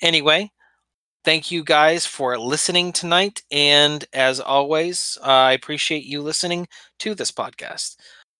anyway, 0.02 0.50
thank 1.24 1.50
you 1.50 1.64
guys 1.64 2.06
for 2.06 2.38
listening 2.38 2.92
tonight. 2.92 3.42
And 3.50 4.04
as 4.12 4.40
always, 4.40 5.18
uh, 5.22 5.26
I 5.26 5.52
appreciate 5.52 6.04
you 6.04 6.22
listening 6.22 6.68
to 7.00 7.14
this 7.14 7.32
podcast. 7.32 7.96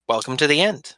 Welcome 0.07 0.37
to 0.37 0.47
the 0.47 0.61
end. 0.61 0.95